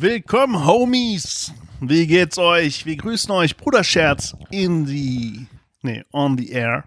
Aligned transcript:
Willkommen, 0.00 0.64
Homies. 0.64 1.52
Wie 1.78 2.06
geht's 2.06 2.38
euch? 2.38 2.86
Wir 2.86 2.96
grüßen 2.96 3.30
euch, 3.32 3.54
Bruderscherz, 3.54 4.34
in 4.50 4.86
die, 4.86 5.46
nee, 5.82 6.02
on 6.10 6.38
the 6.38 6.50
air. 6.52 6.84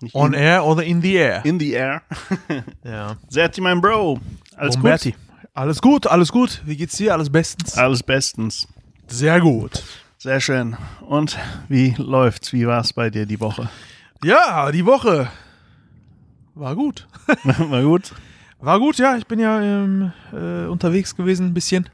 Nicht 0.00 0.14
On 0.14 0.32
in, 0.32 0.40
air 0.40 0.64
oder 0.64 0.82
in 0.82 1.02
the 1.02 1.16
air? 1.16 1.44
in 1.44 1.60
the 1.60 1.72
air. 1.74 2.00
Ja. 2.82 3.16
Serti, 3.28 3.60
mein 3.60 3.82
Bro. 3.82 4.20
Alles 4.56 4.76
Umberti. 4.76 5.14
Alles 5.52 5.82
gut, 5.82 6.06
alles 6.06 6.32
gut. 6.32 6.62
Wie 6.64 6.78
geht's 6.78 6.96
dir? 6.96 7.12
Alles 7.12 7.28
bestens? 7.28 7.72
gut? 7.72 7.78
Alles 7.78 8.02
bestens. 8.02 8.66
Sehr 9.06 9.38
gut. 9.38 9.82
Sehr 10.16 10.40
schön. 10.40 10.78
Und 11.02 11.36
wie 11.68 11.94
läuft's? 11.98 12.54
Wie 12.54 12.66
war's 12.66 12.94
bei 12.94 13.10
dir 13.10 13.26
die 13.26 13.38
Woche? 13.38 13.68
Ja, 14.24 14.72
die 14.72 14.86
Woche 14.86 15.30
war 16.54 16.74
gut. 16.74 17.06
War 17.44 17.82
gut? 17.82 18.14
War 18.60 18.78
gut, 18.78 18.96
ja. 18.96 19.18
Ich 19.18 19.26
bin 19.26 19.40
ja 19.40 19.60
ähm, 19.60 20.10
äh, 20.32 20.64
unterwegs 20.68 21.14
gewesen, 21.14 21.48
ein 21.48 21.54
bisschen. 21.54 21.90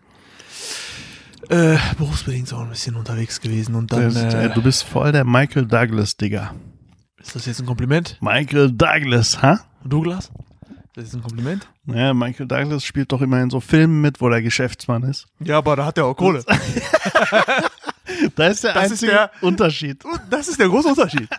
Äh, 1.49 1.77
berufsbedingt 1.99 2.53
auch 2.53 2.61
ein 2.61 2.69
bisschen 2.71 2.95
unterwegs 2.97 3.41
gewesen. 3.41 3.75
Und 3.75 3.93
dann. 3.93 4.09
Ist, 4.09 4.17
äh, 4.17 4.47
Äh, 4.47 4.55
du 4.55 4.63
bist 4.63 4.85
voll 4.85 5.13
der 5.13 5.25
Michael 5.25 5.67
Douglas, 5.67 6.17
Digga. 6.17 6.55
ist 7.19 7.35
das 7.35 7.47
jetzt 7.47 7.61
ein 7.61 7.67
Kompliment? 7.67 8.17
Michael 8.21 8.71
Douglas, 8.73 9.43
ha? 9.43 9.61
Douglas? 9.85 10.27
Ist 10.27 10.97
das 10.97 11.05
jetzt 11.05 11.15
ein 11.15 11.23
Kompliment? 11.23 11.67
Ja, 11.87 12.13
Michael 12.15 12.47
Douglas 12.47 12.85
spielt 12.85 13.11
doch 13.13 13.21
immer 13.23 13.41
in 13.43 13.51
so 13.51 13.61
Filmen 13.61 14.01
mit, 14.01 14.21
wo 14.21 14.29
der 14.29 14.43
Geschäftsmann 14.43 15.03
ist. 15.05 15.27
Ja, 15.41 15.59
aber 15.59 15.75
da 15.77 15.87
hat 15.87 15.99
er 15.99 16.07
auch 16.07 16.15
Kohle. 16.15 16.45
Da 18.37 18.47
ist 18.49 18.63
der 18.65 18.75
Das 18.75 18.85
ist 18.87 18.93
einzige 18.93 19.13
der- 19.13 19.31
Unterschied. 19.41 20.05
Das 20.31 20.47
ist 20.49 20.59
der 20.61 20.69
große 20.69 20.89
Unterschied. 20.89 21.29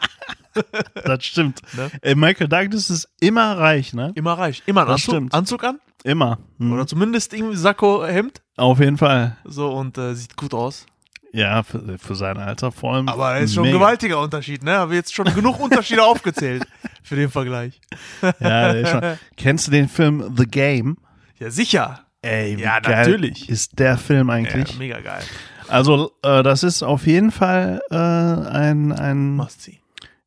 Das 1.03 1.25
stimmt. 1.25 1.61
Ne? 1.75 1.89
Ey, 2.03 2.13
Michael 2.13 2.47
Douglas 2.47 2.91
ist 2.91 3.09
immer 3.19 3.57
reich, 3.57 3.91
ne? 3.95 4.11
Immer 4.13 4.33
reich. 4.33 4.61
Immer 4.67 4.81
ein 4.81 4.87
Das 4.87 5.09
Anzug. 5.09 5.33
Anzug 5.33 5.63
an. 5.63 5.79
Immer. 6.03 6.37
Hm. 6.59 6.73
Oder 6.73 6.85
zumindest 6.85 7.33
irgendwie 7.33 7.55
Sakko, 7.55 8.05
Hemd. 8.05 8.42
Auf 8.57 8.79
jeden 8.79 8.97
Fall. 8.97 9.37
So 9.45 9.71
und 9.71 9.97
äh, 9.97 10.13
sieht 10.15 10.35
gut 10.37 10.53
aus. 10.53 10.85
Ja, 11.31 11.63
für, 11.63 11.97
für 11.97 12.13
sein 12.15 12.37
Alter 12.37 12.71
vor 12.71 12.93
allem. 12.93 13.09
Aber 13.09 13.33
das 13.33 13.45
ist 13.45 13.53
schon 13.55 13.63
ein 13.63 13.67
mega. 13.71 13.79
gewaltiger 13.79 14.19
Unterschied, 14.21 14.63
ne? 14.63 14.73
Habe 14.73 14.93
jetzt 14.93 15.15
schon 15.15 15.25
genug 15.33 15.59
Unterschiede 15.59 16.03
aufgezählt 16.05 16.63
für 17.01 17.15
den 17.15 17.31
Vergleich. 17.31 17.81
Ja, 18.21 18.31
der 18.73 18.75
ist 18.81 18.89
schon. 18.91 19.01
Kennst 19.37 19.67
du 19.67 19.71
den 19.71 19.89
Film 19.89 20.35
The 20.37 20.45
Game? 20.45 20.97
Ja, 21.39 21.49
sicher. 21.49 22.01
Ey, 22.21 22.57
wie 22.57 22.61
Ja, 22.61 22.79
geil 22.79 22.97
natürlich. 22.99 23.49
ist 23.49 23.79
der 23.79 23.97
Film 23.97 24.27
Ja, 24.29 24.35
eigentlich? 24.35 24.77
mega 24.77 24.99
geil. 25.01 25.23
Also, 25.67 26.11
äh, 26.21 26.43
das 26.43 26.61
ist 26.61 26.83
auf 26.83 27.07
jeden 27.07 27.31
Fall 27.31 27.81
äh, 27.89 27.95
ein, 27.95 28.91
ein 28.91 29.35
Must 29.35 29.61
see. 29.63 29.79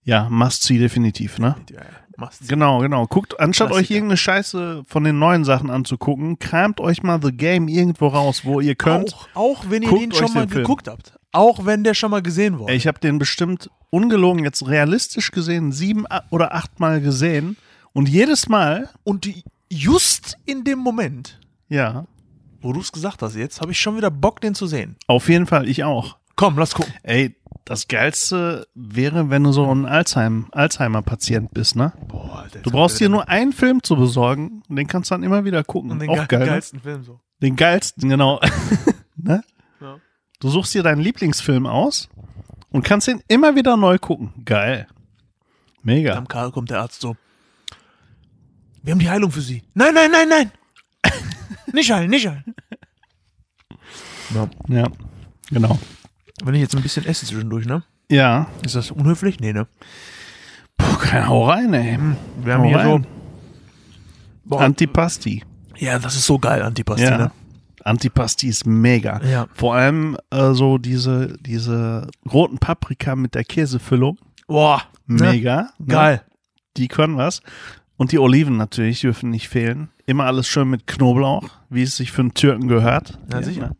ja, 0.02 0.28
Must-See 0.28 0.78
definitiv, 0.78 1.38
ne? 1.38 1.54
Ja, 1.70 1.77
ja, 1.77 1.84
must. 2.19 2.48
Genau, 2.48 2.81
genau. 2.81 3.06
Guckt, 3.06 3.39
anstatt 3.39 3.69
Klassiker. 3.69 3.86
euch 3.86 3.91
irgendeine 3.91 4.17
Scheiße 4.17 4.84
von 4.86 5.05
den 5.05 5.19
neuen 5.19 5.45
Sachen 5.45 5.70
anzugucken, 5.70 6.39
kramt 6.39 6.81
euch 6.81 7.03
mal 7.03 7.20
The 7.22 7.33
Game 7.33 7.69
irgendwo 7.69 8.09
raus, 8.09 8.45
wo 8.45 8.61
ihr 8.61 8.75
könnt. 8.75 9.14
Auch, 9.14 9.28
auch 9.34 9.64
wenn 9.69 9.83
ihr 9.83 9.91
den 9.91 10.12
schon 10.12 10.33
mal 10.33 10.47
den 10.47 10.59
geguckt 10.59 10.89
habt. 10.89 11.19
Auch 11.33 11.67
wenn 11.67 11.84
der 11.84 11.94
schon 11.94 12.11
mal 12.11 12.22
gesehen 12.22 12.59
wurde. 12.59 12.72
Ich 12.72 12.87
habe 12.87 12.98
den 12.98 13.19
bestimmt 13.19 13.70
ungelogen 13.91 14.44
jetzt 14.44 14.67
realistisch 14.67 15.31
gesehen, 15.31 15.72
sieben 15.72 16.05
oder 16.31 16.55
acht 16.55 16.81
Mal 16.81 17.00
gesehen. 17.00 17.56
Und 17.92 18.09
jedes 18.09 18.48
Mal, 18.48 18.89
Und 19.05 19.25
die, 19.25 19.42
just 19.70 20.37
in 20.44 20.64
dem 20.64 20.78
Moment, 20.78 21.41
ja, 21.69 22.06
wo 22.61 22.72
du 22.72 22.81
es 22.81 22.92
gesagt 22.92 23.22
hast 23.22 23.37
jetzt, 23.37 23.61
habe 23.61 23.72
ich 23.72 23.81
schon 23.81 23.97
wieder 23.97 24.11
Bock, 24.11 24.41
den 24.41 24.55
zu 24.55 24.67
sehen. 24.67 24.97
auf 25.06 25.28
jeden 25.28 25.47
Fall, 25.47 25.69
ich 25.69 25.84
auch. 25.84 26.17
Komm, 26.37 26.59
lass 26.59 26.75
gucken. 26.75 26.92
Ey, 27.03 27.34
das 27.67 27.89
Geilste 27.89 28.67
wäre, 28.75 29.28
wenn 29.28 29.42
du 29.42 29.50
so 29.53 29.70
ein 29.70 29.86
Alzheim- 29.86 30.47
Alzheimer-Patient 30.53 31.53
bist, 31.53 31.75
ne? 31.77 31.92
Boah, 32.06 32.42
Alter, 32.45 32.61
Du 32.61 32.70
brauchst 32.70 33.00
dir 33.00 33.09
nur 33.09 33.28
einen 33.28 33.53
Film 33.53 33.83
zu 33.83 33.97
besorgen 33.97 34.62
und 34.69 34.77
den 34.77 34.87
kannst 34.87 35.10
du 35.10 35.15
dann 35.15 35.25
immer 35.25 35.44
wieder 35.44 35.65
gucken. 35.65 35.91
und 35.91 35.99
den 35.99 36.09
auch 36.09 36.15
ge 36.16 36.26
geil. 36.28 36.41
Ne? 36.41 36.47
geilsten 36.47 36.81
Film 36.81 37.03
so. 37.05 37.21
Den 37.43 37.56
geilsten, 37.56 38.09
genau. 38.09 38.41
ne? 39.16 39.43
Ja. 39.81 39.99
Du 40.41 40.49
suchst 40.49 40.75
dir 40.75 40.84
deinen 40.84 41.00
Lieblingsfilm 41.00 41.66
aus 41.66 42.09
und 42.71 42.84
kannst 42.84 43.09
ihn 43.09 43.21
immer 43.26 43.56
wieder 43.56 43.76
neu 43.76 43.99
gucken. 43.99 44.32
Geil. 44.44 44.87
Mega. 45.82 46.15
Am 46.15 46.28
Karl 46.28 46.53
kommt 46.53 46.71
der 46.71 46.81
Arzt 46.81 47.00
so. 47.00 47.16
Wir 48.82 48.93
haben 48.93 49.00
die 49.00 49.10
Heilung 49.10 49.32
für 49.32 49.41
Sie. 49.41 49.65
Nein, 49.75 49.93
nein, 49.93 50.12
nein, 50.12 50.28
nein. 50.28 50.50
nicht 51.72 51.91
heilen, 51.91 52.10
nicht 52.10 52.28
heilen. 52.28 52.55
Ja. 54.32 54.49
Ja, 54.69 54.87
genau. 55.50 55.78
Wenn 56.44 56.54
ich 56.54 56.60
jetzt 56.60 56.76
ein 56.76 56.82
bisschen 56.82 57.06
esse 57.06 57.26
zwischendurch, 57.26 57.66
ne? 57.66 57.82
Ja, 58.10 58.47
Ist 58.64 58.74
das 58.76 58.91
unhöflich? 58.91 59.41
Nee, 59.41 59.52
ne? 59.52 59.66
Puh, 60.78 60.97
kein 60.98 61.26
Hau 61.28 61.44
rein, 61.48 61.72
ey. 61.74 61.98
Wir 62.44 62.54
haben 62.54 62.62
Hau 62.64 62.69
hier 62.69 62.82
so. 62.82 62.92
rein. 62.92 63.06
Boah, 64.44 64.60
Antipasti. 64.60 65.42
ja, 65.76 65.98
das 65.98 66.14
ist 66.14 66.26
so 66.26 66.38
geil, 66.38 66.62
Antipasti, 66.62 67.02
Ja. 67.04 67.19
ne? 67.19 67.30
Antipasti 67.82 68.48
ist 68.48 68.66
mega. 68.66 69.20
Ja. 69.25 69.46
Vor 69.54 69.75
allem 69.76 70.16
äh, 70.30 70.52
so 70.52 70.76
diese, 70.78 71.36
diese 71.41 72.08
roten 72.30 72.58
Paprika 72.58 73.14
mit 73.16 73.34
der 73.34 73.44
Käsefüllung. 73.44 74.19
Boah, 74.48 74.82
ne? 75.06 75.30
Mega. 75.32 75.70
ne? 75.78 75.86
Geil. 75.86 76.22
Die 76.76 76.88
können 76.88 77.16
was. 77.16 77.41
Und 77.96 78.12
die 78.12 78.19
Oliven 78.19 78.56
natürlich 78.56 79.00
dürfen 79.00 79.30
nicht 79.30 79.48
fehlen. 79.48 79.88
Immer 80.04 80.25
alles 80.25 80.46
schön 80.48 80.69
mit 80.69 80.86
Knoblauch, 80.86 81.48
wie 81.70 81.82
es 81.82 81.96
sich 81.96 82.12
für 82.12 82.22
einen 82.22 82.34
Türken 82.34 82.69
gehört. 82.69 83.19
Ja, 83.32 83.42
sicher. 83.42 83.75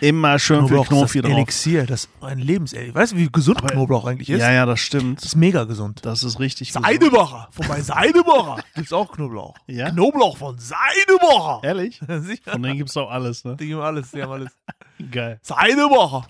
Immer 0.00 0.38
schön 0.38 0.58
viel 0.60 0.68
Knoblauch 0.68 0.82
ist 0.84 0.88
Knofi 0.88 1.20
das 1.20 1.28
drauf. 1.30 1.38
Elixier, 1.38 1.86
das 1.86 2.04
ist 2.04 2.10
ein 2.20 2.38
Lebenselixier. 2.38 2.94
Weißt 2.94 3.12
du, 3.12 3.16
wie 3.16 3.28
gesund 3.30 3.58
Aber- 3.58 3.68
Knoblauch 3.68 4.06
eigentlich 4.06 4.30
ist? 4.30 4.40
Ja, 4.40 4.50
ja, 4.52 4.64
das 4.66 4.80
stimmt. 4.80 5.18
Das 5.18 5.26
ist 5.26 5.36
mega 5.36 5.64
gesund. 5.64 6.00
Das 6.04 6.22
ist 6.22 6.38
richtig. 6.38 6.72
Seidebacher. 6.72 7.48
Vorbei 7.50 7.80
Seidebacher. 7.80 8.62
Gibt's 8.74 8.92
auch 8.92 9.10
Knoblauch. 9.12 9.54
Ja? 9.66 9.90
Knoblauch 9.90 10.36
von 10.36 10.56
Seidebacher. 10.58 11.60
Ehrlich? 11.64 12.00
Sicher. 12.08 12.52
Von 12.52 12.62
denen 12.62 12.78
gibt's 12.78 12.96
auch 12.96 13.10
alles, 13.10 13.44
ne? 13.44 13.56
Die 13.56 13.66
geben 13.66 13.80
alles, 13.80 14.10
die 14.12 14.22
haben 14.22 14.32
alles. 14.32 14.50
Geil. 15.10 15.38
Seidebacher. 15.42 16.26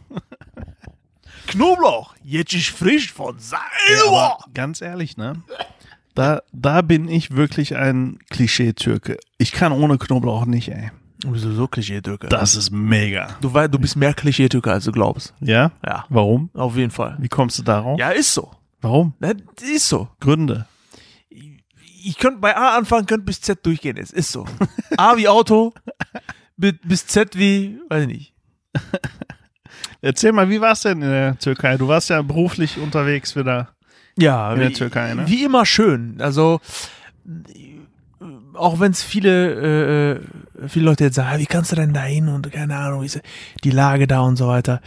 Knoblauch. 1.47 2.15
Jetzt 2.23 2.53
ist 2.55 2.69
frisch 2.69 3.13
von 3.13 3.37
Ja, 3.37 3.41
Seidebacher. 3.41 4.17
aber 4.17 4.45
ganz 4.55 4.81
ehrlich, 4.81 5.17
ne? 5.17 5.43
Da, 6.15 6.43
da 6.53 6.83
bin 6.83 7.09
ich 7.09 7.37
wirklich 7.37 7.77
ein 7.77 8.19
Klischee-Türke. 8.31 9.17
Ich 9.39 9.53
kann 9.53 9.73
ohne 9.73 9.97
Knoblauch 9.99 10.45
nicht, 10.45 10.69
ey. 10.69 10.91
Wieso 11.27 11.53
so 11.53 11.67
Klischee-Türke? 11.69 12.29
Das 12.29 12.55
ist 12.57 12.71
mega. 12.71 13.37
Du, 13.41 13.53
wei- 13.53 13.69
du 13.69 13.79
bist 13.79 13.97
mehr 13.97 14.15
Klischee-Türke, 14.15 14.73
als 14.73 14.85
du 14.85 14.93
glaubst. 14.93 15.35
Ja? 15.41 15.73
Ja, 15.87 16.05
Warum? 16.09 16.51
auf 16.55 16.77
jeden 16.77 16.91
Fall. 16.91 17.17
Wie 17.21 17.29
kommst 17.29 17.59
du 17.59 17.63
darauf? 17.63 17.99
Ja, 17.99 18.11
ist 18.11 18.33
so. 18.33 18.51
Warum? 18.81 19.13
Ne, 19.21 19.37
Ist 19.75 19.89
so. 19.89 20.09
Gründe. 20.21 20.67
Ich 22.03 22.17
könnte 22.17 22.39
bei 22.41 22.57
A 22.57 22.77
anfangen, 22.79 23.05
könnte 23.07 23.27
bis 23.27 23.43
Z 23.43 23.65
durchgehen. 23.67 23.99
Es 23.99 24.11
ist 24.11 24.33
so. 24.33 24.47
A 24.97 25.17
wie 25.19 25.29
Auto, 25.29 25.75
bi- 26.57 26.73
bis 26.83 27.07
Z 27.07 27.37
wie, 27.39 27.79
weiß 27.91 28.03
ich 28.05 28.09
nicht. 28.09 28.35
Erzähl 30.01 30.33
mal, 30.33 30.49
wie 30.49 30.61
war's 30.63 30.81
denn 30.83 31.03
in 31.03 31.11
der 31.11 31.39
Türkei? 31.39 31.77
Du 31.77 31.89
warst 31.89 32.09
ja 32.09 32.23
beruflich 32.23 32.79
unterwegs 32.79 33.37
wieder. 33.37 33.69
Ja, 34.17 34.55
In 34.55 34.61
der 34.61 34.71
wie, 34.71 34.73
Türkei, 34.75 35.13
ne? 35.13 35.29
wie 35.29 35.45
immer 35.45 35.67
schön. 35.67 36.17
Also 36.21 36.61
auch 38.55 38.81
wenn 38.81 38.93
es 38.93 39.03
viele 39.03 39.55
äh, 39.55 40.13
äh, 40.13 40.21
viele 40.67 40.85
Leute 40.87 41.05
jetzt 41.05 41.17
sagen, 41.17 41.31
ah, 41.35 41.39
wie 41.39 41.47
kannst 41.47 41.73
du 41.73 41.77
denn 41.77 41.93
da 41.93 42.03
hin 42.03 42.29
und 42.29 42.51
keine 42.53 42.77
Ahnung, 42.77 43.03
wie 43.03 43.07
ist 43.07 43.21
die 43.65 43.71
Lage 43.71 44.07
da 44.07 44.21
und 44.21 44.37
so 44.37 44.49
weiter, 44.49 44.81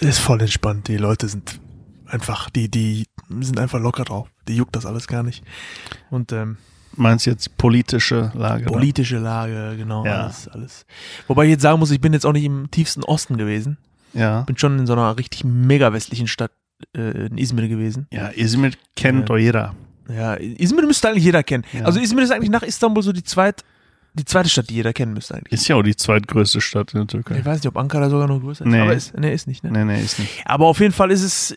ist 0.00 0.18
voll 0.18 0.40
entspannt. 0.40 0.88
Die 0.88 0.96
Leute 0.96 1.28
sind 1.28 1.60
einfach, 2.06 2.50
die 2.50 2.68
die 2.70 3.06
sind 3.40 3.58
einfach 3.60 3.78
locker 3.80 4.04
drauf. 4.04 4.28
Die 4.48 4.56
juckt 4.56 4.74
das 4.74 4.86
alles 4.86 5.06
gar 5.06 5.22
nicht. 5.22 5.44
Und 6.10 6.32
ähm, 6.32 6.56
Meinst 6.96 7.24
du 7.26 7.30
jetzt 7.30 7.56
politische 7.56 8.32
Lage? 8.34 8.64
politische 8.64 9.18
Lage, 9.18 9.76
genau, 9.76 10.04
Ja. 10.04 10.22
alles, 10.24 10.48
alles. 10.48 10.86
Wobei 11.28 11.44
ich 11.44 11.50
jetzt 11.50 11.62
sagen 11.62 11.78
muss, 11.78 11.92
ich 11.92 12.00
bin 12.00 12.12
jetzt 12.12 12.26
auch 12.26 12.32
nicht 12.32 12.44
im 12.44 12.68
tiefsten 12.72 13.04
Osten 13.04 13.36
gewesen. 13.38 13.78
Ja. 14.12 14.40
Bin 14.42 14.58
schon 14.58 14.76
in 14.80 14.86
so 14.88 14.94
einer 14.94 15.16
richtig 15.16 15.44
mega 15.44 15.92
westlichen 15.92 16.26
Stadt 16.26 16.50
äh, 16.96 17.26
in 17.28 17.38
Izmir 17.38 17.68
gewesen. 17.68 18.08
Ja, 18.12 18.28
Izmir 18.28 18.72
kennt 18.96 19.20
Ja. 19.20 19.24
doch 19.26 19.36
jeder. 19.36 19.74
Ja, 20.08 20.34
Izmir 20.34 20.84
müsste 20.84 21.08
eigentlich 21.08 21.22
jeder 21.24 21.44
kennen. 21.44 21.62
Ja. 21.72 21.84
Also 21.84 22.00
Izmir 22.00 22.24
ist 22.24 22.32
eigentlich 22.32 22.50
nach 22.50 22.64
Istanbul 22.64 23.04
so 23.04 23.12
die 23.12 23.22
zweit, 23.22 23.62
die 24.14 24.24
zweite 24.24 24.48
Stadt, 24.48 24.68
die 24.70 24.74
jeder 24.74 24.92
kennen 24.92 25.14
müsste 25.14 25.34
eigentlich. 25.34 25.52
Ist 25.52 25.68
ja 25.68 25.76
auch 25.76 25.82
die 25.82 25.94
zweitgrößte 25.94 26.60
Stadt 26.60 26.92
in 26.94 27.00
der 27.00 27.06
Türkei. 27.06 27.38
Ich 27.38 27.44
weiß 27.44 27.58
nicht, 27.58 27.68
ob 27.68 27.76
Ankara 27.76 28.10
sogar 28.10 28.26
noch 28.26 28.40
größer 28.40 28.64
ist. 28.64 28.70
Nee. 28.70 28.80
Aber 28.80 28.92
ist, 28.94 29.16
nee, 29.16 29.32
ist 29.32 29.46
nicht, 29.46 29.62
ne? 29.62 29.70
Nee, 29.70 29.84
nee, 29.84 30.02
ist 30.02 30.18
nicht. 30.18 30.42
Aber 30.44 30.66
auf 30.66 30.80
jeden 30.80 30.92
Fall 30.92 31.10
ist 31.10 31.22
es, 31.22 31.56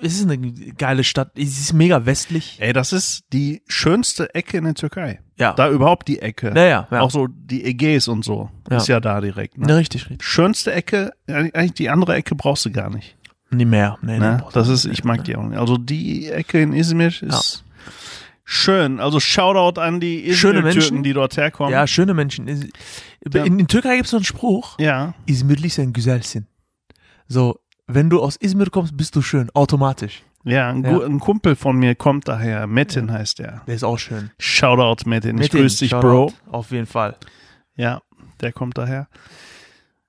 es 0.00 0.20
ist 0.20 0.30
eine 0.30 0.38
geile 0.38 1.04
Stadt. 1.04 1.32
Es 1.36 1.58
ist 1.58 1.72
mega 1.72 2.06
westlich. 2.06 2.58
Ey, 2.60 2.72
das 2.72 2.92
ist 2.92 3.24
die 3.32 3.62
schönste 3.66 4.34
Ecke 4.34 4.58
in 4.58 4.64
der 4.64 4.74
Türkei. 4.74 5.20
Ja. 5.36 5.52
Da 5.52 5.70
überhaupt 5.70 6.08
die 6.08 6.20
Ecke. 6.20 6.52
ja, 6.54 6.64
ja, 6.64 6.88
ja. 6.90 7.00
Auch 7.00 7.10
so 7.10 7.26
die 7.28 7.64
Ägäis 7.64 8.08
und 8.08 8.24
so. 8.24 8.50
Ja. 8.70 8.76
Ist 8.76 8.88
ja 8.88 9.00
da 9.00 9.20
direkt. 9.20 9.58
Ne? 9.58 9.66
ne, 9.66 9.76
richtig, 9.76 10.02
richtig. 10.10 10.24
Schönste 10.24 10.72
Ecke, 10.72 11.12
eigentlich 11.26 11.74
die 11.74 11.90
andere 11.90 12.14
Ecke 12.14 12.34
brauchst 12.34 12.64
du 12.64 12.70
gar 12.70 12.90
nicht. 12.90 13.16
Nie 13.50 13.64
mehr. 13.64 13.98
Nee, 14.02 14.18
Ne? 14.18 14.44
Das 14.52 14.68
ist, 14.68 14.84
ich 14.84 15.04
mag 15.04 15.24
die 15.24 15.34
auch 15.36 15.42
nicht. 15.44 15.58
Also 15.58 15.76
die 15.78 16.28
Ecke 16.28 16.60
in 16.60 16.72
Izmir 16.72 17.08
ist 17.08 17.64
schön. 18.50 18.98
Also 18.98 19.20
Shoutout 19.20 19.78
an 19.80 20.00
die 20.00 20.34
Schöne 20.34 20.62
Menschen. 20.62 21.02
die 21.02 21.12
dort 21.12 21.36
herkommen. 21.36 21.70
Ja, 21.72 21.86
schöne 21.86 22.14
Menschen. 22.14 22.48
In, 22.48 22.70
in 23.34 23.66
Türkei 23.68 23.96
gibt 23.96 24.06
es 24.06 24.10
so 24.10 24.16
einen 24.16 24.24
Spruch, 24.24 24.78
Ja. 24.78 25.12
İzmirli 25.26 25.68
sen 25.68 25.92
güzelsin. 25.92 26.46
So, 27.28 27.60
wenn 27.86 28.08
du 28.08 28.22
aus 28.22 28.36
Izmir 28.36 28.70
kommst, 28.70 28.96
bist 28.96 29.14
du 29.14 29.20
schön, 29.22 29.50
automatisch. 29.54 30.22
Ja, 30.44 30.70
ein, 30.70 30.82
Ja. 30.84 30.98
Ein 31.04 31.18
Kumpel 31.20 31.56
von 31.56 31.76
mir 31.76 31.94
kommt 31.94 32.26
daher. 32.26 32.66
Metin 32.66 33.10
heißt 33.12 33.40
er. 33.40 33.62
Der 33.66 33.74
ist 33.74 33.84
auch 33.84 33.98
schön. 33.98 34.30
Shoutout 34.38 35.06
Metin. 35.08 35.36
Ich 35.36 35.42
Metin, 35.52 35.60
grüße 35.60 35.78
dich. 35.84 35.90
Bro. 35.90 36.32
Auf 36.50 36.70
jeden 36.70 36.86
Fall. 36.86 37.16
Ja, 37.76 38.00
der 38.40 38.52
kommt 38.52 38.78
daher. 38.78 39.08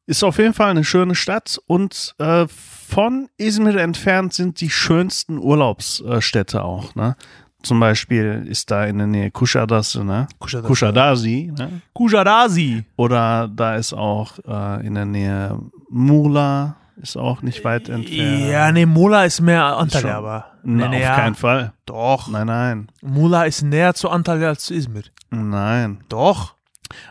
Ist 0.06 0.24
auf 0.24 0.38
jeden 0.38 0.54
Fall 0.54 0.70
eine 0.72 0.84
schöne 0.86 1.14
Stadt 1.16 1.60
und 1.68 2.16
äh, 2.20 2.48
von 2.48 3.28
Izmir 3.38 3.76
entfernt 3.76 4.34
sind 4.34 4.62
die 4.62 4.70
schönsten 4.70 5.38
Urlaubsstädte 5.38 6.64
auch. 6.64 6.96
Ne? 6.96 7.16
Zum 7.62 7.80
Beispiel 7.80 8.46
ist 8.50 8.72
da 8.72 8.86
in 8.86 8.98
der 9.00 9.08
Nähe 9.08 9.32
Kushadasi, 9.32 10.04
ne? 10.04 10.28
Kushadasi. 10.40 10.68
Kushadasi 10.68 11.54
ne? 11.58 11.82
Kujarasi. 11.94 12.84
Oder 12.96 13.50
da 13.54 13.76
ist 13.76 13.94
auch 13.94 14.40
äh, 14.48 14.86
in 14.88 14.96
der 14.96 15.06
Nähe 15.06 15.60
Mula, 15.90 16.78
ist 17.02 17.18
auch 17.18 17.42
nicht 17.42 17.64
weit 17.66 17.90
entfernt. 17.90 18.50
Ja, 18.50 18.72
nee, 18.72 18.86
Mula 18.86 19.26
ist 19.26 19.42
mehr 19.42 19.66
Antalya, 19.78 20.18
aber. 20.18 20.46
Nee, 20.64 20.88
nee, 20.88 20.98
auf 20.98 21.02
ja. 21.02 21.16
keinen 21.16 21.36
Fall. 21.36 21.74
Doch. 21.86 22.30
Nein, 22.30 22.48
nein, 22.48 22.88
Mula 23.02 23.44
ist 23.44 23.62
näher 23.62 23.94
zu 23.94 24.10
Antalya 24.10 24.50
als 24.50 24.64
zu 24.64 24.74
Izmir. 24.74 25.04
nein. 25.30 26.00
Doch. 26.10 26.56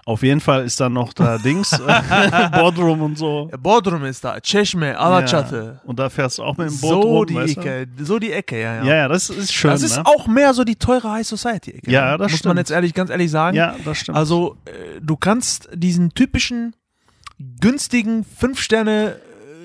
Auf 0.04 0.22
jeden 0.22 0.40
Fall 0.40 0.64
ist 0.64 0.80
da 0.80 0.88
noch 0.88 1.12
da 1.12 1.38
Dings, 1.44 1.72
äh, 1.72 2.48
Bodrum 2.58 3.02
und 3.02 3.18
so. 3.18 3.50
Bodrum 3.58 4.04
ist 4.04 4.24
da, 4.24 4.40
Çeşme, 4.40 4.94
Alaçatı. 4.96 5.56
Ja. 5.56 5.80
Und 5.84 5.98
da 5.98 6.08
fährst 6.08 6.38
du 6.38 6.42
auch 6.44 6.56
mit 6.58 6.70
dem 6.70 6.80
Boot 6.80 6.90
So 6.90 7.00
rum, 7.00 7.26
die 7.26 7.34
weißt 7.34 7.56
du? 7.56 7.60
Ecke, 7.60 7.88
so 8.04 8.18
die 8.18 8.32
Ecke, 8.32 8.60
ja, 8.60 8.76
ja. 8.76 8.84
Ja, 8.84 8.94
ja, 8.94 9.08
das 9.08 9.30
ist 9.30 9.52
schön. 9.52 9.70
das 9.70 9.82
ist 9.82 9.96
ne? 9.96 10.06
auch 10.06 10.26
mehr 10.26 10.54
so 10.54 10.64
die 10.64 10.76
teure 10.76 11.10
High 11.10 11.26
Society 11.26 11.72
Ecke. 11.72 11.90
Ja, 11.90 12.12
ne? 12.12 12.18
das 12.18 12.32
Muss 12.32 12.38
stimmt. 12.40 12.50
man 12.50 12.56
jetzt 12.58 12.70
ehrlich, 12.70 12.94
ganz 12.94 13.10
ehrlich 13.10 13.30
sagen. 13.30 13.56
Ja, 13.56 13.74
das 13.84 13.98
stimmt. 13.98 14.16
Also, 14.18 14.56
äh, 14.64 15.00
du 15.00 15.16
kannst 15.16 15.68
diesen 15.74 16.14
typischen 16.14 16.74
günstigen 17.60 18.24
Fünf-Sterne 18.24 19.16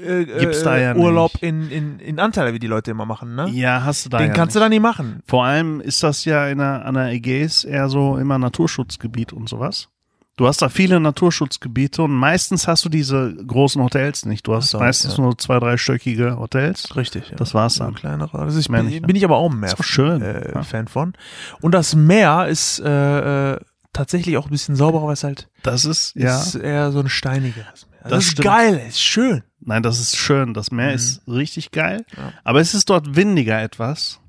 äh, 0.06 0.26
Gibt's 0.26 0.64
da 0.64 0.76
äh, 0.76 0.84
ja 0.84 0.96
Urlaub 0.96 1.34
nicht. 1.36 1.44
in, 1.44 1.70
in, 1.72 2.00
in 2.00 2.20
Antalya, 2.20 2.54
wie 2.54 2.60
die 2.60 2.68
Leute 2.68 2.92
immer 2.92 3.06
machen, 3.06 3.36
ne? 3.36 3.50
ja, 3.52 3.84
hast 3.84 4.06
du 4.06 4.10
da 4.10 4.18
Den 4.18 4.28
ja 4.28 4.34
kannst 4.34 4.56
du 4.56 4.60
nicht. 4.60 4.66
da 4.66 4.70
nicht 4.70 4.82
machen. 4.82 5.22
Vor 5.26 5.46
allem 5.46 5.80
ist 5.80 6.04
das 6.04 6.26
ja 6.26 6.48
in 6.48 6.58
der, 6.58 6.86
an 6.86 6.96
der 6.96 7.12
Ägäis 7.12 7.64
eher 7.64 7.90
so 7.90 8.18
immer 8.18 8.38
Naturschutzgebiet 8.38 9.32
und 9.34 9.48
sowas. 9.48 9.88
Du 10.36 10.48
hast 10.48 10.64
da 10.64 10.70
viele 10.70 11.00
Naturschutzgebiete 11.00 12.02
und 12.02 12.12
meistens 12.12 12.68
hast 12.68 12.84
du 12.86 12.90
diese 12.90 13.36
großen 13.36 13.80
Hotels 13.84 14.26
nicht. 14.26 14.48
Du 14.48 14.56
hast 14.56 14.72
so, 14.72 14.80
meistens 14.80 15.18
ja. 15.18 15.24
nur 15.24 15.38
zwei, 15.38 15.60
dreistöckige 15.60 16.40
Hotels. 16.40 16.96
Richtig. 16.96 17.30
Ja. 17.30 17.36
Das 17.36 17.54
war's 17.54 17.78
Ja, 17.78 17.86
dann. 17.86 17.94
kleinere. 17.94 18.44
Das 18.46 18.56
ist, 18.56 18.68
Meine 18.68 18.86
bin, 18.86 18.94
ich, 18.96 19.02
ja. 19.02 19.06
bin 19.08 19.16
ich 19.16 19.24
aber 19.26 19.38
auch 19.38 19.52
mehr 19.52 19.70
Ist 19.70 19.80
auch 19.80 19.84
schön, 19.84 20.24
Äh, 20.24 20.54
ja. 20.56 20.64
Fan 20.64 20.88
von. 20.88 21.14
Und 21.62 21.74
das 21.74 21.94
Meer 21.94 22.48
ist 22.48 22.80
äh, 22.80 23.54
äh, 23.54 23.60
tatsächlich 23.94 24.38
auch 24.38 24.46
ein 24.46 24.50
bisschen 24.52 24.76
sauberer, 24.76 25.06
weil 25.06 25.14
es 25.14 25.24
halt 25.24 25.50
Das 25.62 25.86
ist, 25.86 26.16
ja. 26.16 26.42
ist 26.42 26.56
eher 26.56 26.92
so 26.92 27.00
ein 27.00 27.10
steiniges 27.10 27.56
Meer. 27.58 27.66
Das, 28.02 28.10
Das 28.10 28.24
ist 28.26 28.32
stimmt. 28.32 28.46
geil, 28.48 28.82
ist 28.88 29.02
schön. 29.02 29.44
Nein, 29.60 29.84
das 29.84 30.00
ist 30.00 30.18
schön. 30.18 30.56
Das 30.56 30.72
Meer 30.72 30.90
Mhm. 30.90 30.96
ist 30.96 31.22
richtig 31.28 31.70
geil. 31.70 32.06
Ja. 32.18 32.34
Aber 32.44 32.60
es 32.60 32.74
ist 32.74 32.90
dort 32.90 33.16
windiger 33.16 33.62
etwas. 33.62 34.20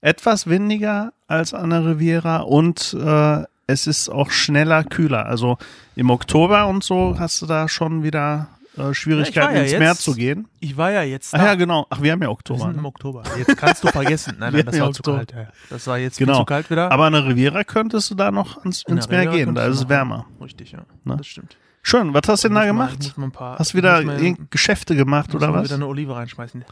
Etwas 0.00 0.48
windiger 0.48 1.12
als 1.28 1.54
an 1.54 1.70
der 1.70 1.84
Riviera 1.86 2.38
und 2.38 2.96
äh, 3.00 3.44
es 3.68 3.86
ist 3.86 4.08
auch 4.08 4.30
schneller 4.32 4.82
kühler. 4.82 5.26
Also 5.26 5.56
im 5.94 6.10
Oktober 6.10 6.66
und 6.66 6.82
so 6.82 7.16
hast 7.18 7.40
du 7.42 7.46
da 7.46 7.68
schon 7.68 8.02
wieder 8.02 8.48
äh, 8.76 8.92
Schwierigkeiten 8.94 9.54
ja 9.54 9.62
ins 9.62 9.70
jetzt- 9.72 9.78
Meer 9.80 9.94
zu 9.94 10.14
gehen. 10.14 10.48
Ich 10.60 10.76
war 10.76 10.90
ja 10.90 11.02
jetzt 11.02 11.34
Ach 11.34 11.38
da. 11.38 11.46
ja, 11.46 11.54
genau. 11.54 11.86
Ach, 11.90 12.00
wir 12.02 12.12
haben 12.12 12.20
ja 12.22 12.26
Wir 12.28 12.32
Oktober. 12.32 12.60
sind 12.60 12.76
im 12.76 12.82
Ne? 12.82 12.88
Oktober. 12.88 13.22
Jetzt 13.38 13.56
kannst 13.56 13.84
du 13.84 13.88
vergessen. 13.88 14.36
Nein, 14.38 14.52
Wir 14.54 14.64
nein, 14.64 14.66
das 14.72 14.80
war 14.80 14.86
ja 14.88 14.92
zu 14.92 15.02
kalt. 15.02 15.32
Ja. 15.32 15.46
Das 15.70 15.86
war 15.86 15.98
jetzt 15.98 16.18
Genau. 16.18 16.38
zu 16.40 16.44
kalt 16.44 16.70
wieder. 16.70 16.90
Aber 16.90 17.04
an 17.06 17.12
der 17.12 17.26
Riviera 17.26 17.62
könntest 17.64 18.10
du 18.10 18.14
da 18.14 18.30
noch 18.30 18.58
ans, 18.58 18.82
In 18.88 18.96
ins 18.96 19.08
Meer 19.08 19.20
Riviera 19.22 19.36
gehen. 19.36 19.54
Da 19.54 19.66
ist 19.66 19.76
es 19.76 19.88
wärmer. 19.88 20.26
Richtig, 20.40 20.72
ja. 20.72 20.80
Ne? 21.04 21.16
Das 21.16 21.26
stimmt. 21.26 21.56
Schön. 21.82 22.12
Was 22.14 22.22
hast 22.28 22.44
du 22.44 22.48
denn 22.48 22.54
da 22.56 22.64
gemacht? 22.66 23.14
paar, 23.32 23.58
Hast 23.58 23.72
du 23.72 23.78
wieder 23.78 24.00
irgend 24.02 24.50
Geschäfte 24.50 24.94
gemacht 24.96 25.34
oder 25.34 25.52
was? 25.52 25.64
wieder 25.64 25.74
eine 25.76 25.86
Olive 25.86 26.14
reinschmeißen. 26.14 26.64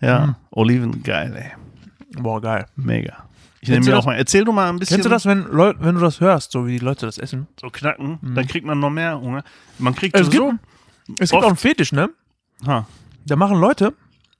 Ja. 0.00 0.26
Mhm. 0.26 0.34
Oliven, 0.50 1.02
geil, 1.02 1.34
ey. 1.36 2.20
Boah, 2.22 2.40
geil. 2.40 2.66
Mega. 2.76 3.24
Ich 3.64 3.70
nehme 3.70 3.86
mir 3.86 3.98
auch 3.98 4.04
mal. 4.06 4.14
Erzähl 4.14 4.44
du 4.44 4.52
mal 4.52 4.68
ein 4.68 4.78
bisschen. 4.78 4.96
Kennst 4.96 5.06
du 5.06 5.10
das, 5.10 5.24
wenn, 5.26 5.44
Leu 5.44 5.72
wenn 5.78 5.94
du 5.94 6.00
das 6.00 6.20
hörst, 6.20 6.52
so 6.52 6.66
wie 6.66 6.72
die 6.72 6.84
Leute 6.84 7.06
das 7.06 7.18
essen? 7.18 7.46
So 7.60 7.68
knacken, 7.70 8.18
Mhm. 8.20 8.34
dann 8.34 8.46
kriegt 8.46 8.66
man 8.66 8.78
noch 8.78 8.90
mehr 8.90 9.20
Hunger. 9.20 9.42
Man 9.78 9.94
kriegt 9.94 10.14
Es 10.16 10.26
sowieso. 10.26 10.52
Es 11.18 11.30
gibt 11.30 11.42
auch 11.42 11.48
einen 11.48 11.56
Fetisch, 11.56 11.92
ne? 11.92 12.10
Ha. 12.66 12.86
Da 13.26 13.36
machen 13.36 13.58
Leute, 13.58 13.94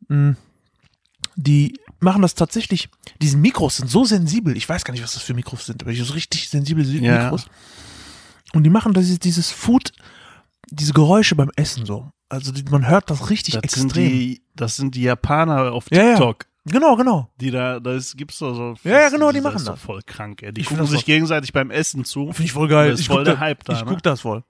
mh, 0.08 0.36
die 1.36 1.78
machen 2.00 2.22
das 2.22 2.34
tatsächlich, 2.34 2.88
diese 3.20 3.36
Mikros 3.36 3.76
sind 3.78 3.90
so 3.90 4.04
sensibel, 4.04 4.56
ich 4.56 4.68
weiß 4.68 4.84
gar 4.84 4.92
nicht, 4.92 5.02
was 5.02 5.14
das 5.14 5.22
für 5.22 5.34
Mikros 5.34 5.66
sind, 5.66 5.82
aber 5.82 5.92
die 5.92 6.00
so 6.02 6.12
richtig 6.12 6.48
sensible 6.48 6.84
Si- 6.84 6.98
Ja. 7.02 7.22
Mikros. 7.24 7.46
Und 8.52 8.62
die 8.64 8.70
machen 8.70 8.92
dieses, 8.92 9.18
dieses 9.18 9.50
Food, 9.50 9.90
diese 10.70 10.92
Geräusche 10.92 11.34
beim 11.34 11.50
Essen 11.56 11.86
so. 11.86 12.10
Also 12.28 12.52
die, 12.52 12.62
man 12.70 12.86
hört 12.86 13.10
das 13.10 13.30
richtig 13.30 13.54
Das 13.54 13.64
extrem. 13.64 13.80
sind, 13.90 13.96
die, 13.96 14.42
das 14.54 14.76
sind 14.76 14.94
die 14.94 15.02
Japaner 15.02 15.72
auf 15.72 15.86
Ja, 15.90 16.02
ja. 16.10 16.16
Genau, 16.66 16.96
genau. 16.96 17.28
Die 17.40 17.50
da, 17.50 17.78
das 17.78 18.16
gibt's 18.16 18.38
doch 18.38 18.54
so. 18.54 18.74
Ja, 18.88 19.00
ja, 19.02 19.08
genau, 19.10 19.30
die 19.30 19.36
das 19.36 19.44
machen 19.44 19.56
ist 19.56 19.68
doch 19.68 19.74
das. 19.74 19.82
voll 19.82 20.00
krank, 20.06 20.42
ey. 20.42 20.52
Die 20.52 20.62
Ich 20.62 20.68
gucken 20.68 20.82
das 20.82 20.90
sich 20.90 21.04
gegenseitig 21.04 21.52
beim 21.52 21.70
Essen 21.70 22.04
zu. 22.04 22.26
Finde 22.32 22.44
ich 22.44 22.52
voll 22.52 22.68
geil. 22.68 22.90
Das 22.90 23.00
ist 23.00 23.06
ich 23.06 23.08
voll 23.12 23.24
der 23.24 23.34
da- 23.34 23.40
Hype 23.40 23.64
da, 23.64 23.74
Ich 23.74 23.80
ne? 23.80 23.86
guck 23.90 24.02
das 24.02 24.22
voll. 24.22 24.42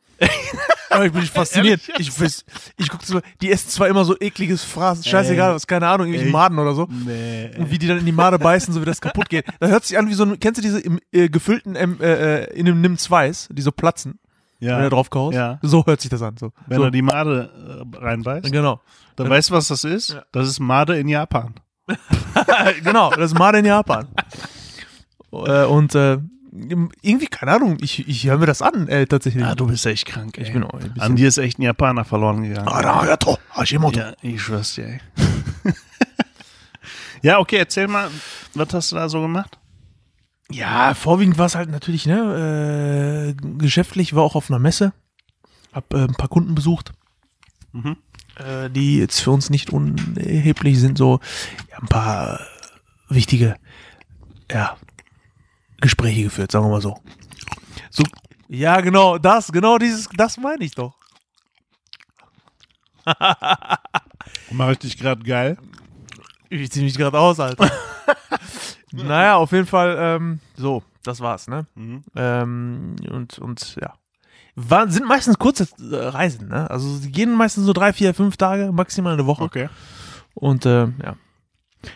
Aber 0.90 1.06
ich 1.06 1.12
bin 1.12 1.22
fasziniert. 1.22 1.80
ich 1.98 2.20
weiß, 2.20 2.44
ich 2.76 2.88
guck 2.88 3.02
so, 3.02 3.20
die 3.42 3.50
essen 3.50 3.68
zwar 3.68 3.88
immer 3.88 4.04
so 4.04 4.16
ekliges 4.20 4.62
Fraß, 4.62 5.04
scheißegal, 5.04 5.48
Ey. 5.50 5.54
was, 5.56 5.66
keine 5.66 5.88
Ahnung, 5.88 6.06
irgendwelche 6.06 6.26
Ey. 6.28 6.32
Maden 6.32 6.56
oder 6.56 6.72
so. 6.74 6.86
Nee. 6.88 7.50
Und 7.58 7.72
wie 7.72 7.78
die 7.78 7.88
dann 7.88 7.98
in 7.98 8.06
die 8.06 8.12
Made 8.12 8.38
beißen, 8.38 8.72
so 8.72 8.80
wie 8.80 8.84
das 8.84 9.00
kaputt 9.00 9.28
geht. 9.28 9.44
Das 9.58 9.70
hört 9.72 9.84
sich 9.84 9.98
an 9.98 10.08
wie 10.08 10.14
so 10.14 10.24
ein, 10.24 10.38
kennst 10.38 10.58
du 10.58 10.62
diese 10.62 10.78
im, 10.78 11.00
äh, 11.10 11.28
gefüllten 11.28 11.74
ähm, 11.74 11.98
äh, 12.00 12.42
äh, 12.44 12.54
in 12.54 12.68
einem 12.68 12.80
Nimm 12.80 12.96
Zweis, 12.96 13.48
die 13.50 13.60
so 13.62 13.72
platzen, 13.72 14.20
Ja. 14.60 14.76
wenn 14.76 14.84
du 14.84 14.90
drauf 14.90 15.10
kaust? 15.10 15.34
Ja. 15.34 15.58
So 15.62 15.84
hört 15.84 16.00
sich 16.00 16.10
das 16.10 16.22
an. 16.22 16.36
So. 16.36 16.52
Wenn 16.68 16.78
so. 16.78 16.84
er 16.84 16.90
die 16.92 17.02
Made 17.02 17.50
äh, 17.92 17.96
reinbeißt, 17.98 18.52
Genau. 18.52 18.80
dann 19.16 19.28
weißt 19.28 19.50
du, 19.50 19.54
was 19.54 19.66
das 19.66 19.82
ist? 19.82 20.12
Ja. 20.12 20.22
Das 20.30 20.46
ist 20.46 20.60
Made 20.60 20.96
in 20.96 21.08
Japan. 21.08 21.54
genau, 22.82 23.10
das 23.10 23.32
ist 23.32 23.38
Made 23.38 23.58
in 23.58 23.64
Japan. 23.66 24.08
äh, 25.32 25.64
und 25.64 25.94
äh, 25.94 26.18
irgendwie, 27.02 27.26
keine 27.26 27.52
Ahnung, 27.52 27.78
ich, 27.80 28.06
ich 28.08 28.26
höre 28.26 28.38
mir 28.38 28.46
das 28.46 28.62
an, 28.62 28.86
äh, 28.88 29.06
tatsächlich. 29.06 29.44
Ah, 29.44 29.54
du 29.54 29.66
bist 29.66 29.84
echt 29.86 30.06
krank, 30.06 30.38
ey. 30.38 30.44
ich 30.44 30.52
bin 30.52 30.62
auch 30.64 30.74
ein. 30.74 30.94
An 31.00 31.16
dir 31.16 31.28
ist 31.28 31.38
echt 31.38 31.58
ein 31.58 31.62
Japaner 31.62 32.04
verloren 32.04 32.42
gegangen. 32.42 32.68
Arayato, 32.68 33.38
Hashimoto. 33.52 33.98
Ja, 33.98 34.12
ich 34.22 34.40
schwör's 34.40 34.74
dir, 34.74 34.86
ey. 34.86 35.00
ja, 37.22 37.38
okay, 37.38 37.56
erzähl 37.56 37.88
mal, 37.88 38.08
was 38.54 38.72
hast 38.72 38.92
du 38.92 38.96
da 38.96 39.08
so 39.08 39.20
gemacht? 39.20 39.58
Ja, 40.50 40.94
vorwiegend 40.94 41.38
war 41.38 41.46
es 41.46 41.54
halt 41.56 41.70
natürlich, 41.70 42.06
ne, 42.06 43.34
äh, 43.36 43.58
geschäftlich, 43.58 44.14
war 44.14 44.22
auch 44.22 44.36
auf 44.36 44.50
einer 44.50 44.58
Messe, 44.60 44.92
hab 45.72 45.92
äh, 45.92 46.04
ein 46.04 46.14
paar 46.14 46.28
Kunden 46.28 46.54
besucht, 46.54 46.92
Mhm. 47.72 47.96
Äh, 48.36 48.70
die 48.70 48.98
jetzt 48.98 49.20
für 49.20 49.30
uns 49.30 49.50
nicht 49.50 49.70
unerheblich 49.70 50.80
sind, 50.80 50.98
so 50.98 51.20
ja, 51.70 51.78
ein 51.78 51.88
paar 51.88 52.40
wichtige, 53.08 53.56
ja, 54.50 54.76
Gespräche 55.80 56.24
geführt, 56.24 56.50
sagen 56.50 56.64
wir 56.66 56.70
mal 56.70 56.80
so. 56.80 56.98
So, 57.90 58.04
ja, 58.48 58.80
genau, 58.80 59.18
das, 59.18 59.52
genau 59.52 59.78
dieses, 59.78 60.08
das 60.16 60.36
meine 60.36 60.64
ich 60.64 60.74
doch. 60.74 60.94
Mach 64.50 64.70
ich 64.70 64.78
dich 64.78 64.96
gerade 64.96 65.22
geil? 65.22 65.58
Ich 66.48 66.70
zieh 66.72 66.82
mich 66.82 66.96
gerade 66.96 67.18
aus, 67.18 67.38
Alter. 67.40 67.70
naja, 68.92 69.36
auf 69.36 69.52
jeden 69.52 69.66
Fall, 69.66 69.96
ähm, 69.98 70.40
so, 70.56 70.82
das 71.02 71.20
war's, 71.20 71.48
ne? 71.48 71.66
Mhm. 71.74 72.02
Ähm, 72.16 72.96
und, 73.10 73.38
und 73.38 73.76
ja. 73.80 73.94
War, 74.56 74.88
sind 74.88 75.06
meistens 75.08 75.38
kurze 75.38 75.66
äh, 75.90 75.96
Reisen, 75.96 76.48
ne? 76.48 76.70
Also 76.70 76.98
die 77.00 77.10
gehen 77.10 77.32
meistens 77.34 77.64
so 77.66 77.72
drei, 77.72 77.92
vier, 77.92 78.14
fünf 78.14 78.36
Tage, 78.36 78.70
maximal 78.72 79.14
eine 79.14 79.26
Woche. 79.26 79.42
Okay. 79.44 79.68
Und 80.34 80.64
äh, 80.66 80.86
ja. 81.02 81.16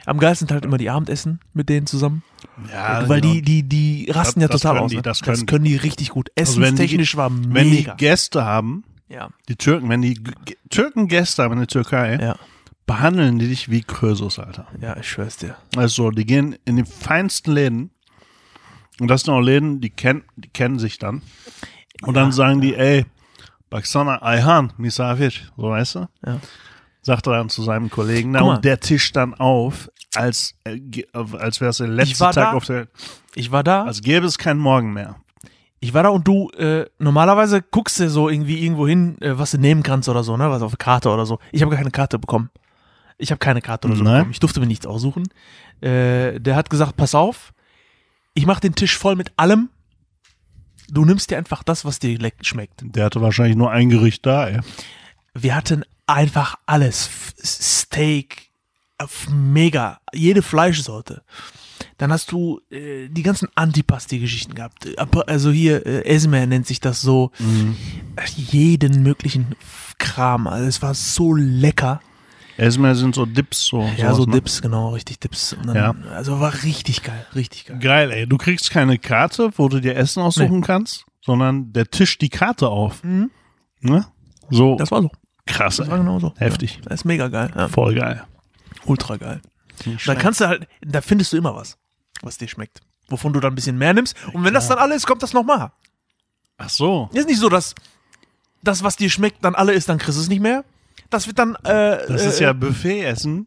Am 0.05 0.19
geilsten 0.19 0.49
sind 0.49 0.55
halt 0.55 0.65
immer 0.67 0.77
die 0.77 0.91
Abendessen 0.91 1.41
mit 1.55 1.69
denen 1.71 1.87
zusammen. 1.87 2.23
Ja, 2.71 3.09
weil 3.09 3.21
genau. 3.23 3.33
die, 3.35 3.43
die, 3.43 3.63
die 3.63 4.11
rasten 4.11 4.41
Das- 4.41 4.49
ja 4.49 4.53
das 4.53 4.61
total 4.61 4.75
können 4.75 4.85
aus. 4.85 4.91
die, 4.91 4.97
ne? 4.97 5.03
das 5.03 5.23
können 5.23 5.65
die. 5.65 5.71
die 5.71 5.77
richtig 5.77 6.11
gut. 6.11 6.31
Also 6.39 6.57
wenn 6.61 6.75
die- 6.77 6.83
Essenstechnisch 6.83 7.17
war 7.17 7.31
wenn 7.33 7.71
die 7.71 7.77
mega. 7.79 7.95
Gäste 7.95 8.45
haben, 8.45 8.85
ja. 9.09 9.31
die 9.49 9.57
Türken, 9.57 9.89
wenn 9.89 10.03
die 10.03 10.15
G 10.15 10.33
Türken 10.69 11.09
Gäste 11.09 11.43
haben 11.43 11.53
in 11.53 11.59
der 11.61 11.69
Türkei, 11.69 12.19
Ja. 12.21 12.37
behandeln 12.87 13.39
die 13.39 13.49
dich 13.49 13.71
wie 13.71 13.81
Krösus, 13.83 14.39
Alter. 14.39 14.67
ja, 14.81 14.97
ich 14.99 15.09
schwör's 15.09 15.39
dir. 15.39 15.57
Also, 15.77 16.11
die 16.11 16.27
gehen 16.27 16.57
in 16.67 16.77
die 16.77 16.85
feinsten 16.85 17.53
Läden. 17.53 17.91
Und 19.01 19.09
das 19.09 19.23
sind 19.23 19.33
auch 19.33 19.41
Läden, 19.41 19.81
die, 19.81 19.91
kennen 19.91 20.25
die 20.37 20.49
kennen 20.49 20.79
sich 20.79 20.99
dann. 20.99 21.23
Und 22.03 22.15
dann 22.15 22.33
sagen 22.33 22.61
die, 22.61 22.75
ey, 22.75 23.07
Baksana 23.71 24.23
Ayhan, 24.23 24.73
Misafir, 24.77 25.31
so 25.57 25.71
weißt 25.71 25.95
du? 25.97 26.09
Ja. 26.25 26.41
Sagt 27.03 27.27
er 27.27 27.35
dann 27.35 27.49
zu 27.49 27.63
seinem 27.63 27.91
Kollegen. 27.91 28.33
Na, 28.33 28.43
und 28.43 28.65
der 28.65 28.81
Tisch 28.81 29.13
dann 29.13 29.35
auf, 29.35 29.91
als, 30.15 30.55
äh, 30.65 30.81
als 31.13 31.61
wäre 31.61 31.71
es 31.71 31.79
der 31.79 31.89
letzte 31.89 32.19
Tag 32.19 32.35
da. 32.35 32.53
auf 32.53 32.65
der 32.67 32.77
Welt. 32.77 32.89
Ich 33.35 33.51
war 33.53 33.63
da. 33.63 33.85
Als 33.85 34.03
gäbe 34.03 34.27
es 34.27 34.39
keinen 34.39 34.59
Morgen 34.59 34.93
mehr. 34.93 35.17
Ich 35.81 35.95
war 35.95 36.03
da 36.03 36.09
und 36.09 36.27
du, 36.27 36.51
äh, 36.51 36.87
normalerweise 36.99 37.63
guckst 37.63 38.01
du 38.01 38.11
so 38.11 38.29
irgendwie 38.29 38.65
irgendwo 38.65 38.89
hin, 38.89 39.17
äh, 39.21 39.39
was 39.39 39.53
du 39.53 39.59
nehmen 39.59 39.83
kannst 39.83 40.09
oder 40.09 40.25
so, 40.25 40.37
ne? 40.37 40.51
Was 40.51 40.63
auf 40.63 40.73
der 40.73 40.79
Karte 40.79 41.09
oder 41.11 41.25
so. 41.25 41.39
Ich 41.53 41.63
habe 41.63 41.71
gar 41.71 41.79
keine 41.79 41.93
Karte 41.93 42.19
bekommen. 42.19 42.51
Ich 43.17 43.31
habe 43.31 43.39
keine 43.39 43.61
Karte 43.61 43.87
oder 43.87 43.97
so 43.97 44.03
Nein. 44.03 44.15
bekommen. 44.15 44.31
Ich 44.33 44.41
durfte 44.41 44.61
mir 44.61 44.67
nichts 44.67 44.87
aussuchen. 44.87 45.25
Äh, 45.81 46.41
der 46.41 46.57
hat 46.57 46.69
gesagt, 46.69 46.97
pass 46.97 47.15
auf, 47.15 47.53
ich 48.35 48.45
mach 48.47 48.61
den 48.61 48.75
Tisch 48.75 48.97
voll 48.99 49.15
mit 49.15 49.33
allem. 49.37 49.71
Du 50.91 51.05
nimmst 51.05 51.31
dir 51.31 51.39
einfach 51.39 51.63
das, 51.63 51.85
was 51.85 51.99
dir 51.99 52.19
schmeckt. 52.43 52.81
Der 52.83 53.05
hatte 53.05 53.21
wahrscheinlich 53.21 53.57
nur 53.57 53.71
ein 53.71 53.91
Gericht 53.91 54.25
da, 54.27 54.49
ey. 54.49 54.61
Wir 55.35 55.55
hatten 55.55 55.85
einfach 56.07 56.57
alles. 56.67 57.11
Steak, 57.45 58.51
mega, 59.31 60.01
jede 60.13 60.43
Fleischsorte. 60.43 61.23
Dann 61.99 62.13
hast 62.13 62.33
du 62.33 62.61
äh, 62.71 63.09
die 63.09 63.23
ganzen 63.23 63.49
Antipasti-Geschichten 63.55 64.55
gehabt. 64.55 64.89
Also 65.29 65.51
hier, 65.51 65.87
äh, 65.87 66.05
Esmer 66.05 66.47
nennt 66.47 66.67
sich 66.67 66.81
das 66.81 67.01
so. 67.01 67.31
Äh, 67.39 68.25
Jeden 68.37 69.03
möglichen 69.03 69.55
Kram. 69.99 70.47
Also 70.47 70.67
es 70.67 70.83
war 70.83 70.95
so 70.95 71.35
lecker. 71.35 72.01
Erstmal 72.59 72.95
sind 72.97 73.15
so 73.15 73.25
Dips 73.25 73.65
so. 73.67 73.89
Ja, 73.97 74.13
so 74.15 74.25
ne? 74.25 74.33
Dips, 74.33 74.61
genau, 74.61 74.91
richtig 74.91 75.21
Dips. 75.21 75.57
Dann, 75.65 75.75
Ja. 75.77 75.95
Also 76.15 76.41
war 76.41 76.53
richtig 76.65 77.03
geil, 77.05 77.25
richtig 77.35 77.67
geil. 77.67 77.79
Geil, 77.79 78.11
ey. 78.11 78.27
Du 78.27 78.37
kriegst 78.37 78.71
keine 78.71 78.99
Karte, 78.99 79.51
wo 79.57 79.69
du 79.69 79.81
dir 79.81 79.97
Essen 79.97 80.21
aussuchen 80.23 80.61
kannst, 80.63 81.05
sondern 81.23 81.73
der 81.73 81.89
tischt 81.89 82.21
die 82.21 82.29
Karte 82.29 82.69
auf. 82.69 83.03
Mhm. 83.05 83.31
Ne? 83.81 84.07
So 84.51 84.77
Das 84.77 84.91
war 84.91 85.03
so. 85.03 85.11
krass, 85.47 85.77
Das 85.77 85.87
war 85.89 85.95
ey. 85.99 86.03
genau 86.03 86.19
so. 86.19 86.35
Heftig. 86.37 86.77
Ja, 86.77 86.81
das 86.91 87.01
ist 87.01 87.05
mega 87.05 87.29
geil. 87.29 87.51
Ja. 87.55 87.69
Voll 87.69 87.95
geil. 87.95 88.25
Ultra 88.85 89.17
geil. 89.17 89.41
Da 90.07 90.17
kannst 90.17 90.41
du 90.41 90.47
halt, 90.49 90.67
da 90.81 91.01
findest 91.01 91.33
du 91.33 91.37
immer 91.37 91.55
was, 91.55 91.79
was 92.23 92.37
dir 92.39 92.49
schmeckt. 92.49 92.81
Wovon 93.09 93.33
du 93.33 93.39
dann 93.41 93.53
ein 93.53 93.55
bisschen 93.55 93.79
mehr 93.79 93.95
nimmst. 93.95 94.17
Und 94.33 94.43
wenn 94.45 94.53
das 94.53 94.67
dann 94.69 94.79
alle 94.79 94.95
ist, 94.97 95.07
kommt 95.07 95.23
das 95.23 95.33
nochmal. 95.33 95.71
Ach 96.57 96.69
so. 96.69 97.09
Ist 97.13 97.29
nicht 97.29 97.39
so, 97.39 97.49
dass 97.49 97.75
das, 98.65 98.83
was 98.83 98.97
dir 98.97 99.09
schmeckt, 99.09 99.45
dann 99.45 99.55
alle 99.55 99.73
ist, 99.73 99.89
dann 99.89 99.99
kriegst 99.99 100.19
du 100.19 100.23
es 100.23 100.29
nicht 100.29 100.41
mehr. 100.43 100.65
Das 101.11 101.27
wird 101.27 101.39
dann 101.39 101.55
äh, 101.65 102.07
Das 102.07 102.25
äh, 102.25 102.29
ist 102.29 102.41
ja 102.41 102.53
Buffet-Essen, 102.53 103.47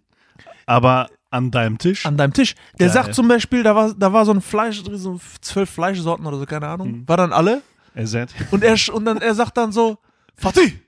aber 0.65 1.09
an 1.29 1.49
deinem 1.51 1.77
Tisch. 1.77 2.05
an 2.05 2.17
deinem 2.17 2.33
Tisch. 2.33 2.55
Der 2.79 2.87
Geil. 2.87 2.93
sagt 2.93 3.15
zum 3.15 3.27
Beispiel, 3.27 3.63
da 3.63 3.75
war, 3.75 3.93
da 3.93 4.11
war 4.11 4.25
so 4.25 4.33
ein 4.33 4.41
Fleisch, 4.41 4.83
so 4.83 5.19
zwölf 5.39 5.69
Fleischsorten 5.69 6.25
oder 6.25 6.37
so, 6.37 6.45
keine 6.45 6.67
Ahnung. 6.67 6.91
Mhm. 6.91 7.07
War 7.07 7.17
dann 7.17 7.31
alle. 7.33 7.61
Ersatz. 7.93 8.31
Und 8.51 8.63
er, 8.63 8.77
und 8.93 9.05
dann, 9.05 9.17
er 9.17 9.35
sagt 9.35 9.57
dann 9.57 9.71
so, 9.71 9.97
Fatih, 10.35 10.79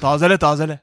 Tasele, 0.00 0.38
Tasele. 0.38 0.82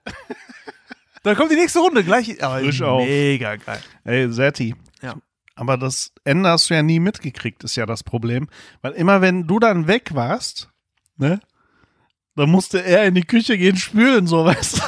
dann 1.24 1.36
kommt 1.36 1.52
die 1.52 1.56
nächste 1.56 1.80
Runde 1.80 2.04
gleich. 2.04 2.44
Aber 2.44 2.60
Frisch 2.60 2.82
auf. 2.82 3.04
mega 3.04 3.56
geil. 3.56 3.80
Ey, 4.04 4.32
Setti. 4.32 4.76
Ja. 5.02 5.16
Aber 5.56 5.78
das 5.78 6.14
Ende 6.24 6.50
hast 6.50 6.70
du 6.70 6.76
ja 6.76 6.84
nie 6.84 7.00
mitgekriegt, 7.00 7.64
ist 7.64 7.76
ja 7.76 7.86
das 7.86 8.04
Problem. 8.04 8.48
Weil 8.82 8.94
immer 8.94 9.22
wenn 9.22 9.48
du 9.48 9.60
dann 9.60 9.88
weg 9.88 10.14
warst, 10.14 10.70
ne, 11.18 11.40
dann 12.36 12.50
musste 12.52 12.84
er 12.84 13.06
in 13.06 13.16
die 13.16 13.24
Küche 13.24 13.58
gehen 13.58 13.78
spülen, 13.78 14.28
so, 14.28 14.46
weißt 14.46 14.78
du. 14.78 14.84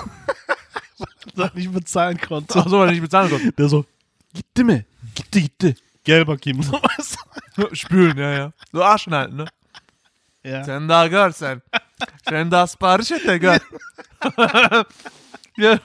Er 1.40 1.52
nicht 1.56 1.72
bezahlen 1.72 2.20
konnte. 2.20 2.60
Ach 2.60 2.68
so, 2.68 2.80
weil 2.80 2.88
ich 2.88 2.94
nicht 2.94 3.02
bezahlen 3.02 3.30
konnte. 3.30 3.52
Der 3.54 3.68
so, 3.70 3.86
gitte 4.34 4.64
mir, 4.64 4.86
gitte, 5.16 5.42
gitte. 5.42 5.76
Gelber 6.04 6.38
Kim, 6.38 6.62
so, 6.64 6.74
weißt 6.74 7.18
Spülen, 7.74 8.18
ja, 8.18 8.32
ja. 8.32 8.52
So 8.72 8.84
Arschen 8.84 9.14
halten, 9.14 9.36
ne? 9.38 9.46
Ja. 10.44 10.64
Sen 10.64 10.88
daha 10.88 11.08
görsen. 11.08 11.62
Sen 12.28 12.52
et 12.52 13.28
de 13.28 13.38
gör. 13.38 13.60
ja. 15.58 15.80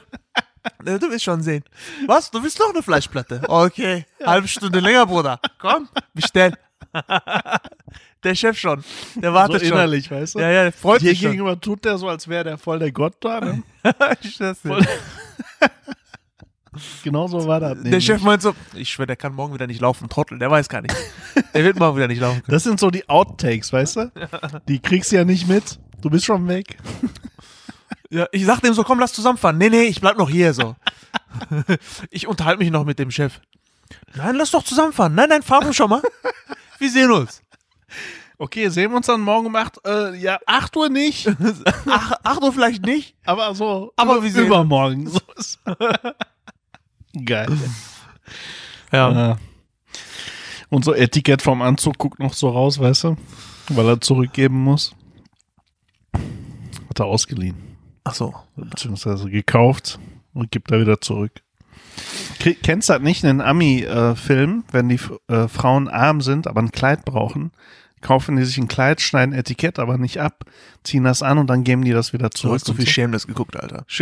Ja, 0.87 0.99
Du 0.99 1.11
willst 1.11 1.25
schon 1.25 1.43
sehen. 1.43 1.65
Was? 2.07 2.31
Du 2.31 2.43
willst 2.43 2.59
noch 2.59 2.71
eine 2.71 2.83
Fleischplatte? 2.83 3.43
Okay. 3.49 4.07
Halbe 4.25 4.49
Stunde 4.49 4.81
länger, 4.81 5.05
Bruder. 5.07 5.39
Komm, 5.59 5.89
bestell. 6.15 6.55
der 8.23 8.35
Chef 8.35 8.59
schon. 8.59 8.83
Der 9.17 9.31
So 9.31 9.35
wartet 9.35 9.61
schon. 9.63 9.73
innerlich, 9.73 10.11
weißt 10.11 10.37
du. 10.37 10.39
Ja, 10.39 10.51
ja, 10.51 10.63
der 10.63 10.73
freut 10.73 11.01
sich 11.01 11.19
schon. 11.21 11.33
gegenüber 11.33 11.61
tut 11.61 11.85
der 11.85 11.99
so, 11.99 12.09
als 12.09 12.27
wäre 12.29 12.45
der 12.45 12.59
voll 12.59 12.79
der 12.79 12.93
Gott 12.93 13.17
da. 13.21 13.41
Ne? 13.41 13.63
Ich 14.23 14.39
dir. 14.39 14.55
Voll- 14.55 14.87
Genau 17.05 17.29
so 17.29 17.47
war 17.47 17.61
das. 17.61 17.75
Der 17.75 17.83
nämlich. 17.85 18.05
Chef 18.05 18.21
meint 18.23 18.43
so, 18.43 18.53
ich 18.75 18.91
schwör, 18.91 19.07
der 19.07 19.15
kann 19.15 19.33
morgen 19.33 19.55
wieder 19.55 19.69
nicht 19.69 19.81
laufen. 19.81 20.09
Trottel, 20.09 20.41
der 20.41 20.51
weiß 20.51 20.69
gar 20.69 20.83
nicht. 20.83 20.95
Der 21.55 21.63
wird 21.63 21.79
morgen 21.79 21.97
wieder 21.97 22.09
nicht 22.09 22.21
laufen 22.21 22.43
können. 22.43 22.53
Das 22.53 22.65
sind 22.65 22.81
so 22.81 22.91
die 22.91 23.09
Outtakes, 23.09 23.73
weißt 23.73 23.97
du? 23.97 24.13
Die 24.67 24.81
kriegst 24.81 25.13
du 25.13 25.17
ja 25.17 25.25
nicht 25.25 25.47
mit. 25.47 25.79
Du 26.01 26.11
bist 26.11 26.25
schon 26.25 26.49
weg. 26.49 26.77
Ja, 28.11 28.27
ich 28.33 28.45
sag 28.45 28.61
dem 28.61 28.75
so, 28.75 28.83
komm, 28.85 28.99
lass 28.99 29.13
zusammenfahren. 29.13 29.59
Nee, 29.59 29.71
nee, 29.71 29.85
ich 29.85 30.01
bleib 30.01 30.17
noch 30.19 30.29
hier 30.29 30.53
so. 30.53 30.77
ich 32.11 32.27
unterhalte 32.27 32.59
mich 32.59 32.71
noch 32.71 32.85
mit 32.85 32.99
dem 32.99 33.11
Chef. 33.11 33.41
Nein, 34.15 34.37
lass 34.37 34.51
doch 34.51 34.63
zusammenfahren. 34.63 35.15
Nein, 35.15 35.29
nein, 35.29 35.43
fahr 35.43 35.61
du 35.61 35.73
schon 35.73 35.91
mal. 35.91 36.03
Wir 36.79 36.91
sehen 36.91 37.11
uns. 37.11 37.43
Okay, 38.37 38.69
sehen 38.69 38.91
wir 38.91 38.97
uns 38.97 39.07
dann 39.07 39.21
morgen 39.21 39.47
um 39.47 39.57
8 39.57 39.81
äh, 39.87 40.17
ja, 40.17 40.39
8 40.47 40.77
Uhr 40.77 40.89
nicht, 40.89 41.29
Ach, 41.87 42.13
ach 42.23 42.41
du 42.41 42.51
vielleicht 42.51 42.85
nicht? 42.85 43.15
aber 43.25 43.55
so 43.55 43.93
Aber 43.97 44.23
wir 44.23 44.31
sehen 44.31 44.47
übermorgen. 44.47 45.07
So 45.07 45.21
ist 45.37 45.61
Geil. 47.25 47.57
Ja. 48.91 49.13
Ja. 49.13 49.39
Und 50.69 50.85
so 50.85 50.93
Etikett 50.93 51.43
vom 51.43 51.63
Anzug 51.63 51.97
guckt 51.99 52.19
noch 52.19 52.35
so 52.35 52.49
raus, 52.49 52.81
weißt 52.81 53.05
du? 53.05 53.17
Weil 53.69 53.89
er 53.89 54.01
zurückgeben 54.01 54.61
muss. 54.61 54.95
Hat 56.13 56.99
er 56.99 57.07
ausgeliehen. 57.07 57.57
Ach 58.03 58.15
so. 58.15 58.35
Beziehungsweise 58.57 59.31
gekauft 59.31 60.01
und 60.33 60.51
gibt 60.51 60.73
er 60.73 60.81
wieder 60.81 61.01
zurück. 61.01 61.43
Kennst 62.41 62.89
du 62.89 62.95
das 62.95 63.03
nicht 63.03 63.23
in 63.23 63.29
den 63.29 63.41
Ami-Filmen, 63.41 64.65
wenn 64.73 64.89
die 64.89 64.99
äh, 65.29 65.47
Frauen 65.47 65.89
arm 65.89 66.21
sind, 66.21 66.49
aber 66.49 66.61
ein 66.61 66.73
Kleid 66.73 67.05
brauchen, 67.05 67.53
kaufen 68.05 68.37
die 68.37 68.45
sich 68.45 68.59
ein 68.59 68.69
Kleid, 68.69 69.01
schneiden 69.01 69.35
Etikett 69.35 69.81
aber 69.81 69.99
nicht 69.99 70.21
ab, 70.21 70.45
ziehen 70.85 71.03
das 71.03 71.23
an 71.23 71.39
und 71.39 71.49
dann 71.49 71.65
geben 71.65 71.85
die 71.85 71.91
das 71.93 72.13
wieder 72.13 72.29
Du 72.31 72.39
zurück. 72.39 72.55
hast 72.61 72.67
so 72.67 72.73
und 72.73 72.79
viel 72.79 72.87
Shameless 72.87 73.27
geguckt, 73.27 73.57
Alter. 73.57 73.85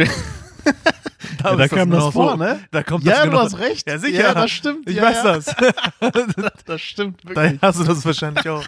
Da, 1.42 1.50
Ja, 1.50 1.56
da 1.56 1.64
ist 1.64 1.70
kam 1.70 1.90
genau 1.90 2.04
das 2.06 2.12
vor, 2.14 2.30
so. 2.32 2.36
ne? 2.36 2.60
Da 2.72 2.82
kommt 2.82 3.04
Ja, 3.04 3.12
das 3.14 3.22
du 3.24 3.30
genau. 3.30 3.42
hast 3.42 3.58
recht. 3.58 3.88
Ja, 3.88 3.98
sicher. 3.98 4.20
Ja, 4.22 4.34
das 4.34 4.50
stimmt. 4.50 4.88
Ich 4.88 4.96
Ja, 4.96 5.02
weiß 5.04 5.16
ja. 5.16 5.32
das. 5.34 5.56
Das 6.66 6.80
stimmt 6.80 7.24
wirklich. 7.24 7.58
hast 7.62 7.80
du 7.80 7.84
das 7.84 8.04
wahrscheinlich 8.04 8.48
auch. 8.48 8.64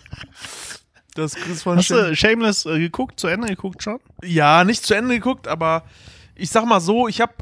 Das 1.15 1.35
ist 1.35 1.63
voll 1.63 1.77
Hast 1.77 1.87
schön. 1.87 2.07
du 2.11 2.17
Shameless 2.17 2.65
äh, 2.67 2.79
geguckt, 2.79 3.21
zu 3.21 3.27
Ende 3.29 3.49
geguckt 3.49 3.83
schon? 3.83 3.99
Ja, 4.23 4.65
nicht 4.65 4.85
zu 4.85 4.95
Ende 4.95 5.15
geguckt, 5.15 5.47
aber 5.47 5.85
ich 6.35 6.51
sag 6.51 6.65
mal 6.65 6.81
so, 6.81 7.07
ich 7.07 7.21
habe 7.21 7.35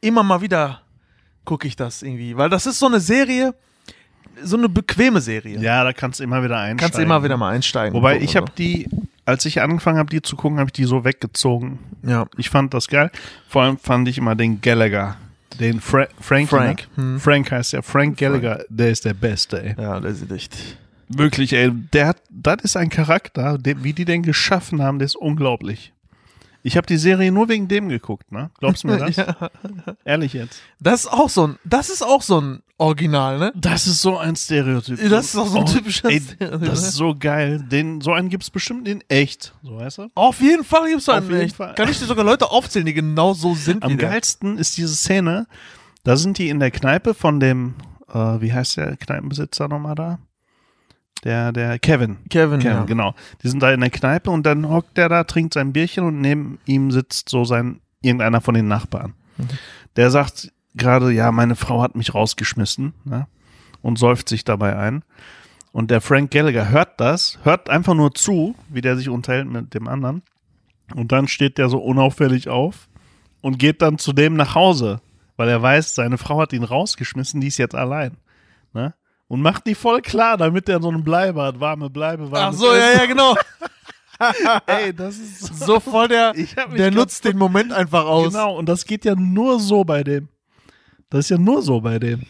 immer 0.00 0.22
mal 0.22 0.40
wieder 0.40 0.82
gucke 1.44 1.66
ich 1.66 1.74
das 1.74 2.02
irgendwie, 2.02 2.36
weil 2.36 2.50
das 2.50 2.66
ist 2.66 2.78
so 2.78 2.86
eine 2.86 3.00
Serie, 3.00 3.54
so 4.42 4.56
eine 4.56 4.68
bequeme 4.68 5.20
Serie. 5.20 5.58
Ja, 5.60 5.84
da 5.84 5.92
kannst 5.92 6.20
du 6.20 6.24
immer 6.24 6.42
wieder 6.42 6.56
einsteigen. 6.56 6.76
Kannst 6.78 6.98
du 6.98 7.02
immer 7.02 7.22
wieder 7.22 7.36
mal 7.36 7.50
einsteigen. 7.50 7.94
Wobei 7.94 8.18
ich 8.20 8.36
habe 8.36 8.50
die, 8.56 8.88
als 9.26 9.44
ich 9.44 9.60
angefangen 9.60 9.98
habe, 9.98 10.10
die 10.10 10.22
zu 10.22 10.36
gucken, 10.36 10.58
habe 10.58 10.68
ich 10.68 10.72
die 10.72 10.84
so 10.84 11.04
weggezogen. 11.04 11.78
ja. 12.02 12.26
Ich 12.36 12.50
fand 12.50 12.72
das 12.74 12.88
geil. 12.88 13.10
Vor 13.48 13.62
allem 13.62 13.78
fand 13.78 14.08
ich 14.08 14.18
immer 14.18 14.34
den 14.34 14.60
Gallagher. 14.60 15.16
Den 15.58 15.80
Fra 15.80 16.06
Frank. 16.20 16.48
Frank, 16.48 16.88
Ne? 16.96 17.02
hm. 17.02 17.20
Frank 17.20 17.50
heißt 17.50 17.72
der. 17.74 17.82
Frank 17.82 18.16
Gallagher, 18.18 18.64
der 18.68 18.90
ist 18.90 19.04
der 19.04 19.14
Beste, 19.14 19.62
ey. 19.62 19.74
Ja, 19.78 20.00
der 20.00 20.10
ist 20.12 20.30
echt. 20.30 20.56
Wirklich, 21.08 21.52
ey. 21.52 21.70
Der 21.92 22.06
hat, 22.06 22.18
das 22.30 22.58
ist 22.62 22.76
ein 22.76 22.88
Charakter, 22.88 23.58
den, 23.58 23.82
wie 23.84 23.92
die 23.92 24.04
den 24.04 24.22
geschaffen 24.22 24.80
haben, 24.80 24.98
der 25.00 25.06
ist 25.06 25.16
unglaublich. 25.16 25.92
Ich 26.62 26.76
habe 26.76 26.86
die 26.86 26.96
Serie 26.98 27.32
nur 27.32 27.48
wegen 27.48 27.68
dem 27.68 27.88
geguckt, 27.88 28.30
ne? 28.32 28.50
Glaubst 28.58 28.84
du 28.84 28.88
mir 28.88 28.98
das? 29.06 29.16
Ja. 29.16 29.50
Ehrlich 30.04 30.32
jetzt. 30.34 30.60
Das 30.78 31.00
ist 31.04 31.12
auch 31.12 31.28
so 31.28 31.46
ein, 31.48 31.58
das 31.64 31.88
ist 31.90 32.02
auch 32.02 32.22
so 32.22 32.40
ein 32.40 32.62
Original, 32.76 33.38
ne? 33.38 33.52
Das 33.54 33.86
ist 33.86 34.00
so 34.02 34.16
ein 34.18 34.36
Stereotyp. 34.36 34.98
Das 35.10 35.26
ist 35.26 35.36
auch 35.36 35.46
so 35.46 35.58
ein 35.60 35.66
typischer 35.66 36.08
ey, 36.10 36.20
Stereotyp, 36.20 36.68
Das 36.68 36.82
ne? 36.82 36.88
ist 36.88 36.94
so 36.94 37.14
geil. 37.18 37.62
Den, 37.70 38.00
so 38.00 38.12
einen 38.12 38.28
gibt's 38.28 38.50
bestimmt 38.50 38.88
in 38.88 39.02
echt. 39.08 39.54
So, 39.62 39.76
weißt 39.76 39.98
du? 39.98 40.08
Auf 40.14 40.40
jeden 40.40 40.64
Fall 40.64 40.88
gibt's 40.88 41.08
Auf 41.08 41.16
einen. 41.16 41.30
jeden 41.30 41.40
echt. 41.42 41.56
Fall. 41.56 41.74
Kann 41.74 41.88
ich 41.88 41.98
dir 41.98 42.06
sogar 42.06 42.24
Leute 42.24 42.50
aufzählen, 42.50 42.86
die 42.86 42.94
genau 42.94 43.34
so 43.34 43.54
sind 43.54 43.82
Am 43.82 43.96
geilsten 43.98 44.56
ist 44.58 44.76
diese 44.76 44.94
Szene, 44.94 45.46
da 46.04 46.16
sind 46.16 46.38
die 46.38 46.48
in 46.48 46.58
der 46.60 46.70
Kneipe 46.70 47.12
von 47.14 47.40
dem, 47.40 47.74
äh, 48.08 48.14
wie 48.40 48.52
heißt 48.52 48.76
der 48.78 48.96
Kneipenbesitzer 48.96 49.68
nochmal 49.68 49.94
da? 49.94 50.18
Der, 51.24 51.52
der 51.52 51.78
Kevin. 51.78 52.18
Kevin, 52.30 52.60
Kevin, 52.60 52.78
ja. 52.78 52.84
genau. 52.84 53.14
Die 53.42 53.48
sind 53.48 53.62
da 53.62 53.72
in 53.72 53.80
der 53.80 53.90
Kneipe 53.90 54.30
und 54.30 54.46
dann 54.46 54.68
hockt 54.68 54.96
der 54.96 55.08
da, 55.08 55.24
trinkt 55.24 55.54
sein 55.54 55.72
Bierchen 55.72 56.04
und 56.04 56.20
neben 56.20 56.58
ihm 56.64 56.90
sitzt 56.90 57.28
so 57.28 57.44
sein, 57.44 57.80
irgendeiner 58.00 58.40
von 58.40 58.54
den 58.54 58.68
Nachbarn. 58.68 59.14
Mhm. 59.36 59.48
Der 59.96 60.10
sagt 60.10 60.52
gerade, 60.74 61.12
ja, 61.12 61.30
meine 61.32 61.56
Frau 61.56 61.82
hat 61.82 61.94
mich 61.94 62.14
rausgeschmissen, 62.14 62.94
ne? 63.04 63.26
Und 63.82 63.98
säuft 63.98 64.28
sich 64.28 64.44
dabei 64.44 64.76
ein. 64.76 65.02
Und 65.72 65.90
der 65.90 66.00
Frank 66.00 66.30
Gallagher 66.30 66.68
hört 66.68 67.00
das, 67.00 67.38
hört 67.44 67.70
einfach 67.70 67.94
nur 67.94 68.12
zu, 68.12 68.54
wie 68.68 68.80
der 68.80 68.96
sich 68.96 69.08
unterhält 69.08 69.48
mit 69.48 69.72
dem 69.72 69.88
anderen. 69.88 70.22
Und 70.94 71.12
dann 71.12 71.28
steht 71.28 71.58
der 71.58 71.68
so 71.68 71.78
unauffällig 71.78 72.48
auf 72.48 72.88
und 73.40 73.58
geht 73.58 73.80
dann 73.80 73.98
zu 73.98 74.12
dem 74.12 74.34
nach 74.34 74.54
Hause, 74.54 75.00
weil 75.36 75.48
er 75.48 75.62
weiß, 75.62 75.94
seine 75.94 76.18
Frau 76.18 76.40
hat 76.40 76.52
ihn 76.52 76.64
rausgeschmissen, 76.64 77.40
die 77.40 77.46
ist 77.46 77.58
jetzt 77.58 77.74
allein. 77.74 78.16
Und 79.30 79.42
macht 79.42 79.64
die 79.68 79.76
voll 79.76 80.02
klar, 80.02 80.36
damit 80.36 80.68
er 80.68 80.82
so 80.82 80.88
einen 80.88 81.04
Bleibe 81.04 81.40
hat, 81.40 81.60
warme 81.60 81.88
Bleibe, 81.88 82.32
warme 82.32 82.48
Ach 82.48 82.52
so, 82.52 82.74
ja, 82.74 82.94
ja, 82.94 83.06
genau. 83.06 83.36
Ey, 84.66 84.92
das 84.92 85.18
ist 85.18 85.56
so. 85.56 85.66
So 85.66 85.80
voll 85.80 86.08
der, 86.08 86.34
der 86.76 86.90
nutzt 86.90 87.24
den 87.24 87.38
Moment 87.38 87.72
einfach 87.72 88.06
aus. 88.06 88.32
Genau, 88.32 88.56
und 88.56 88.68
das 88.68 88.84
geht 88.84 89.04
ja 89.04 89.14
nur 89.14 89.60
so 89.60 89.84
bei 89.84 90.02
dem. 90.02 90.28
Das 91.10 91.20
ist 91.20 91.28
ja 91.28 91.38
nur 91.38 91.62
so 91.62 91.80
bei 91.80 92.00
dem. 92.00 92.26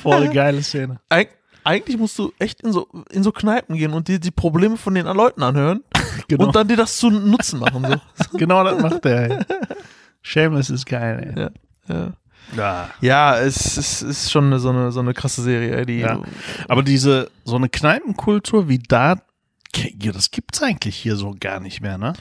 Voll 0.00 0.30
geile 0.30 0.62
Szene. 0.62 1.00
Eig 1.10 1.36
eigentlich 1.64 1.98
musst 1.98 2.18
du 2.18 2.32
echt 2.38 2.62
in 2.62 2.72
so, 2.72 2.88
in 3.10 3.22
so 3.22 3.30
Kneipen 3.30 3.76
gehen 3.76 3.92
und 3.92 4.08
dir 4.08 4.18
die 4.18 4.30
Probleme 4.30 4.78
von 4.78 4.94
den 4.94 5.04
Leuten 5.04 5.42
anhören 5.42 5.84
Genau, 6.28 6.46
und 6.46 6.56
dann 6.56 6.66
dir 6.66 6.78
das 6.78 6.96
zu 6.96 7.10
Nutzen 7.10 7.60
machen. 7.60 7.84
So. 7.86 8.38
genau 8.38 8.64
das 8.64 8.80
macht 8.80 9.04
der. 9.04 9.30
Ey. 9.30 9.44
Shameless 10.22 10.70
ist 10.70 10.86
geil, 10.86 11.34
ey. 11.36 11.42
Ja, 11.42 11.50
ja. 11.94 12.12
Ja. 12.56 12.90
ja 13.00 13.38
es 13.38 13.76
ist, 13.76 14.02
ist 14.02 14.30
schon 14.30 14.58
so, 14.58 14.70
eine, 14.70 14.92
so 14.92 15.00
eine 15.00 15.14
krasse 15.14 15.42
Serie, 15.42 15.86
die. 15.86 16.00
Ja. 16.00 16.20
Aber 16.68 16.82
diese, 16.82 17.30
so 17.44 17.56
eine 17.56 17.68
Kneipenkultur 17.68 18.68
wie 18.68 18.78
da, 18.78 19.16
das 20.12 20.30
gibt's 20.30 20.62
eigentlich 20.62 20.96
hier 20.96 21.16
so 21.16 21.34
gar 21.38 21.60
nicht 21.60 21.80
mehr, 21.80 21.98
ne? 21.98 22.14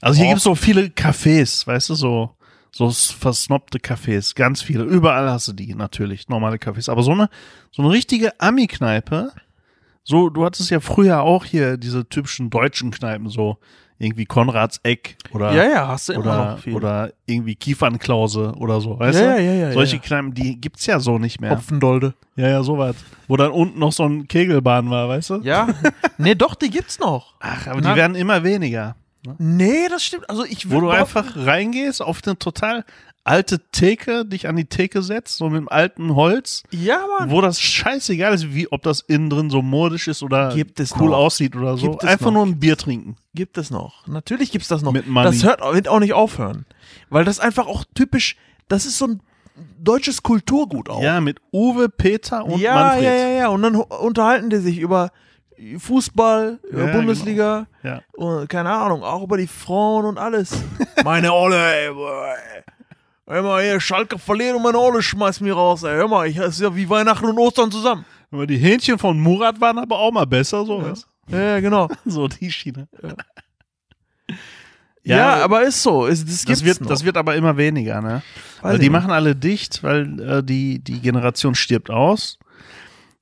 Also 0.00 0.16
hier 0.16 0.26
Doch. 0.26 0.30
gibt's 0.30 0.44
so 0.44 0.54
viele 0.54 0.86
Cafés, 0.86 1.66
weißt 1.66 1.90
du, 1.90 1.94
so, 1.94 2.36
So 2.74 2.90
versnobte 2.90 3.78
Cafés, 3.78 4.34
ganz 4.34 4.62
viele. 4.62 4.84
Überall 4.84 5.28
hast 5.30 5.48
du 5.48 5.52
die 5.52 5.74
natürlich, 5.74 6.28
normale 6.28 6.56
Cafés. 6.56 6.90
Aber 6.90 7.02
so 7.02 7.12
eine, 7.12 7.28
so 7.70 7.82
eine 7.82 7.90
richtige 7.90 8.40
Ami-Kneipe, 8.40 9.32
so, 10.04 10.30
du 10.30 10.44
hattest 10.44 10.70
ja 10.70 10.80
früher 10.80 11.20
auch 11.20 11.44
hier 11.44 11.76
diese 11.76 12.08
typischen 12.08 12.48
deutschen 12.48 12.90
Kneipen, 12.90 13.28
so 13.28 13.58
irgendwie 13.98 14.24
Konrads 14.24 14.80
Eck 14.82 15.16
oder, 15.32 15.52
Ja, 15.52 15.64
ja, 15.64 15.88
hast 15.88 16.08
du 16.08 16.14
immer 16.14 16.22
oder, 16.24 16.50
noch 16.52 16.58
viel. 16.58 16.74
oder 16.74 17.12
irgendwie 17.26 17.54
Kiefernklause 17.54 18.52
oder 18.56 18.80
so, 18.80 18.98
weißt 18.98 19.18
ja, 19.20 19.36
du? 19.36 19.42
ja, 19.42 19.52
ja, 19.52 19.68
ja, 19.68 19.72
Solche 19.72 19.96
ja. 19.96 20.02
Kneipen, 20.02 20.34
die 20.34 20.60
gibt's 20.60 20.86
ja 20.86 20.98
so 21.00 21.18
nicht 21.18 21.40
mehr. 21.40 21.50
Hopfendolde. 21.52 22.14
Ja, 22.36 22.48
ja, 22.48 22.62
sowas. 22.62 22.96
Wo 23.28 23.36
dann 23.36 23.50
unten 23.52 23.78
noch 23.78 23.92
so 23.92 24.04
ein 24.04 24.26
Kegelbahn 24.28 24.90
war, 24.90 25.08
weißt 25.08 25.30
du? 25.30 25.40
Ja. 25.42 25.68
nee, 26.18 26.34
doch, 26.34 26.54
die 26.54 26.70
gibt's 26.70 26.98
noch. 26.98 27.34
Ach, 27.40 27.66
aber 27.68 27.80
Na- 27.80 27.90
die 27.92 27.96
werden 27.96 28.16
immer 28.16 28.42
weniger. 28.42 28.96
Nee, 29.38 29.86
das 29.88 30.04
stimmt. 30.04 30.28
Also 30.28 30.44
ich 30.44 30.70
Wo 30.70 30.80
du 30.80 30.90
einfach 30.90 31.36
reingehst, 31.36 32.02
auf 32.02 32.20
eine 32.24 32.36
total 32.38 32.84
alte 33.24 33.60
Theke, 33.70 34.24
dich 34.26 34.48
an 34.48 34.56
die 34.56 34.64
Theke 34.64 35.00
setzt, 35.02 35.36
so 35.36 35.48
mit 35.48 35.60
dem 35.60 35.68
alten 35.68 36.14
Holz, 36.16 36.64
Ja, 36.70 37.04
Mann. 37.18 37.30
wo 37.30 37.40
das 37.40 37.60
scheißegal 37.60 38.34
ist, 38.34 38.52
wie 38.54 38.66
ob 38.72 38.82
das 38.82 39.00
innen 39.00 39.30
drin 39.30 39.48
so 39.50 39.62
modisch 39.62 40.08
ist 40.08 40.22
oder 40.22 40.54
Gibt 40.54 40.80
es 40.80 40.94
cool 40.98 41.10
noch. 41.10 41.18
aussieht 41.18 41.54
oder 41.54 41.76
so. 41.76 41.90
Gibt 41.90 42.02
es 42.02 42.08
Einfach 42.08 42.26
noch. 42.26 42.32
nur 42.32 42.46
ein 42.46 42.58
Bier 42.58 42.76
trinken. 42.76 43.16
Gibt 43.34 43.58
es 43.58 43.70
noch. 43.70 44.06
Natürlich 44.08 44.50
gibt's 44.50 44.68
das 44.68 44.82
noch. 44.82 44.92
Mit 44.92 45.06
Money. 45.06 45.26
Das 45.30 45.44
hört 45.44 45.60
wird 45.74 45.86
auch 45.88 46.00
nicht 46.00 46.14
aufhören. 46.14 46.66
Weil 47.10 47.24
das 47.24 47.38
einfach 47.38 47.66
auch 47.68 47.84
typisch, 47.94 48.36
das 48.68 48.86
ist 48.86 48.98
so 48.98 49.06
ein 49.06 49.20
deutsches 49.78 50.22
Kulturgut 50.22 50.88
auch. 50.90 51.02
Ja, 51.02 51.20
mit 51.20 51.38
Uwe, 51.52 51.88
Peter 51.88 52.44
und 52.44 52.58
ja, 52.58 52.74
Manfred. 52.74 53.04
ja, 53.04 53.12
ja, 53.14 53.28
ja. 53.28 53.48
Und 53.48 53.62
dann 53.62 53.76
unterhalten 53.76 54.50
die 54.50 54.56
sich 54.56 54.78
über 54.78 55.10
Fußball, 55.78 56.58
über 56.70 56.86
Ja, 56.86 56.92
Bundesliga 56.92 57.66
Ja. 57.84 58.00
und 58.14 58.48
keine 58.48 58.70
Ahnung, 58.70 59.04
auch 59.04 59.22
über 59.22 59.36
die 59.36 59.46
Frauen 59.46 60.04
und 60.06 60.18
alles. 60.18 60.52
meine 61.04 61.32
Olle, 61.32 61.56
ey, 61.86 61.92
boah, 61.92 62.34
ey. 62.54 62.62
Hör 63.32 63.42
mal 63.42 63.62
hier, 63.62 63.80
Schalke 63.80 64.18
verliert 64.18 64.54
und 64.54 64.62
meine 64.62 64.78
Olle 64.78 65.00
schmeißt 65.00 65.40
mich 65.40 65.54
raus, 65.54 65.84
ey. 65.84 65.94
Hör 65.94 66.06
mal, 66.06 66.26
ich, 66.26 66.36
das 66.36 66.56
ist 66.56 66.60
ja 66.60 66.76
wie 66.76 66.86
Weihnachten 66.90 67.24
und 67.24 67.38
Ostern 67.38 67.70
zusammen. 67.70 68.04
Aber 68.30 68.46
die 68.46 68.58
Hähnchen 68.58 68.98
von 68.98 69.18
Murat 69.18 69.58
waren 69.58 69.78
aber 69.78 69.98
auch 69.98 70.12
mal 70.12 70.26
besser, 70.26 70.66
so. 70.66 70.82
Ja, 71.30 71.38
ja 71.38 71.60
genau. 71.60 71.88
So 72.04 72.28
die 72.28 72.52
Schiene. 72.52 72.88
Ja, 75.02 75.42
aber 75.42 75.62
ist 75.62 75.82
so. 75.82 76.04
Ist, 76.04 76.28
das, 76.28 76.44
das 76.44 76.62
wird, 76.62 76.82
noch. 76.82 76.88
das 76.88 77.06
wird 77.06 77.16
aber 77.16 77.34
immer 77.34 77.56
weniger, 77.56 78.02
ne? 78.02 78.22
Weil 78.60 78.78
die 78.78 78.90
machen 78.90 79.10
alle 79.10 79.34
dicht, 79.34 79.82
weil 79.82 80.20
äh, 80.20 80.42
die, 80.44 80.80
die 80.80 81.00
Generation 81.00 81.54
stirbt 81.54 81.88
aus. 81.88 82.38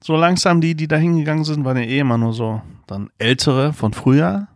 So 0.03 0.17
langsam 0.17 0.61
die, 0.61 0.75
die 0.75 0.89
da 0.89 0.97
hingegangen 0.97 1.45
sind, 1.45 1.65
waren 1.65 1.77
ja 1.77 1.85
eh 1.85 2.01
immer 2.01 2.19
nur 2.19 2.33
so 2.33 2.63
dann 2.89 3.11
ältere 3.19 3.73
von 3.73 3.93
früher. 3.93 4.49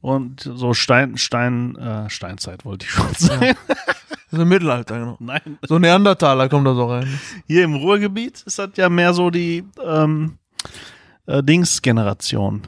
Und 0.00 0.40
so 0.40 0.74
Stein, 0.74 1.18
Stein, 1.18 1.76
äh, 1.76 2.10
Steinzeit 2.10 2.64
wollte 2.64 2.84
ich 2.86 2.90
schon 2.90 3.14
sagen. 3.14 3.54
So 4.32 4.40
im 4.40 4.48
Mittelalter, 4.48 4.98
genau. 4.98 5.16
Nein. 5.20 5.58
So 5.68 5.78
Neandertaler 5.78 6.48
kommt 6.48 6.66
da 6.66 6.74
so 6.74 6.86
rein. 6.86 7.06
Hier 7.46 7.64
im 7.64 7.74
Ruhrgebiet 7.74 8.42
ist 8.46 8.58
das 8.58 8.70
ja 8.76 8.88
mehr 8.88 9.12
so 9.12 9.28
die 9.28 9.62
ähm, 9.84 10.38
äh, 11.26 11.42
Dings-Generation, 11.42 12.62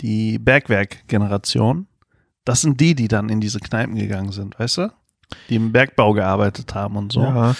die 0.00 0.38
Bergwerk-Generation. 0.38 1.88
Das 2.44 2.60
sind 2.60 2.80
die, 2.80 2.94
die 2.94 3.08
dann 3.08 3.30
in 3.30 3.40
diese 3.40 3.58
Kneipen 3.58 3.96
gegangen 3.96 4.30
sind, 4.30 4.58
weißt 4.60 4.78
du? 4.78 4.92
Die 5.48 5.56
im 5.56 5.72
Bergbau 5.72 6.12
gearbeitet 6.12 6.74
haben 6.76 6.96
und 6.96 7.12
so. 7.12 7.20
Ja. 7.22 7.56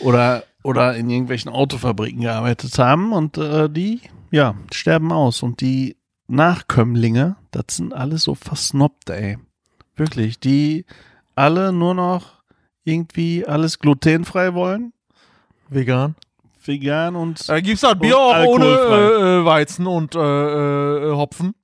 oder 0.00 0.42
oder 0.64 0.96
in 0.96 1.08
irgendwelchen 1.08 1.52
Autofabriken 1.52 2.22
gearbeitet 2.22 2.76
haben 2.78 3.12
und 3.12 3.38
äh, 3.38 3.70
die 3.70 4.00
ja 4.30 4.54
sterben 4.72 5.12
aus 5.12 5.42
und 5.42 5.60
die 5.60 5.96
Nachkömmlinge, 6.26 7.36
das 7.52 7.76
sind 7.76 7.94
alle 7.94 8.18
so 8.18 8.34
versnobbt, 8.34 9.10
ey. 9.10 9.38
Wirklich, 9.94 10.40
die 10.40 10.86
alle 11.36 11.72
nur 11.72 11.94
noch 11.94 12.43
irgendwie 12.84 13.46
alles 13.46 13.78
glutenfrei 13.78 14.54
wollen, 14.54 14.92
Vegan. 15.68 16.14
vegan 16.64 17.16
und 17.16 17.48
Da 17.48 17.60
gibt's 17.60 17.82
halt 17.82 17.96
Und 17.96 18.00
Bier 18.02 18.18
auch 18.18 18.44
ohne 18.46 18.66
äh, 18.66 19.40
äh, 19.40 19.44
Weizen 19.44 19.86
und 19.86 20.14
äh, 20.14 20.18
äh, 20.18 21.12
Hopfen. 21.12 21.54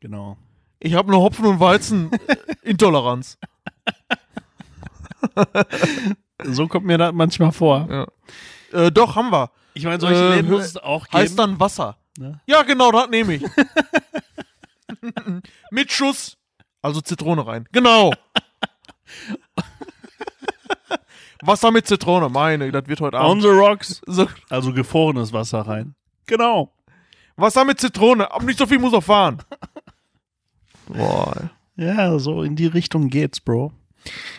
genau. 0.00 0.36
Ich 0.80 0.94
habe 0.94 1.08
eine 1.12 1.20
Hopfen- 1.20 1.44
und 1.46 1.60
Weizen-Intoleranz. 1.60 3.38
So 6.44 6.68
kommt 6.68 6.86
mir 6.86 6.98
das 6.98 7.12
manchmal 7.12 7.50
vor. 7.50 7.88
Ja. 7.90 8.06
Äh, 8.86 8.92
doch, 8.92 9.16
haben 9.16 9.32
wir. 9.32 9.50
Ich 9.74 9.84
meine, 9.84 9.98
solche 9.98 10.20
Äh, 10.22 10.36
Läden 10.36 10.52
muss 10.52 10.66
es 10.66 10.76
auch 10.76 11.08
geben. 11.08 11.18
Heißt 11.18 11.36
dann 11.36 11.58
Wasser. 11.58 11.96
Ne? 12.16 12.40
Ja, 12.46 12.62
genau, 12.62 12.92
das 12.92 13.08
nehme 13.08 13.34
ich. 13.34 13.42
Mit 15.72 15.90
Schuss. 15.90 16.36
Also 16.80 17.00
Zitrone 17.00 17.44
rein. 17.44 17.66
Genau. 17.72 18.12
Wasser 21.42 21.70
mit 21.70 21.86
Zitrone, 21.86 22.28
meine, 22.28 22.70
das 22.72 22.86
wird 22.86 23.00
heute 23.00 23.16
On 23.18 23.22
Abend. 23.30 23.42
the 23.42 23.48
rocks, 23.48 24.00
So, 24.06 24.26
also 24.50 24.72
gefrorenes 24.72 25.32
Wasser 25.32 25.60
rein. 25.60 25.94
Genau. 26.26 26.72
Wasser 27.36 27.64
mit 27.64 27.80
Zitrone, 27.80 28.30
aber 28.32 28.44
nicht 28.44 28.58
so 28.58 28.66
viel 28.66 28.78
muss 28.78 28.92
er 28.92 29.02
fahren. 29.02 29.38
Boah. 30.88 31.50
Ja, 31.76 32.18
so 32.18 32.42
in 32.42 32.56
die 32.56 32.66
Richtung 32.66 33.08
geht's, 33.08 33.40
Bro. 33.40 33.72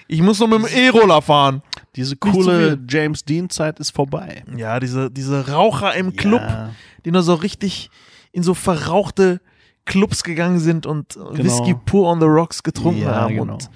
Ich 0.08 0.22
muss 0.22 0.40
noch 0.40 0.48
mit 0.48 0.60
dem 0.60 0.68
E-Roller 0.68 1.22
fahren. 1.22 1.62
Diese 1.96 2.16
coole 2.16 2.76
viel. 2.78 2.86
James 2.90 3.24
Dean 3.24 3.50
Zeit 3.50 3.80
ist 3.80 3.92
vorbei. 3.92 4.44
Ja, 4.56 4.80
diese, 4.80 5.10
diese 5.12 5.50
Raucher 5.52 5.94
im 5.96 6.16
Club, 6.16 6.42
Ja. 6.42 6.72
die 7.06 7.12
nur 7.12 7.24
so 7.24 7.36
richtig 7.36 7.90
in 8.32 8.44
so 8.44 8.54
verrauchte 8.54 9.42
Clubs 9.86 10.24
gegangen 10.24 10.60
sind 10.60 10.86
und 10.86 11.16
Whisky 11.32 11.74
pur 11.74 12.08
on 12.10 12.20
the 12.20 12.26
rocks 12.26 12.62
getrunken 12.64 13.02
Ja, 13.04 13.16
haben 13.16 13.36
genau. 13.36 13.54
und, 13.54 13.70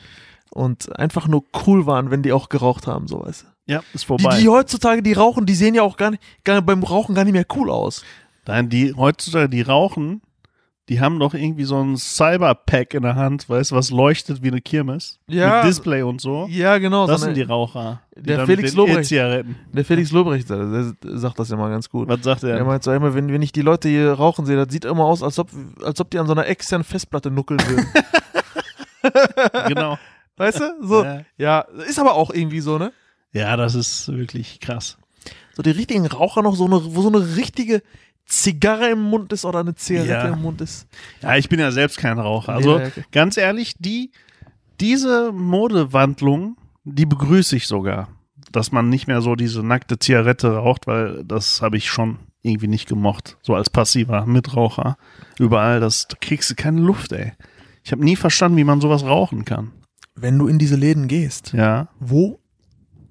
und 0.54 0.98
einfach 1.00 1.28
nur 1.28 1.44
cool 1.66 1.86
waren, 1.86 2.12
wenn 2.12 2.22
die 2.22 2.32
auch 2.34 2.50
geraucht 2.50 2.88
haben, 2.88 3.08
so 3.08 3.24
weißt 3.26 3.44
du. 3.44 3.48
Ja, 3.74 3.82
ist 3.94 4.04
Die, 4.04 4.08
vorbei. 4.08 4.40
die 4.40 4.50
heutzutage, 4.50 5.02
die 5.02 5.14
rauchen, 5.14 5.46
die 5.46 5.56
sehen 5.56 5.74
ja 5.74 5.84
auch 5.84 5.98
gar 5.98 6.12
nicht, 6.12 6.22
gar, 6.44 6.62
beim 6.62 6.84
Rauchen 6.84 7.16
gar 7.16 7.24
nicht 7.24 7.34
mehr 7.34 7.46
cool 7.56 7.70
aus. 7.70 8.04
Nein, 8.46 8.70
die 8.70 8.94
heutzutage, 8.94 9.48
die 9.48 9.62
rauchen, 9.62 10.22
die 10.90 11.00
haben 11.00 11.18
doch 11.18 11.34
irgendwie 11.34 11.64
so 11.64 11.82
ein 11.82 11.96
Cyberpack 11.96 12.94
in 12.94 13.04
der 13.04 13.16
Hand, 13.16 13.48
weißt 13.48 13.72
du, 13.72 13.76
was 13.76 13.90
leuchtet 13.90 14.44
wie 14.44 14.50
eine 14.50 14.60
Kirmes. 14.60 15.18
Ja. 15.30 15.58
Mit 15.60 15.70
Display 15.70 16.02
und 16.02 16.20
so. 16.20 16.46
Ja, 16.50 16.78
genau. 16.78 17.08
Das 17.08 17.22
so 17.22 17.26
sind 17.28 17.38
die 17.38 17.44
eine, 17.44 17.52
Raucher. 17.52 18.02
Die 18.18 18.24
Der 18.24 18.46
Felix 18.46 18.74
Lobrecht. 18.74 19.00
E-Zigaretten. 19.00 19.56
der 19.72 19.86
Felix 19.86 20.12
Lobrecht, 20.12 20.50
der, 20.50 20.92
der 20.92 21.18
sagt 21.18 21.40
das 21.40 21.50
ja 21.50 21.56
mal 21.56 21.70
ganz 21.70 21.90
gut. 21.90 22.10
Was 22.10 22.22
sagt 22.22 22.44
er? 22.44 22.58
Er 22.58 22.66
meint 22.66 22.84
so 22.84 22.92
immer, 22.92 23.16
wenn, 23.16 23.32
wenn 23.32 23.42
ich 23.42 23.54
die 23.54 23.62
Leute 23.62 23.88
hier 23.88 24.12
rauchen 24.12 24.46
sehe, 24.46 24.58
das 24.58 24.68
sieht 24.74 24.84
immer 24.84 25.06
aus, 25.06 25.24
als 25.24 25.40
ob, 25.40 25.50
als 25.82 26.02
ob 26.02 26.12
die 26.12 26.20
an 26.20 26.28
so 26.28 26.34
einer 26.34 26.48
externen 26.48 26.84
Festplatte 26.84 27.32
nuckeln 27.32 27.62
würden. 27.66 27.88
genau. 29.70 29.98
Weißt 30.38 30.60
du? 30.60 30.74
So, 30.88 31.04
Ja. 31.04 31.22
ja, 31.38 31.60
ist 31.88 32.00
aber 32.00 32.14
auch 32.14 32.32
irgendwie 32.32 32.60
so, 32.62 32.78
ne? 32.78 32.92
ja, 33.32 33.56
das 33.58 33.76
ist 33.76 34.08
wirklich 34.10 34.60
krass. 34.60 34.98
So 35.54 35.62
die 35.64 35.72
richtigen 35.72 36.06
Raucher 36.06 36.42
noch, 36.42 36.56
so 36.56 36.66
eine, 36.66 36.96
wo 36.96 37.02
so 37.02 37.08
eine 37.10 37.36
richtige 37.36 37.82
Zigarre 38.26 38.90
im 38.90 39.02
Mund 39.02 39.32
ist 39.34 39.46
oder 39.46 39.60
eine 39.60 39.76
Zigarette 39.76 40.12
Ja. 40.28 40.34
im 40.34 40.42
Mund 40.42 40.62
ist. 40.62 40.88
Ja, 41.22 41.36
ich 41.36 41.50
bin 41.50 41.60
ja 41.60 41.72
selbst 41.72 41.98
kein 41.98 42.20
Raucher. 42.20 42.54
Also 42.54 42.80
Ja, 42.80 42.88
okay. 42.88 43.04
ganz 43.12 43.38
ehrlich, 43.38 43.76
die, 43.80 44.12
diese 44.80 45.32
Modewandlung, 45.32 46.58
die 46.84 47.06
begrüße 47.06 47.56
ich 47.56 47.68
sogar. 47.68 48.10
Dass 48.52 48.72
man 48.72 48.90
nicht 48.90 49.08
mehr 49.08 49.22
so 49.22 49.36
diese 49.36 49.64
nackte 49.64 49.98
Zigarette 49.98 50.56
raucht, 50.56 50.86
weil 50.88 51.24
das 51.24 51.62
habe 51.62 51.78
ich 51.78 51.90
schon 51.90 52.20
irgendwie 52.44 52.68
nicht 52.68 52.88
gemocht. 52.88 53.38
So 53.42 53.56
als 53.56 53.70
passiver 53.70 54.26
Mitraucher. 54.26 54.98
Überall, 55.40 55.80
das 55.80 56.08
da 56.08 56.18
kriegst 56.20 56.50
du 56.52 56.56
keine 56.56 56.82
Luft, 56.82 57.12
ey. 57.14 57.34
Ich 57.84 57.92
habe 57.92 58.04
nie 58.04 58.16
verstanden, 58.16 58.58
wie 58.58 58.64
man 58.64 58.80
sowas 58.82 59.04
rauchen 59.04 59.44
kann. 59.46 59.72
Wenn 60.16 60.38
du 60.38 60.48
in 60.48 60.60
diese 60.60 60.76
Läden 60.76 61.08
gehst, 61.08 61.54
Ja, 61.54 61.90
wo 62.00 62.40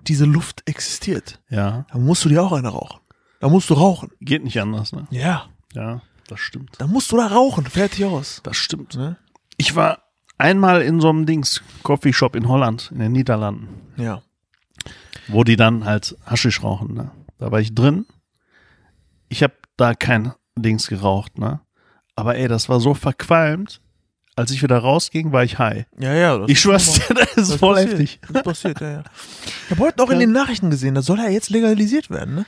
diese 0.06 0.24
Luft 0.24 0.62
existiert, 0.68 1.40
ja. 1.48 1.86
dann 1.92 2.04
musst 2.04 2.24
du 2.24 2.28
dir 2.28 2.42
auch 2.42 2.52
eine 2.52 2.68
rauchen. 2.68 3.00
Da 3.40 3.48
musst 3.48 3.70
du 3.70 3.74
rauchen. 3.74 4.10
Geht 4.20 4.44
nicht 4.44 4.60
anders, 4.60 4.92
ne? 4.92 5.06
Ja. 5.10 5.46
Ja, 5.74 6.02
das 6.28 6.38
stimmt. 6.40 6.74
Dann 6.78 6.90
musst 6.90 7.10
du 7.12 7.16
da 7.16 7.26
rauchen. 7.26 7.64
Fertig 7.66 8.04
aus. 8.04 8.40
Das 8.44 8.56
stimmt. 8.56 8.94
Ne? 8.94 9.16
Ich 9.56 9.74
war 9.74 10.02
einmal 10.38 10.82
in 10.82 11.00
so 11.00 11.08
einem 11.08 11.24
Dings, 11.26 11.62
Coffeeshop 11.82 12.36
in 12.36 12.46
Holland, 12.48 12.90
in 12.92 12.98
den 13.00 13.12
Niederlanden. 13.12 13.68
Ja. 13.96 14.22
wo 15.28 15.44
die 15.44 15.56
dann 15.56 15.84
halt 15.84 16.16
Haschisch 16.26 16.62
rauchen, 16.62 16.94
ne? 16.94 17.10
Da 17.38 17.50
war 17.50 17.60
ich 17.60 17.74
drin. 17.74 18.06
Ich 19.28 19.42
habe 19.42 19.54
da 19.76 19.94
kein 19.94 20.32
Dings 20.56 20.86
geraucht, 20.88 21.38
ne? 21.38 21.60
Aber 22.16 22.36
ey, 22.36 22.46
das 22.48 22.68
war 22.68 22.80
so 22.80 22.94
verqualmt. 22.94 23.80
Als 24.35 24.51
ich 24.51 24.62
wieder 24.62 24.79
rausging, 24.79 25.31
war 25.33 25.45
ich 25.45 25.59
high. 25.59 25.85
Ja, 25.99 26.14
ja. 26.14 26.45
Ich 26.47 26.61
schwör's 26.61 26.92
dir, 26.95 27.14
das 27.14 27.37
ist 27.37 27.51
Das 27.53 27.57
voll 27.57 27.75
passiert. 27.75 27.92
heftig. 27.92 28.21
Das 28.33 28.42
passiert, 28.42 28.81
ja, 28.81 28.90
ja. 28.90 29.03
Ich 29.66 29.71
habe 29.73 29.81
heute 29.83 29.99
noch 29.99 30.09
in 30.09 30.14
Ja. 30.21 30.21
den 30.21 30.33
Nachrichten 30.33 30.71
gesehen, 30.71 30.95
das 30.95 31.05
soll 31.07 31.18
ja 31.18 31.29
jetzt 31.29 31.51
legalisiert 31.51 32.09
werden, 32.11 32.35
ne? 32.37 32.47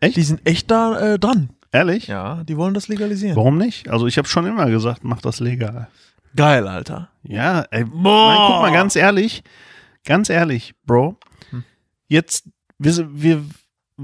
Echt? 0.00 0.16
Die 0.16 0.22
sind 0.24 0.40
echt 0.48 0.68
da 0.70 0.98
äh, 1.14 1.18
dran. 1.18 1.50
Ehrlich? 1.70 2.08
Ja, 2.08 2.42
die 2.44 2.56
wollen 2.56 2.74
das 2.74 2.88
legalisieren. 2.88 3.36
Warum 3.36 3.56
nicht? 3.56 3.88
Also 3.88 4.06
ich 4.08 4.18
habe 4.18 4.26
schon 4.28 4.46
immer 4.46 4.68
gesagt, 4.68 5.04
mach 5.04 5.20
das 5.22 5.38
legal. 5.40 5.88
Geil, 6.34 6.66
Alter. 6.66 7.08
Ja, 7.22 7.62
ey, 7.70 7.84
Nein, 7.84 7.90
guck 7.92 8.02
mal, 8.62 8.72
ganz 8.72 8.96
ehrlich, 8.96 9.44
ganz 10.04 10.28
ehrlich, 10.28 10.74
Bro. 10.86 11.16
Hm. 11.50 11.62
Jetzt, 12.08 12.48
wir, 12.78 13.08
wir 13.12 13.44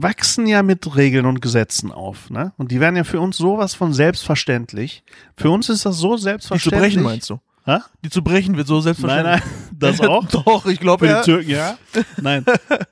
wachsen 0.03 0.47
ja 0.47 0.63
mit 0.63 0.97
Regeln 0.97 1.27
und 1.27 1.41
Gesetzen 1.43 1.93
auf, 1.93 2.31
ne? 2.31 2.53
Und 2.57 2.71
die 2.73 2.81
werden 2.81 2.97
ja 2.97 3.05
für 3.05 3.21
uns 3.21 3.37
sowas 3.37 3.75
von 3.75 3.93
selbstverständlich. 3.93 5.03
Für 5.37 5.51
uns 5.51 5.69
ist 5.69 5.87
das 5.87 5.97
so 5.99 6.13
Die 6.15 6.19
zu 6.19 6.23
selbstverständlich. 6.25 6.83
brechen, 6.95 7.03
meinst 7.03 7.31
du? 7.31 7.41
Hä? 7.65 7.79
Die 8.05 8.11
zu 8.11 8.23
brechen 8.23 8.57
wird 8.57 8.67
so 8.67 8.75
Nein, 8.75 8.83
selbstverständlich. 8.83 9.41
nein, 9.45 9.69
das 9.79 10.01
auch. 10.01 10.25
Doch, 10.29 10.67
ich 10.67 10.79
Für 10.79 10.83
glaube 10.85 11.07
die 11.07 11.13
ja. 11.13 11.23
Türken, 11.23 11.51
ja. 11.51 11.79
Nein, 12.21 12.45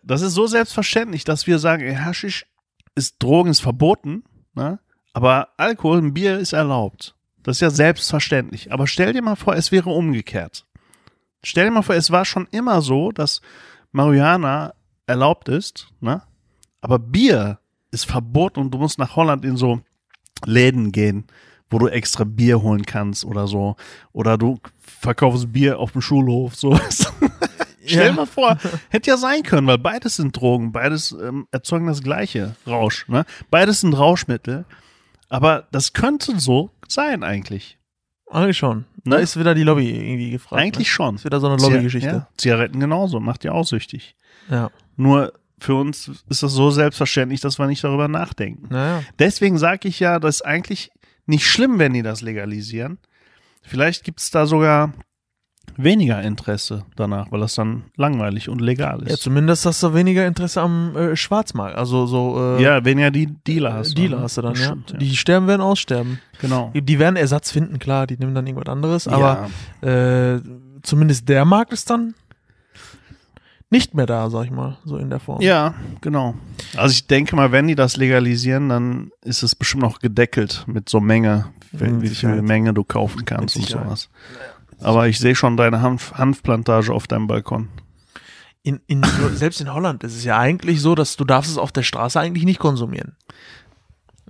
das 0.02 0.22
ist 0.22 0.34
so 0.34 0.46
selbstverständlich, 0.46 1.24
dass 1.24 1.46
wir 1.46 1.58
sagen, 1.58 1.82
ey, 1.82 1.94
Haschisch 1.96 2.46
ist 2.94 3.16
Drogen, 3.22 3.50
ist 3.50 3.60
verboten, 3.60 4.24
ne? 4.54 4.78
aber 5.12 5.48
Alkohol, 5.56 5.98
ein 5.98 6.14
Bier 6.14 6.38
ist 6.38 6.52
erlaubt. 6.52 7.14
Das 7.42 7.56
ist 7.58 7.60
ja 7.60 7.70
selbstverständlich. 7.70 8.72
Aber 8.72 8.86
stell 8.86 9.12
dir 9.12 9.22
mal 9.22 9.36
vor, 9.36 9.54
es 9.54 9.70
wäre 9.72 9.90
umgekehrt. 9.90 10.66
Stell 11.44 11.66
dir 11.66 11.70
mal 11.70 11.82
vor, 11.82 11.94
es 11.94 12.10
war 12.10 12.24
schon 12.24 12.48
immer 12.50 12.82
so, 12.82 13.12
dass 13.12 13.40
Marihuana 13.92 14.74
erlaubt 15.06 15.48
ist, 15.48 15.88
ne? 16.00 16.22
Aber 16.86 17.00
Bier 17.00 17.58
ist 17.90 18.04
verboten 18.06 18.60
und 18.60 18.70
du 18.70 18.78
musst 18.78 18.96
nach 19.00 19.16
Holland 19.16 19.44
in 19.44 19.56
so 19.56 19.80
Läden 20.44 20.92
gehen, 20.92 21.24
wo 21.68 21.80
du 21.80 21.88
extra 21.88 22.22
Bier 22.22 22.62
holen 22.62 22.86
kannst 22.86 23.24
oder 23.24 23.48
so. 23.48 23.74
Oder 24.12 24.38
du 24.38 24.60
verkaufst 24.78 25.52
Bier 25.52 25.80
auf 25.80 25.90
dem 25.90 26.00
Schulhof, 26.00 26.54
so. 26.54 26.78
Stell 27.84 28.10
dir 28.10 28.12
mal 28.14 28.26
vor, 28.26 28.56
hätte 28.88 29.10
ja 29.10 29.16
sein 29.16 29.42
können, 29.42 29.66
weil 29.66 29.78
beides 29.78 30.14
sind 30.14 30.36
Drogen, 30.40 30.70
beides 30.70 31.10
ähm, 31.10 31.48
erzeugen 31.50 31.88
das 31.88 32.04
gleiche 32.04 32.54
Rausch. 32.68 33.08
Ne? 33.08 33.24
Beides 33.50 33.80
sind 33.80 33.94
Rauschmittel, 33.94 34.64
aber 35.28 35.66
das 35.72 35.92
könnte 35.92 36.38
so 36.38 36.70
sein 36.86 37.24
eigentlich. 37.24 37.78
Eigentlich 38.30 38.58
schon. 38.58 38.84
Da 39.04 39.16
Ne? 39.16 39.22
ist 39.22 39.36
wieder 39.36 39.56
die 39.56 39.64
Lobby 39.64 39.90
irgendwie 39.90 40.30
gefragt. 40.30 40.62
eigentlich 40.62 40.86
ne? 40.86 40.92
schon. 40.92 41.16
ist 41.16 41.24
wieder 41.24 41.40
so 41.40 41.48
eine 41.48 41.60
Lobbygeschichte. 41.60 42.08
Ja, 42.08 42.28
Zigaretten 42.36 42.78
genauso, 42.78 43.18
macht 43.18 43.42
ja 43.42 43.50
auch 43.50 43.64
süchtig. 43.64 44.14
Ja. 44.48 44.70
Nur 44.96 45.32
für 45.58 45.74
uns 45.74 46.08
ist 46.28 46.42
das 46.42 46.52
so 46.52 46.70
selbstverständlich, 46.70 47.40
dass 47.40 47.58
wir 47.58 47.66
nicht 47.66 47.82
darüber 47.82 48.08
nachdenken. 48.08 48.66
Naja. 48.70 49.02
Deswegen 49.18 49.56
sage 49.58 49.88
ich 49.88 50.00
ja, 50.00 50.18
das 50.18 50.36
ist 50.36 50.42
eigentlich 50.42 50.90
nicht 51.26 51.46
schlimm, 51.46 51.78
wenn 51.78 51.92
die 51.94 52.02
das 52.02 52.20
legalisieren. 52.20 52.98
Vielleicht 53.62 54.04
gibt 54.04 54.20
es 54.20 54.30
da 54.30 54.46
sogar 54.46 54.92
weniger 55.76 56.22
Interesse 56.22 56.84
danach, 56.94 57.30
weil 57.32 57.40
das 57.40 57.54
dann 57.54 57.84
langweilig 57.96 58.48
und 58.48 58.60
legal 58.60 59.00
Ja, 59.06 59.14
ist. 59.14 59.22
zumindest 59.22 59.66
hast 59.66 59.82
du 59.82 59.92
weniger 59.94 60.26
Interesse 60.26 60.60
am 60.60 60.96
äh, 60.96 61.16
Schwarzmarkt. 61.16 61.76
Also 61.76 62.06
so 62.06 62.56
äh, 62.56 62.62
Ja, 62.62 62.84
weniger 62.84 63.10
die 63.10 63.26
Dealer 63.26 63.72
hast. 63.74 63.90
du, 63.90 63.94
Dealer 64.02 64.18
ne? 64.18 64.22
hast 64.22 64.36
du 64.36 64.42
dann, 64.42 64.54
ja. 64.54 64.66
stimmt, 64.66 64.94
Die 65.00 65.16
sterben 65.16 65.48
werden 65.48 65.62
aussterben. 65.62 66.20
genau. 66.40 66.70
Die 66.74 66.98
werden 66.98 67.16
Ersatz 67.16 67.50
finden, 67.50 67.78
klar, 67.78 68.06
die 68.06 68.16
nehmen 68.16 68.34
dann 68.34 68.46
irgendwas 68.46 68.70
anderes, 68.72 69.08
aber 69.08 69.48
ja, 69.82 70.34
äh, 70.36 70.40
zumindest 70.82 71.28
der 71.28 71.44
Markt 71.44 71.72
ist 71.72 71.90
dann 71.90 72.14
nicht 73.70 73.94
mehr 73.94 74.06
da, 74.06 74.30
sag 74.30 74.44
ich 74.44 74.50
mal, 74.50 74.78
so 74.84 74.96
in 74.96 75.10
der 75.10 75.18
Form. 75.20 75.40
ja, 75.40 75.74
genau. 76.00 76.34
Also 76.76 76.92
ich 76.92 77.06
denke 77.06 77.34
mal, 77.34 77.50
wenn 77.52 77.66
die 77.66 77.74
das 77.74 77.96
legalisieren, 77.96 78.68
dann 78.68 79.10
ist 79.22 79.42
es 79.42 79.54
bestimmt 79.54 79.82
noch 79.82 79.98
gedeckelt 79.98 80.64
mit 80.66 80.88
so 80.88 81.00
Menge, 81.00 81.46
Mit 81.72 82.02
wie 82.02 82.08
viel. 82.08 82.42
Menge 82.42 82.72
du 82.74 82.84
kaufen 82.84 83.24
kannst 83.24 83.56
und 83.56 83.66
sowas. 83.66 84.08
Aber 84.80 85.08
ich 85.08 85.18
sehe 85.18 85.34
schon 85.34 85.56
deine 85.56 85.80
Hanf 85.82 86.12
Hanfplantage 86.14 86.92
auf 86.92 87.06
deinem 87.06 87.26
Balkon. 87.26 87.68
In, 88.62 88.80
in, 88.86 89.02
so, 89.02 89.28
selbst 89.34 89.60
in 89.60 89.72
Holland 89.72 90.04
ist 90.04 90.16
es 90.16 90.24
ja 90.24 90.38
eigentlich 90.38 90.80
so, 90.80 90.94
dass 90.94 91.16
du 91.16 91.24
darfst 91.24 91.50
es 91.50 91.58
auf 91.58 91.72
der 91.72 91.82
Straße 91.82 92.20
eigentlich 92.20 92.44
nicht 92.44 92.58
konsumieren. 92.60 93.16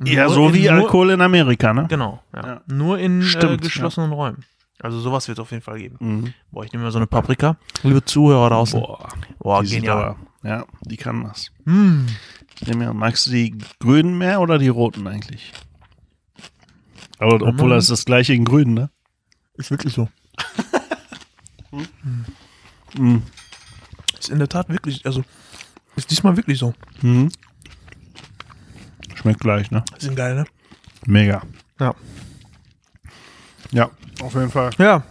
Ja, 0.05 0.27
Nur 0.27 0.35
so 0.35 0.49
in- 0.49 0.55
wie 0.55 0.69
Alkohol 0.71 1.11
in 1.11 1.21
Amerika, 1.23 1.73
ne? 1.73 1.87
Genau, 1.89 2.23
ja. 2.35 2.47
Ja. 2.47 2.61
Nur 2.67 2.99
in 2.99 3.21
äh, 3.21 3.25
Stimmt, 3.25 3.63
geschlossenen 3.63 4.13
Räumen. 4.13 4.45
Also 4.81 5.01
sowas 5.01 5.27
wird 5.29 5.39
es 5.39 5.43
auf 5.43 5.51
jeden 5.51 5.63
Fall 5.63 5.79
geben. 5.79 5.97
Mhm. 6.01 6.35
Boah, 6.51 6.65
ich 6.65 6.73
nehme 6.73 6.85
mal 6.85 6.91
so 6.91 6.99
eine 6.99 7.07
Paprika. 7.07 7.57
Liebe 7.83 8.05
Zuhörer 8.05 8.51
draußen. 8.51 8.81
Boah, 8.81 9.09
Boah 9.39 9.63
die 9.63 9.71
genial. 9.71 10.17
aber- 10.43 10.49
Ja, 10.49 10.67
die 10.83 10.97
kann 10.97 11.25
das. 11.25 11.51
Hm. 11.65 12.07
Ich 12.61 12.67
nehme 12.69 12.85
ja- 12.85 12.93
Magst 12.93 13.27
du 13.27 13.31
die 13.31 13.57
grünen 13.81 14.17
mehr 14.19 14.41
oder 14.41 14.59
die 14.59 14.69
roten 14.69 15.07
eigentlich? 15.07 15.53
Aber 17.19 17.41
obwohl 17.47 17.71
das 17.71 17.85
ist 17.85 17.91
das 17.91 18.05
gleiche 18.05 18.35
in 18.35 18.45
grün, 18.45 18.75
ne? 18.75 18.91
Ist 19.55 19.71
wirklich 19.71 19.95
so. 19.95 20.09
Mhm. 22.97 23.23
Ist 24.19 24.31
in 24.31 24.39
der 24.39 24.49
Tat 24.49 24.69
wirklich, 24.69 25.05
also 25.07 25.23
ist 25.97 26.11
diesmal 26.11 26.37
wirklich 26.37 26.59
so. 26.59 26.75
Mhm. 27.03 27.31
Schmeckt 29.15 29.41
gleich, 29.41 29.71
ne? 29.71 29.85
Sind 29.99 30.17
geil, 30.17 30.35
ne? 30.35 30.45
Mega. 31.07 31.43
Ja. 31.81 31.95
Ja, 33.73 33.91
auf 34.23 34.35
jeden 34.35 34.51
Fall. 34.51 34.71
Ja. 34.79 35.03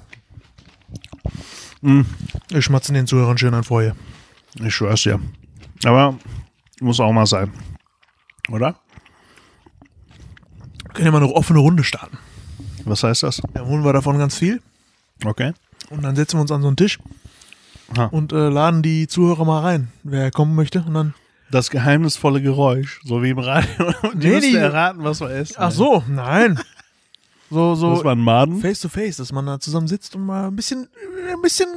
Mhm. 1.82 2.06
Ich 2.50 2.66
schmatze 2.66 2.94
den 2.94 3.08
Zuhörern 3.08 3.38
schön 3.38 3.54
an 3.54 3.64
vorher. 3.64 3.96
Ich 4.56 4.74
schwör's 4.76 5.04
dir. 5.04 5.20
Aber 5.84 6.18
muss 6.80 7.00
auch 7.00 7.12
mal 7.12 7.26
sein. 7.26 7.52
Oder? 8.50 8.76
Können 10.94 11.06
ja 11.08 11.12
mal 11.12 11.22
eine 11.24 11.32
offene 11.34 11.60
Runde 11.60 11.84
starten. 11.84 12.18
Was 12.86 13.04
heißt 13.04 13.24
das? 13.24 13.42
Dann 13.54 13.66
holen 13.66 13.84
wir 13.84 13.94
davon 13.94 14.18
ganz 14.18 14.38
viel 14.38 14.62
Okay. 15.26 15.54
und 15.90 16.04
dann 16.04 16.16
setzen 16.16 16.38
wir 16.38 16.42
uns 16.42 16.52
an 16.52 16.62
so 16.62 16.68
einen 16.68 16.78
Tisch 16.78 17.00
Aha. 17.96 18.06
und 18.06 18.32
äh, 18.32 18.50
laden 18.50 18.82
die 18.84 19.08
Zuhörer 19.08 19.44
mal 19.46 19.62
rein, 19.62 19.88
wer 20.04 20.30
kommen 20.32 20.56
möchte. 20.56 20.84
Und 20.84 20.94
dann. 20.94 21.14
Das 21.52 21.70
geheimnisvolle 21.70 22.42
Geräusch, 22.42 23.02
so 23.04 23.22
wie 23.24 23.30
im 23.32 23.40
Radio. 23.40 23.70
Die 24.14 24.28
Nee, 24.28 24.36
müssen 24.36 24.50
die- 24.52 24.56
erraten, 24.58 25.04
was 25.04 25.20
wir 25.22 25.30
essen. 25.30 25.56
Ach 25.60 25.72
so, 25.72 26.04
nein. 26.08 26.60
So, 27.50 27.76
so 27.76 27.96
Das 27.96 28.04
war 28.04 28.14
ein 28.16 28.20
Maden. 28.22 28.60
face 28.60 28.80
to 28.80 28.90
face, 28.90 29.18
dass 29.18 29.32
man 29.32 29.46
da 29.46 29.60
zusammen 29.60 29.88
sitzt 29.88 30.16
und 30.16 30.26
mal 30.26 30.48
ein 30.48 30.56
bisschen, 30.56 30.88
ein 31.32 31.42
bisschen 31.42 31.68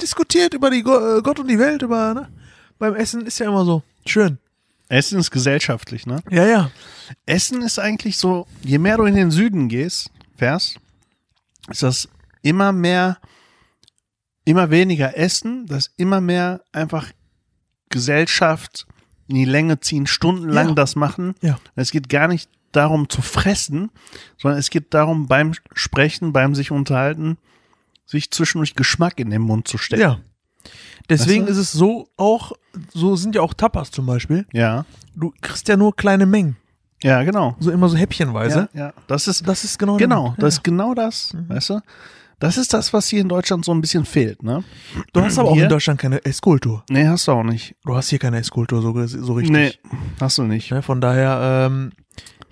diskutiert 0.00 0.54
über 0.54 0.70
die 0.70 0.80
äh, 0.80 1.22
Gott 1.22 1.38
und 1.40 1.48
die 1.48 1.58
Welt, 1.58 1.82
über, 1.82 2.12
ne? 2.14 2.28
Beim 2.78 2.94
Essen 2.94 3.24
ist 3.26 3.38
ja 3.38 3.48
immer 3.48 3.64
so. 3.64 3.82
Schön. 4.06 4.38
Essen 4.88 5.18
ist 5.18 5.30
gesellschaftlich, 5.30 6.06
ne? 6.06 6.22
Ja, 6.30 6.44
ja. 6.46 6.70
Essen 7.24 7.62
ist 7.62 7.78
eigentlich 7.78 8.18
so, 8.18 8.46
je 8.62 8.78
mehr 8.78 8.98
du 8.98 9.04
in 9.04 9.14
den 9.14 9.30
Süden 9.30 9.68
gehst, 9.68 10.10
fährst, 10.36 10.78
ist 11.70 11.82
das 11.82 12.08
immer 12.42 12.72
mehr, 12.72 13.18
immer 14.44 14.70
weniger 14.70 15.16
Essen, 15.16 15.66
das 15.66 15.90
immer 15.96 16.20
mehr 16.20 16.60
einfach 16.72 17.10
Gesellschaft 17.88 18.86
in 19.28 19.36
die 19.36 19.44
Länge 19.46 19.80
ziehen, 19.80 20.06
stundenlang 20.06 20.68
Ja. 20.68 20.74
das 20.74 20.96
machen. 20.96 21.34
Ja. 21.40 21.58
Es 21.76 21.90
geht 21.90 22.08
gar 22.10 22.28
nicht 22.28 22.50
darum 22.76 23.08
zu 23.08 23.22
fressen, 23.22 23.90
sondern 24.38 24.58
es 24.58 24.70
geht 24.70 24.92
darum, 24.94 25.26
beim 25.26 25.52
Sprechen, 25.74 26.32
beim 26.32 26.54
sich 26.54 26.70
unterhalten, 26.70 27.38
sich 28.06 28.30
zwischendurch 28.30 28.74
Geschmack 28.74 29.18
in 29.20 29.30
den 29.30 29.42
Mund 29.42 29.66
zu 29.68 29.78
stecken. 29.78 30.02
Ja. 30.02 30.18
Deswegen 31.10 31.44
Weißt 31.46 31.56
du? 31.56 31.60
ist 31.60 31.68
es 31.68 31.72
so 31.72 32.08
auch, 32.16 32.52
so 32.92 33.16
sind 33.16 33.34
ja 33.34 33.42
auch 33.42 33.52
Tapas 33.54 33.90
zum 33.90 34.06
Beispiel. 34.06 34.46
Ja, 34.52 34.84
Du 35.14 35.32
kriegst 35.42 35.68
ja 35.68 35.76
nur 35.76 35.94
kleine 35.94 36.26
Mengen. 36.26 36.56
ja, 37.02 37.22
genau. 37.22 37.54
So 37.60 37.70
immer 37.70 37.88
so 37.88 37.96
häppchenweise. 37.96 38.68
Ja, 38.72 38.86
ja. 38.86 38.92
Das 39.06 39.28
ist, 39.28 39.46
Das 39.46 39.62
ist 39.64 39.78
genau 39.78 39.96
genau, 39.96 40.24
Punkt. 40.24 40.42
das 40.42 40.54
ist 40.54 40.64
genau 40.64 40.94
das, 40.94 41.34
weißt 41.48 41.70
du? 41.70 41.80
Das 42.40 42.56
ist 42.58 42.74
das, 42.74 42.92
was 42.92 43.06
hier 43.08 43.20
in 43.20 43.28
Deutschland 43.28 43.64
so 43.64 43.72
ein 43.72 43.80
bisschen 43.80 44.04
fehlt, 44.04 44.42
ne? 44.42 44.64
Du 45.12 45.20
hast 45.22 45.38
aber 45.38 45.50
auch 45.50 45.54
Hier? 45.54 45.62
in 45.64 45.68
Deutschland 45.68 46.00
keine 46.00 46.24
Esskultur. 46.24 46.82
Nee, 46.90 47.06
hast 47.06 47.28
du 47.28 47.32
auch 47.32 47.44
nicht. 47.44 47.76
Du 47.84 47.94
hast 47.94 48.08
hier 48.10 48.18
keine 48.18 48.38
Esskultur 48.38 48.82
so, 48.82 49.06
so 49.06 49.34
richtig. 49.34 49.50
Nee, 49.52 49.72
hast 50.20 50.38
du 50.38 50.42
nicht. 50.42 50.70
Ne, 50.72 50.82
von 50.82 51.00
daher, 51.00 51.68
ähm, 51.70 51.92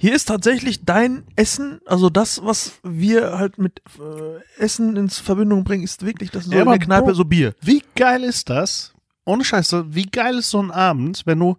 hier 0.03 0.15
ist 0.17 0.25
tatsächlich 0.25 0.85
dein 0.85 1.23
Essen, 1.37 1.81
also 1.87 2.11
das, 2.11 2.45
was 2.45 2.73
wir 2.83 3.39
halt 3.39 3.59
mit 3.59 3.81
äh, 4.01 4.61
Essen 4.61 4.97
ins 4.97 5.21
Verbindung 5.21 5.63
bringen, 5.63 5.85
ist 5.85 6.05
wirklich 6.05 6.33
das 6.33 6.47
so 6.47 6.53
Ja, 6.53 6.63
in 6.63 6.69
der 6.71 6.81
Kneipe 6.81 7.05
Bro- 7.07 7.15
so 7.15 7.25
Bier. 7.25 7.55
Wie 7.61 7.85
geil 7.95 8.25
ist 8.25 8.51
das? 8.51 8.93
Ohne 9.25 9.45
Scheiße, 9.45 9.95
wie 9.95 10.07
geil 10.07 10.39
ist 10.39 10.51
so 10.51 10.61
ein 10.61 10.73
Abend, 10.73 11.23
wenn 11.25 11.39
du 11.39 11.57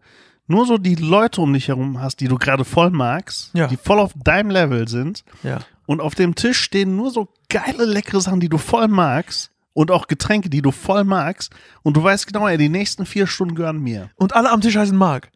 nur 0.48 0.66
so 0.66 0.78
die 0.78 0.96
Leute 0.96 1.40
um 1.40 1.54
dich 1.54 1.70
herum 1.70 2.02
hast, 2.02 2.18
die 2.20 2.28
du 2.28 2.38
gerade 2.38 2.66
voll 2.66 2.90
magst, 2.90 3.52
Ja. 3.54 3.68
die 3.68 3.78
voll 3.78 4.00
auf 4.02 4.12
deinem 4.14 4.50
Level 4.50 4.90
sind 4.90 5.24
Ja. 5.42 5.60
und 5.86 6.02
auf 6.02 6.14
dem 6.14 6.36
Tisch 6.36 6.60
stehen 6.60 6.98
nur 6.98 7.12
so 7.12 7.30
geile, 7.48 7.86
leckere 7.86 8.20
Sachen, 8.20 8.42
die 8.42 8.50
du 8.50 8.58
voll 8.58 8.90
magst 8.90 9.52
und 9.72 9.90
auch 9.90 10.08
Getränke, 10.08 10.50
die 10.50 10.62
du 10.62 10.72
voll 10.72 11.06
magst 11.06 11.54
und 11.82 11.96
du 11.96 12.04
weißt 12.04 12.28
genau, 12.28 12.46
ey, 12.50 12.58
die 12.58 12.68
nächsten 12.68 13.06
vier 13.06 13.26
Stunden 13.26 13.56
gehören 13.56 13.80
mir. 13.80 14.10
Und 14.18 14.36
alle 14.36 14.52
am 14.52 14.60
Tisch 14.60 14.76
heißen 14.76 14.98
Marc. 14.98 15.32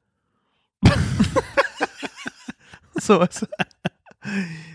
so, 3.02 3.20
du? 3.20 3.48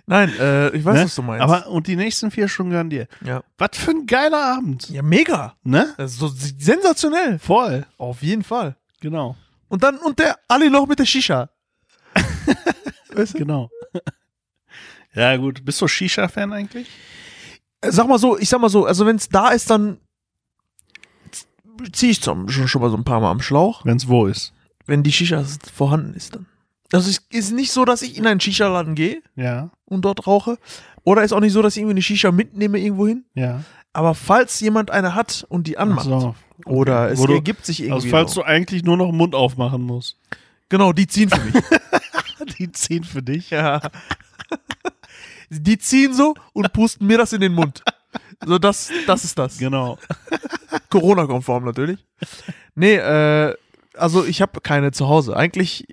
Nein, 0.07 0.33
äh, 0.39 0.71
ich 0.71 0.85
weiß, 0.85 0.95
Ne? 0.97 1.05
was 1.05 1.15
du 1.15 1.23
meinst. 1.23 1.43
Aber 1.43 1.67
und 1.69 1.87
die 1.87 1.97
nächsten 1.97 2.31
vier 2.31 2.49
Stunden 2.49 2.71
gehören 2.71 2.91
dir. 2.91 3.07
ja. 3.23 3.43
Was 3.59 3.71
für 3.75 3.91
ein 3.91 4.07
geiler 4.07 4.57
Abend. 4.57 4.89
ja, 4.89 5.03
mega. 5.03 5.57
Ne? 5.63 5.93
Das 5.99 6.13
ist 6.13 6.19
so 6.19 6.29
sensationell. 6.29 7.39
Voll. 7.39 7.87
Auf 7.99 8.23
jeden 8.23 8.45
Fall. 8.45 8.77
Genau. 9.01 9.37
Und 9.69 9.83
dann, 9.83 9.99
und 9.99 10.19
der 10.19 10.39
Ali 10.49 10.71
noch 10.71 10.87
mit 10.87 10.99
der 10.99 11.07
Shisha. 11.07 11.51
weißt 13.15 13.35
du? 13.35 13.39
Genau. 13.39 13.71
ja, 15.15 15.37
gut. 15.37 15.65
Bist 15.65 15.81
du 15.83 15.89
Shisha-Fan 15.89 16.53
eigentlich? 16.53 16.89
Äh, 17.81 17.91
Sag 17.91 18.07
mal 18.09 18.19
so, 18.19 18.39
ich 18.39 18.49
sag 18.49 18.61
mal 18.61 18.71
so, 18.71 18.87
also 18.87 19.05
wenn 19.07 19.17
es 19.17 19.29
da 19.29 19.49
ist, 19.51 19.69
dann 19.71 19.99
ziehe 21.93 22.13
ich 22.13 22.23
zum, 22.23 22.49
schon, 22.49 22.69
schon 22.69 22.81
mal 22.83 22.91
so 22.91 22.97
ein 22.97 23.05
paar 23.05 23.21
Mal 23.21 23.31
am 23.31 23.41
Schlauch. 23.43 23.85
Wenn 23.85 23.97
es 23.97 24.09
wo 24.09 24.27
ist. 24.27 24.53
Wenn 24.87 25.03
die 25.03 25.13
Shisha 25.13 25.45
vorhanden 25.75 26.15
ist, 26.15 26.35
dann. 26.35 26.47
Also 26.93 27.09
es 27.11 27.19
ist 27.31 27.53
nicht 27.53 27.73
so, 27.73 27.85
dass 27.85 28.03
ich 28.03 28.17
in 28.19 28.27
einen 28.27 28.39
Shisha-Laden 28.41 28.95
gehe 28.95 29.23
Ja, 29.35 29.71
und 29.87 30.05
dort 30.05 30.27
rauche. 30.27 30.59
Oder 31.05 31.23
ist 31.25 31.33
auch 31.33 31.41
nicht 31.41 31.53
so, 31.53 31.63
dass 31.63 31.75
ich 31.75 31.81
irgendwie 31.81 31.95
eine 31.95 32.03
Shisha 32.03 32.31
mitnehme 32.33 32.79
irgendwo 32.79 33.07
hin. 33.09 33.25
ja. 33.35 33.63
Aber 33.95 34.15
falls 34.15 34.59
jemand 34.61 34.91
eine 34.91 35.15
hat 35.15 35.45
und 35.51 35.67
die 35.67 35.77
anmacht, 35.77 36.07
So. 36.07 36.35
oder 36.65 37.11
es 37.11 37.21
du- 37.21 37.31
ergibt 37.35 37.67
sich 37.67 37.81
irgendwie. 37.81 37.95
Also 37.95 38.09
falls 38.09 38.33
so. 38.33 38.41
du 38.41 38.47
eigentlich 38.47 38.85
nur 38.85 38.97
noch 38.97 39.09
den 39.11 39.17
Mund 39.19 39.35
aufmachen 39.35 39.83
musst. 39.83 40.17
Genau, 40.71 40.95
die 40.95 41.07
ziehen 41.07 41.29
für 41.29 41.41
mich. 41.45 41.63
Die 42.59 42.73
ziehen 42.73 43.05
für 43.05 43.23
dich. 43.23 43.51
ja. 43.51 43.81
Die 45.51 45.77
ziehen 45.79 46.15
so 46.15 46.35
und 46.55 46.73
pusten 46.73 47.07
mir 47.07 47.19
das 47.19 47.33
in 47.35 47.41
den 47.43 47.53
Mund. 47.55 47.83
So, 48.47 48.59
das, 48.59 48.91
das 49.07 49.25
ist 49.25 49.39
das. 49.39 49.59
Genau. 49.59 49.99
Corona-konform 50.91 51.65
natürlich. 51.65 52.05
Nee, 52.75 52.95
äh, 52.97 53.55
also 53.95 54.25
ich 54.25 54.41
habe 54.41 54.61
keine 54.63 54.91
zu 54.93 55.09
Hause. 55.09 55.37
Eigentlich, 55.37 55.87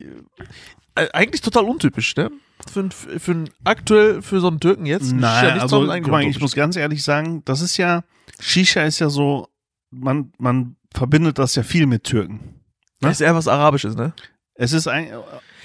eigentlich 1.13 1.41
total 1.41 1.65
untypisch, 1.65 2.15
ne? 2.15 2.31
Für, 2.71 2.89
für 2.91 3.31
ein, 3.31 3.49
aktuell 3.63 4.21
für 4.21 4.39
so 4.41 4.47
einen 4.47 4.59
Türken 4.59 4.85
jetzt. 4.85 5.13
Nein, 5.13 5.57
ja 5.57 5.61
also 5.63 5.79
guck 5.87 6.07
mal, 6.07 6.23
ich 6.23 6.39
muss 6.39 6.53
ganz 6.55 6.75
ehrlich 6.75 7.03
sagen, 7.03 7.41
das 7.45 7.61
ist 7.61 7.77
ja, 7.77 8.03
Shisha 8.39 8.81
ist 8.83 8.99
ja 8.99 9.09
so, 9.09 9.47
man, 9.91 10.33
man 10.37 10.75
verbindet 10.93 11.39
das 11.39 11.55
ja 11.55 11.63
viel 11.63 11.85
mit 11.87 12.03
Türken. 12.03 12.55
Das 12.99 13.13
ist 13.13 13.21
eher 13.21 13.33
was 13.35 13.47
Arabisches, 13.47 13.95
ne? 13.95 14.13
Es 14.55 14.73
ist 14.73 14.87
ein, 14.87 15.09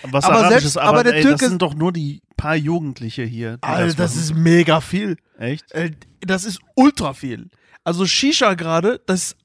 was 0.05 0.25
Aber 0.25 0.37
Arabisches, 0.37 0.75
selbst- 0.75 0.79
aber, 0.79 0.89
aber 1.01 1.05
der 1.05 1.15
ey, 1.17 1.23
Türke- 1.23 1.39
das 1.41 1.49
sind 1.51 1.63
doch 1.63 1.75
nur 1.75 1.93
die 1.93 2.23
paar 2.37 2.55
Jugendliche 2.55 3.25
hier. 3.25 3.59
Alter, 3.61 3.95
das 3.97 4.15
machen. 4.15 4.23
ist 4.23 4.35
mega 4.37 4.81
viel. 4.81 5.17
echt. 5.39 5.73
Äh, 5.73 5.91
Das 6.21 6.45
ist 6.45 6.61
ultra 6.77 7.13
viel. 7.13 7.51
Also 7.83 8.07
Shisha 8.07 8.55
gerade, 8.55 9.01
das, 9.07 9.37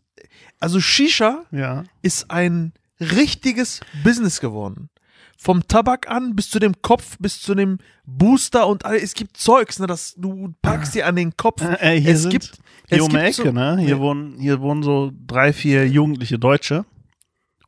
also 0.60 0.80
Shisha 0.80 1.46
Ja. 1.52 1.84
ist 2.04 2.30
ein 2.30 2.74
richtiges 3.00 3.80
Business 4.04 4.40
geworden. 4.40 4.90
Vom 5.42 5.66
Tabak 5.68 6.10
an 6.12 6.36
bis 6.36 6.50
zu 6.50 6.60
dem 6.60 6.82
Kopf, 6.82 7.16
bis 7.18 7.42
zu 7.42 7.56
dem 7.56 7.78
Booster 8.06 8.68
und 8.68 8.84
all, 8.84 8.98
es 8.98 9.14
gibt 9.14 9.38
Zeugs, 9.38 9.80
ne, 9.80 9.88
das 9.88 10.14
du 10.18 10.54
packst 10.62 10.96
dir 10.96 11.08
an 11.08 11.16
den 11.16 11.38
Kopf. 11.38 11.62
Äh, 11.62 11.98
hier 12.02 12.12
es 12.14 12.24
sind, 12.24 12.32
gibt, 12.32 12.58
hier 12.90 12.98
es 12.98 13.04
um 13.04 13.10
die 13.10 13.16
gibt 13.16 13.40
Ecke, 13.40 13.48
so, 13.48 13.52
ne? 13.54 13.78
Hier 13.80 13.96
Nee. 13.96 14.02
wohnen, 14.02 14.38
hier 14.38 14.60
wohnen 14.60 14.84
so 14.84 15.12
drei, 15.28 15.54
vier 15.54 15.88
jugendliche 15.88 16.38
Deutsche. 16.38 16.84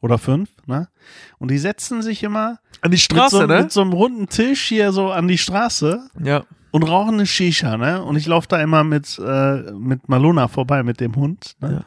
Oder 0.02 0.18
fünf, 0.18 0.50
ne? 0.66 0.90
Und 1.38 1.52
die 1.52 1.60
setzen 1.60 2.02
sich 2.02 2.24
immer 2.24 2.58
an 2.82 2.92
die 2.92 2.98
Straße, 2.98 3.38
mit, 3.38 3.48
so, 3.50 3.54
ne? 3.56 3.62
mit 3.62 3.72
so 3.72 3.82
einem 3.82 3.94
runden 3.94 4.28
Tisch 4.28 4.64
hier 4.68 4.92
so 4.92 5.10
an 5.12 5.28
die 5.30 5.38
Straße 5.38 6.10
Ja. 6.22 6.44
und 6.72 6.84
rauchen 6.84 7.14
eine 7.14 7.26
Shisha, 7.26 7.78
ne? 7.78 8.04
Und 8.04 8.18
ich 8.18 8.26
laufe 8.26 8.48
da 8.50 8.60
immer 8.62 8.84
mit, 8.84 9.18
äh, 9.18 9.72
mit 9.72 10.10
Maluna 10.10 10.48
vorbei, 10.50 10.84
mit 10.84 11.00
dem 11.00 11.16
Hund. 11.16 11.54
Ne? 11.62 11.72
Ja. 11.72 11.86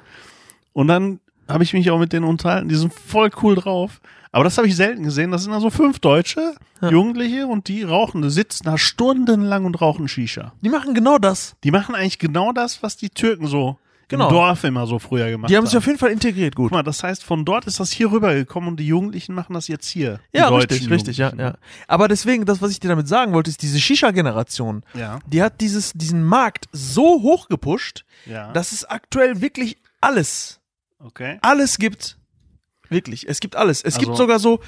Und 0.73 0.87
dann 0.88 1.20
habe 1.48 1.64
ich 1.64 1.72
mich 1.74 1.90
auch 1.90 1.98
mit 1.98 2.12
denen 2.12 2.24
unterhalten. 2.24 2.68
Die 2.68 2.74
sind 2.76 2.92
voll 2.92 3.30
cool 3.42 3.54
drauf. 3.54 4.00
Aber 4.33 4.42
das 4.44 4.59
habe 4.59 4.66
ich 4.66 4.74
selten 4.74 5.04
gesehen. 5.04 5.30
Das 5.30 5.44
sind 5.44 5.52
also 5.52 5.70
fünf 5.70 6.00
Deutsche, 6.00 6.54
Ja. 6.80 6.90
Jugendliche 6.90 7.46
und 7.46 7.68
die 7.68 7.83
rauchen, 7.85 8.28
sitzen 8.30 8.64
da 8.64 8.76
stundenlang 8.76 9.64
und 9.64 9.80
rauchen 9.80 10.09
Shisha. 10.09 10.52
Die 10.61 10.68
machen 10.68 10.92
genau 10.94 11.18
das. 11.18 11.54
Die 11.62 11.70
machen 11.70 11.94
eigentlich 11.94 12.18
genau 12.18 12.52
das, 12.52 12.83
was 12.83 12.96
die 12.96 13.11
Türken 13.11 13.46
so 13.46 13.78
Genau. 14.09 14.26
im 14.28 14.35
Dorf 14.35 14.64
immer 14.64 14.87
so 14.87 14.98
früher 14.98 15.30
gemacht 15.30 15.50
Die 15.50 15.57
haben 15.57 15.62
haben. 15.64 15.70
sich 15.70 15.78
auf 15.78 15.87
jeden 15.87 15.98
Fall 15.98 16.11
integriert, 16.11 16.54
gut. 16.57 16.66
Guck 16.68 16.72
mal, 16.76 16.83
das 16.83 17.02
heißt, 17.02 17.24
von 17.24 17.44
dort 17.46 17.64
ist 17.66 17.80
das 17.80 17.90
hier 17.90 18.12
rübergekommen 18.12 18.68
und 18.68 18.76
die 18.78 18.87
Jugendlichen 18.87 19.35
machen 19.35 19.54
das 19.54 19.66
jetzt 19.66 19.88
hier. 19.88 20.20
Ja, 20.35 20.48
richtig, 20.48 20.90
richtig, 20.90 21.16
ja, 21.16 21.33
ja. 21.38 21.54
Aber 21.88 22.07
deswegen, 22.07 22.44
das, 22.44 22.61
was 22.61 22.70
ich 22.70 22.80
dir 22.80 22.88
damit 22.88 23.09
sagen 23.09 23.33
wollte, 23.33 23.48
ist 23.50 23.62
diese 23.62 23.80
Shisha-Generation, 23.80 24.83
Ja, 24.94 25.20
die 25.26 25.42
hat 25.42 25.61
dieses, 25.62 25.92
diesen 25.94 26.22
Markt 26.22 26.66
so 26.72 27.22
hoch 27.22 27.48
gepusht, 27.48 28.04
ja. 28.26 28.52
dass 28.52 28.72
es 28.72 28.85
aktuell 28.85 29.40
wirklich 29.40 29.78
alles, 30.02 30.61
okay. 30.98 31.38
alles 31.42 31.78
gibt. 31.78 32.18
Wirklich, 32.88 33.28
es 33.28 33.40
gibt 33.40 33.57
alles. 33.57 33.83
Es 33.83 33.98
gibt 33.98 34.11
Also- 34.11 34.22
sogar 34.24 34.38
so, 34.38 34.61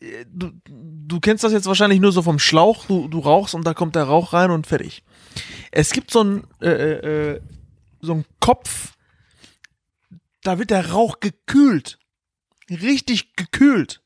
äh, 0.00 0.24
du, 0.28 0.52
du 0.64 1.20
kennst 1.20 1.42
das 1.44 1.52
jetzt 1.52 1.66
wahrscheinlich 1.66 2.00
nur 2.00 2.12
so 2.12 2.22
vom 2.22 2.38
Schlauch, 2.38 2.86
du, 2.86 3.08
du 3.08 3.18
rauchst 3.18 3.54
und 3.54 3.66
da 3.66 3.74
kommt 3.74 3.96
der 3.96 4.04
Rauch 4.04 4.32
rein 4.32 4.50
und 4.50 4.66
fertig. 4.66 5.02
Es 5.72 5.90
gibt 5.92 6.10
so 6.10 6.22
ein, 6.22 6.44
äh, 6.60 6.68
äh, 6.68 7.32
äh, 7.34 7.40
so 8.00 8.14
ein 8.14 8.24
Kopf, 8.40 8.92
da 10.42 10.58
wird 10.58 10.70
der 10.70 10.90
Rauch 10.90 11.20
gekühlt. 11.20 11.98
Richtig 12.70 13.34
gekühlt. 13.36 14.00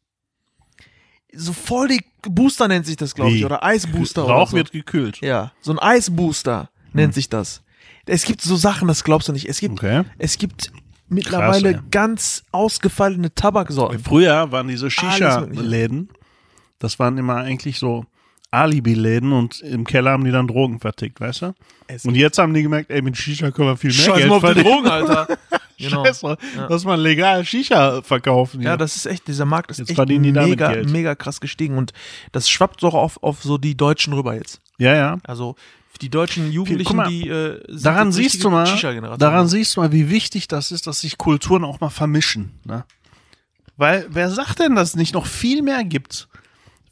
So 1.35 1.53
voll 1.53 1.88
die 1.88 2.05
Booster 2.22 2.66
nennt 2.68 2.87
sich 2.87 2.96
das, 2.96 3.14
glaube 3.14 3.33
ich, 3.33 3.44
oder 3.44 3.62
Eisbooster 3.62 4.24
oder 4.24 4.35
Rauch 4.35 4.51
so. 4.51 4.57
wird 4.57 4.72
gekühlt. 4.72 5.20
Ja, 5.20 5.53
so 5.61 5.72
ein 5.72 5.79
Eisbooster 5.79 6.70
nennt 6.92 7.12
sich 7.14 7.29
das. 7.29 7.62
Es 8.07 8.24
gibt 8.24 8.40
so 8.40 8.57
Sachen, 8.57 8.88
das 8.88 9.05
glaubst 9.05 9.29
du 9.29 9.33
nicht. 9.33 9.46
Es 9.48 9.61
gibt, 9.61 9.74
Okay. 9.74 10.05
es 10.16 10.38
gibt 10.38 10.72
mittlerweile 11.09 11.75
ey. 11.75 11.81
ganz 11.90 12.44
ausgefallene 12.53 13.35
Tabaksorten. 13.35 13.99
Früher 13.99 14.51
waren 14.53 14.68
diese. 14.68 14.90
Shisha-Läden, 14.90 16.09
das 16.79 16.99
waren 16.99 17.18
immer 17.18 17.37
eigentlich 17.37 17.79
so 17.79 18.05
Alibi-Läden 18.51 19.33
und 19.33 19.61
im 19.61 19.85
Keller 19.85 20.12
haben 20.12 20.25
die 20.25 20.31
dann 20.31 20.49
Drogen 20.49 20.81
vertickt, 20.81 21.21
weißt 21.21 21.42
du? 21.42 21.55
Es 21.87 22.05
Und 22.05 22.14
jetzt 22.14 22.38
haben 22.38 22.55
die 22.55 22.62
gemerkt, 22.62 22.90
ey, 22.90 23.03
mit 23.03 23.16
Shisha 23.16 23.51
können 23.51 23.68
wir 23.68 23.77
viel 23.77 23.90
mehr 23.90 23.99
Scheiß 23.99 24.16
Geld 24.16 24.29
mal 24.29 24.37
auf 24.37 24.40
die 24.42 24.47
verdienen. 24.47 24.75
Drogen, 24.75 24.88
Alter. 24.88 25.38
Genau. 25.81 26.05
Scheiße, 26.05 26.37
lass 26.68 26.85
mal 26.85 27.01
legal 27.01 27.44
Shisha 27.44 28.03
verkaufen. 28.03 28.62
Ja, 28.62 28.71
hier. 28.71 28.79
das 28.79 28.97
ist 28.97 29.07
echt, 29.07 29.29
dieser 29.29 29.44
Markt 29.44 29.71
ist 29.71 29.79
Jetzt 29.79 29.90
echt 29.90 30.09
mega, 30.09 30.75
mega 30.85 31.14
krass 31.14 31.40
gestiegen 31.40 31.79
und 31.79 31.92
das 32.33 32.51
schwappt 32.51 32.83
doch 32.83 32.94
auf, 32.94 33.23
auf 33.23 33.44
so 33.44 33.59
die 33.59 33.77
Deutschen 33.77 34.12
rüber 34.12 34.35
jetzt. 34.35 34.61
ja, 34.79 34.97
ja. 34.97 35.18
Also 35.23 35.55
die 36.00 36.08
deutschen 36.08 36.50
Jugendlichen, 36.52 36.96
mal, 36.96 37.08
die 37.08 37.28
äh, 37.28 37.61
Daran 37.68 38.12
siehst 38.12 38.42
du 38.44 38.50
mal, 38.50 38.66
daran 39.18 39.48
siehst 39.48 39.76
du 39.76 39.80
mal, 39.80 39.92
wie 39.92 40.11
wichtig 40.11 40.48
das 40.48 40.70
ist, 40.72 40.87
dass 40.87 41.00
sich 41.00 41.18
Kulturen 41.18 41.64
auch 41.64 41.80
mal 41.80 41.90
vermischen. 41.90 42.52
Ne? 42.64 42.84
Weil 43.76 44.06
wer 44.11 44.30
sagt 44.30 44.58
denn, 44.61 44.74
dass 44.74 44.90
es 44.90 44.96
nicht 44.96 45.14
noch 45.14 45.26
viel 45.26 45.62
mehr 45.62 45.84
gibt 45.84 46.28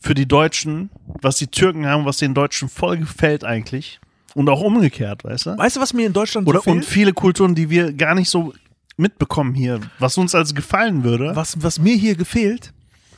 für 0.01 0.15
die 0.15 0.27
Deutschen, 0.27 0.91
was 1.23 1.37
die 1.37 1.49
Türken 1.49 1.87
haben, 1.87 2.05
was 2.05 2.19
den 2.19 2.35
Deutschen 2.35 2.69
voll 2.69 2.99
gefällt 2.99 3.45
eigentlich 3.45 4.01
und 4.35 4.49
auch 4.49 4.61
umgekehrt, 4.61 5.25
weißt 5.25 5.47
du? 5.47 5.59
Weißt 5.59 5.77
du, 5.77 5.81
was 5.81 5.93
mir 5.95 6.07
in 6.07 6.13
Deutschland 6.13 6.47
Oder 6.47 6.59
so 6.59 6.65
fehlt? 6.65 6.77
und 6.77 6.85
viele 6.85 7.13
Kulturen, 7.13 7.55
die 7.55 7.71
wir 7.71 7.93
gar 7.93 8.15
nicht 8.15 8.29
so 8.31 8.53
mitbekommen 8.97 9.55
hier, 9.55 9.81
was 9.99 10.17
uns 10.19 10.35
als 10.35 10.55
gefallen 10.55 11.05
würde. 11.05 11.35
was, 11.35 11.63
was 11.63 11.79
mir 11.79 11.97
hier 11.97 12.15
gefehlt 12.17 12.73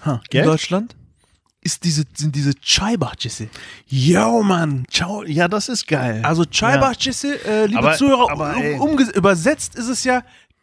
Ha, 0.05 0.21
in? 0.31 0.45
Deutschland, 0.45 0.97
ist 1.69 1.85
diese, 1.85 2.05
sind 2.15 2.35
diese 2.35 2.55
Chai-Bahchisse. 2.55 3.49
Yo, 3.87 4.43
Mann, 4.43 4.85
ciao. 4.91 5.23
Ja, 5.25 5.49
das 5.49 5.69
ist 5.69 5.87
geil. 5.87 6.23
Also 6.25 6.45
Chai-Bahchisse, 6.45 7.45
äh, 7.45 7.67
liebe 7.67 7.79
Aber- 7.79 7.97
Zuhörer, 7.97 8.31
aber, 8.31 8.55
um, 8.81 8.99
übersetzt 8.99 9.75
ist 9.75 9.89
es 9.89 10.05
ja 10.05 10.23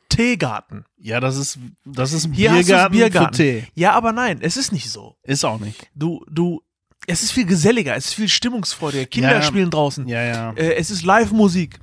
Teegarten. 0.10 0.86
ja, 0.98 1.20
das 1.20 1.38
ist 1.38 1.60
das 1.84 2.14
ist 2.14 2.26
ein 2.26 2.34
Hier 2.34 2.52
Biergarten, 2.52 2.92
Biergarten. 2.96 3.34
für 3.36 3.42
Tee. 3.42 3.68
Ja, 3.76 3.92
aber 3.94 4.12
nein, 4.14 4.40
es 4.42 4.58
ist 4.58 4.72
nicht 4.72 4.90
so. 4.90 5.16
Ist 5.24 5.44
auch 5.46 5.60
nicht. 5.60 5.88
Du, 5.96 6.24
du, 6.30 6.62
es 7.08 7.22
ist 7.24 7.32
viel 7.32 7.46
geselliger, 7.46 7.96
es 7.96 8.06
ist 8.08 8.14
viel 8.14 8.30
stimmungsfreudiger. 8.30 9.06
Kinder 9.06 9.30
Ja, 9.32 9.36
ja. 9.38 9.42
spielen 9.44 9.70
draußen. 9.70 10.08
Ja, 10.08 10.22
ja. 10.24 10.52
Äh, 10.54 10.76
es 10.76 10.90
ist 10.92 11.04
Live-Musik. 11.04 11.80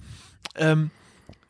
Ähm, 0.56 0.90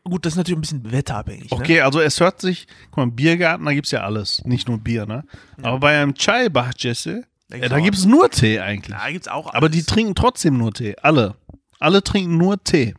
gut, 0.04 0.24
das 0.26 0.32
ist 0.32 0.36
natürlich 0.38 0.58
ein 0.58 0.62
bisschen 0.62 0.90
wetterabhängig. 0.92 1.50
Ne? 1.50 1.56
Okay, 1.56 1.80
also 1.82 2.00
es 2.00 2.18
hört 2.20 2.40
sich, 2.40 2.66
guck 2.90 2.96
mal, 2.98 3.10
Biergarten, 3.10 3.64
da 3.66 3.72
gibt's 3.74 3.90
ja 3.92 4.00
alles, 4.02 4.42
nicht 4.44 4.66
nur 4.68 4.78
Bier, 4.78 5.06
ne? 5.06 5.24
Aber 5.62 5.78
bei 5.78 6.00
einem 6.00 6.14
Chai 6.14 6.48
Da 7.52 7.58
ja, 7.58 7.60
gibt's 7.60 7.70
da 7.70 7.76
auch- 7.76 7.84
gibt's 7.84 8.04
nur 8.06 8.30
Tee 8.30 8.60
eigentlich. 8.60 8.96
Da 8.96 9.10
gibt's 9.10 9.28
auch 9.28 9.52
Aber 9.52 9.68
die 9.68 9.78
alles. 9.78 9.86
trinken 9.86 10.14
trotzdem 10.14 10.56
nur 10.56 10.72
Tee, 10.72 10.96
alle. 11.02 11.34
Alle 11.78 12.02
trinken 12.02 12.38
nur 12.38 12.62
Tee. 12.64 12.94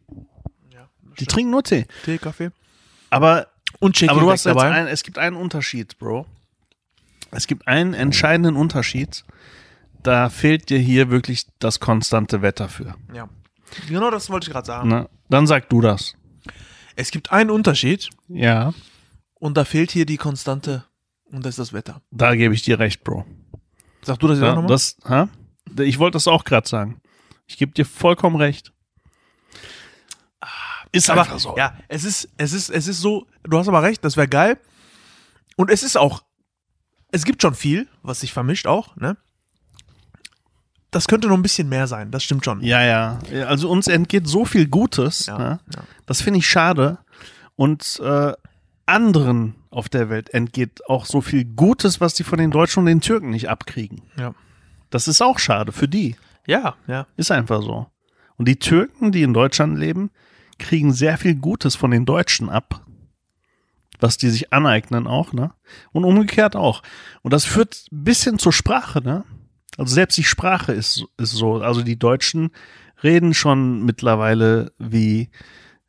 Ja, 0.72 0.88
Die 1.20 1.26
trinken 1.26 1.50
nur 1.52 1.64
Tee. 1.64 1.86
Tee, 2.06 2.18
Kaffee. 2.20 2.52
Aber, 3.10 3.48
Und 3.80 4.02
aber 4.08 4.20
du 4.20 4.30
hast 4.32 4.46
jetzt 4.46 4.56
dabei. 4.56 4.72
ein, 4.72 4.88
es 4.88 5.02
gibt 5.04 5.18
einen 5.18 5.36
Unterschied, 5.36 5.98
Bro. 5.98 6.28
Es 7.32 7.48
gibt 7.48 7.68
einen 7.68 7.94
entscheidenden 7.96 8.56
Unterschied. 8.56 9.24
Da 10.04 10.30
fehlt 10.30 10.70
dir 10.70 10.78
hier 10.80 11.10
wirklich 11.10 11.48
das 11.60 11.80
konstante 11.80 12.42
Wetter 12.42 12.70
für. 12.70 12.96
ja. 13.14 13.28
Genau 13.88 14.12
das 14.12 14.30
wollte 14.30 14.46
ich 14.48 14.54
gerade 14.54 14.68
sagen. 14.68 14.88
Ne? 14.88 15.10
Dann 15.30 15.48
sag 15.48 15.68
du 15.70 15.82
das. 15.82 16.14
Es 16.96 17.10
gibt 17.10 17.32
einen 17.32 17.50
Unterschied 17.50 18.08
Ja, 18.28 18.72
und 19.40 19.58
da 19.58 19.66
fehlt 19.66 19.90
hier 19.90 20.06
die 20.06 20.18
Konstante 20.18 20.86
und 21.32 21.44
das 21.44 21.52
ist 21.58 21.60
das 21.60 21.74
Wetter. 21.74 22.02
da 22.12 22.36
gebe 22.36 22.54
ich 22.54 22.62
dir 22.62 22.78
recht, 22.78 23.04
Bro. 23.04 23.26
Sag 24.04 24.20
du 24.20 24.28
das 24.28 24.40
Ja, 24.40 24.50
nochmal? 24.56 24.68
das, 24.68 24.98
ha? 25.08 25.30
Ich 25.80 25.98
wollte 26.00 26.16
das 26.16 26.28
auch 26.28 26.44
gerade 26.44 26.68
sagen. 26.68 27.02
Ich 27.48 27.58
gebe 27.58 27.72
dir 27.74 27.86
vollkommen 27.86 28.36
recht. 28.36 28.72
Ist 30.92 31.10
aber 31.10 31.40
so. 31.40 31.56
ja, 31.58 31.76
es 31.88 32.04
ist, 32.04 32.30
es 32.38 32.54
ist, 32.54 32.70
es 32.70 32.88
ist 32.88 33.00
so, 33.02 33.26
du 33.44 33.58
hast 33.58 33.68
aber 33.68 33.82
recht, 33.82 34.06
das 34.06 34.16
wäre 34.16 34.28
geil. 34.28 34.60
Und 35.56 35.72
es 35.72 35.82
ist 35.82 35.98
auch, 35.98 36.24
es 37.12 37.26
gibt 37.26 37.42
schon 37.42 37.56
viel, 37.56 37.88
was 38.04 38.20
sich 38.20 38.32
vermischt 38.32 38.68
auch, 38.68 38.96
ne? 38.96 39.18
Das 40.92 41.08
könnte 41.08 41.28
noch 41.28 41.36
ein 41.36 41.42
bisschen 41.42 41.68
mehr 41.70 41.88
sein, 41.88 42.12
das 42.12 42.24
stimmt 42.24 42.46
schon. 42.46 42.62
Ja, 42.62 42.84
ja. 42.84 43.18
Also 43.48 43.68
uns 43.72 43.88
entgeht 43.88 44.28
so 44.28 44.46
viel 44.46 44.68
Gutes. 44.68 45.26
Ja, 45.26 45.38
Ne? 45.40 45.60
ja. 45.76 45.84
Das 46.06 46.22
finde 46.22 46.38
ich 46.40 46.48
schade. 46.48 47.00
Und 47.56 48.00
äh, 48.04 48.34
anderen 48.86 49.56
auf 49.74 49.90
der 49.90 50.10
Welt 50.10 50.34
entgeht 50.34 50.88
auch 50.88 51.06
so 51.06 51.22
viel 51.22 51.46
Gutes, 51.46 52.00
was 52.00 52.14
die 52.14 52.24
von 52.24 52.38
den 52.38 52.52
Deutschen 52.52 52.82
und 52.82 52.86
den 52.86 53.02
Türken 53.02 53.32
nicht 53.32 53.50
abkriegen. 53.50 54.04
Ja. 54.18 54.34
Das 54.90 55.08
ist 55.08 55.22
auch 55.22 55.40
schade 55.40 55.72
für 55.72 55.88
die. 55.88 56.16
Ja, 56.46 56.76
ja. 56.88 57.08
Ist 57.18 57.32
einfach 57.32 57.62
so. 57.62 57.88
Und 58.38 58.48
die 58.48 58.60
Türken, 58.60 59.12
die 59.12 59.24
in 59.24 59.34
Deutschland 59.34 59.78
leben, 59.78 60.12
kriegen 60.60 60.94
sehr 60.94 61.18
viel 61.18 61.36
Gutes 61.36 61.76
von 61.76 61.92
den 61.92 62.06
Deutschen 62.06 62.50
ab. 62.50 62.86
Was 64.00 64.18
die 64.18 64.30
sich 64.30 64.52
aneignen 64.54 65.08
auch, 65.08 65.34
ne? 65.34 65.54
Und 65.92 66.04
umgekehrt 66.04 66.56
auch. 66.56 66.84
Und 67.22 67.32
das 67.34 67.46
führt 67.46 67.86
ein 67.92 68.04
bisschen 68.04 68.38
zur 68.38 68.52
Sprache, 68.54 69.02
ne? 69.02 69.24
Also 69.78 69.94
selbst 69.96 70.18
die 70.18 70.24
Sprache 70.24 70.74
ist, 70.74 71.06
ist 71.18 71.32
so. 71.32 71.62
Also 71.62 71.82
die 71.82 71.98
Deutschen 71.98 72.52
reden 73.02 73.34
schon 73.34 73.84
mittlerweile 73.86 74.72
wie, 74.78 75.30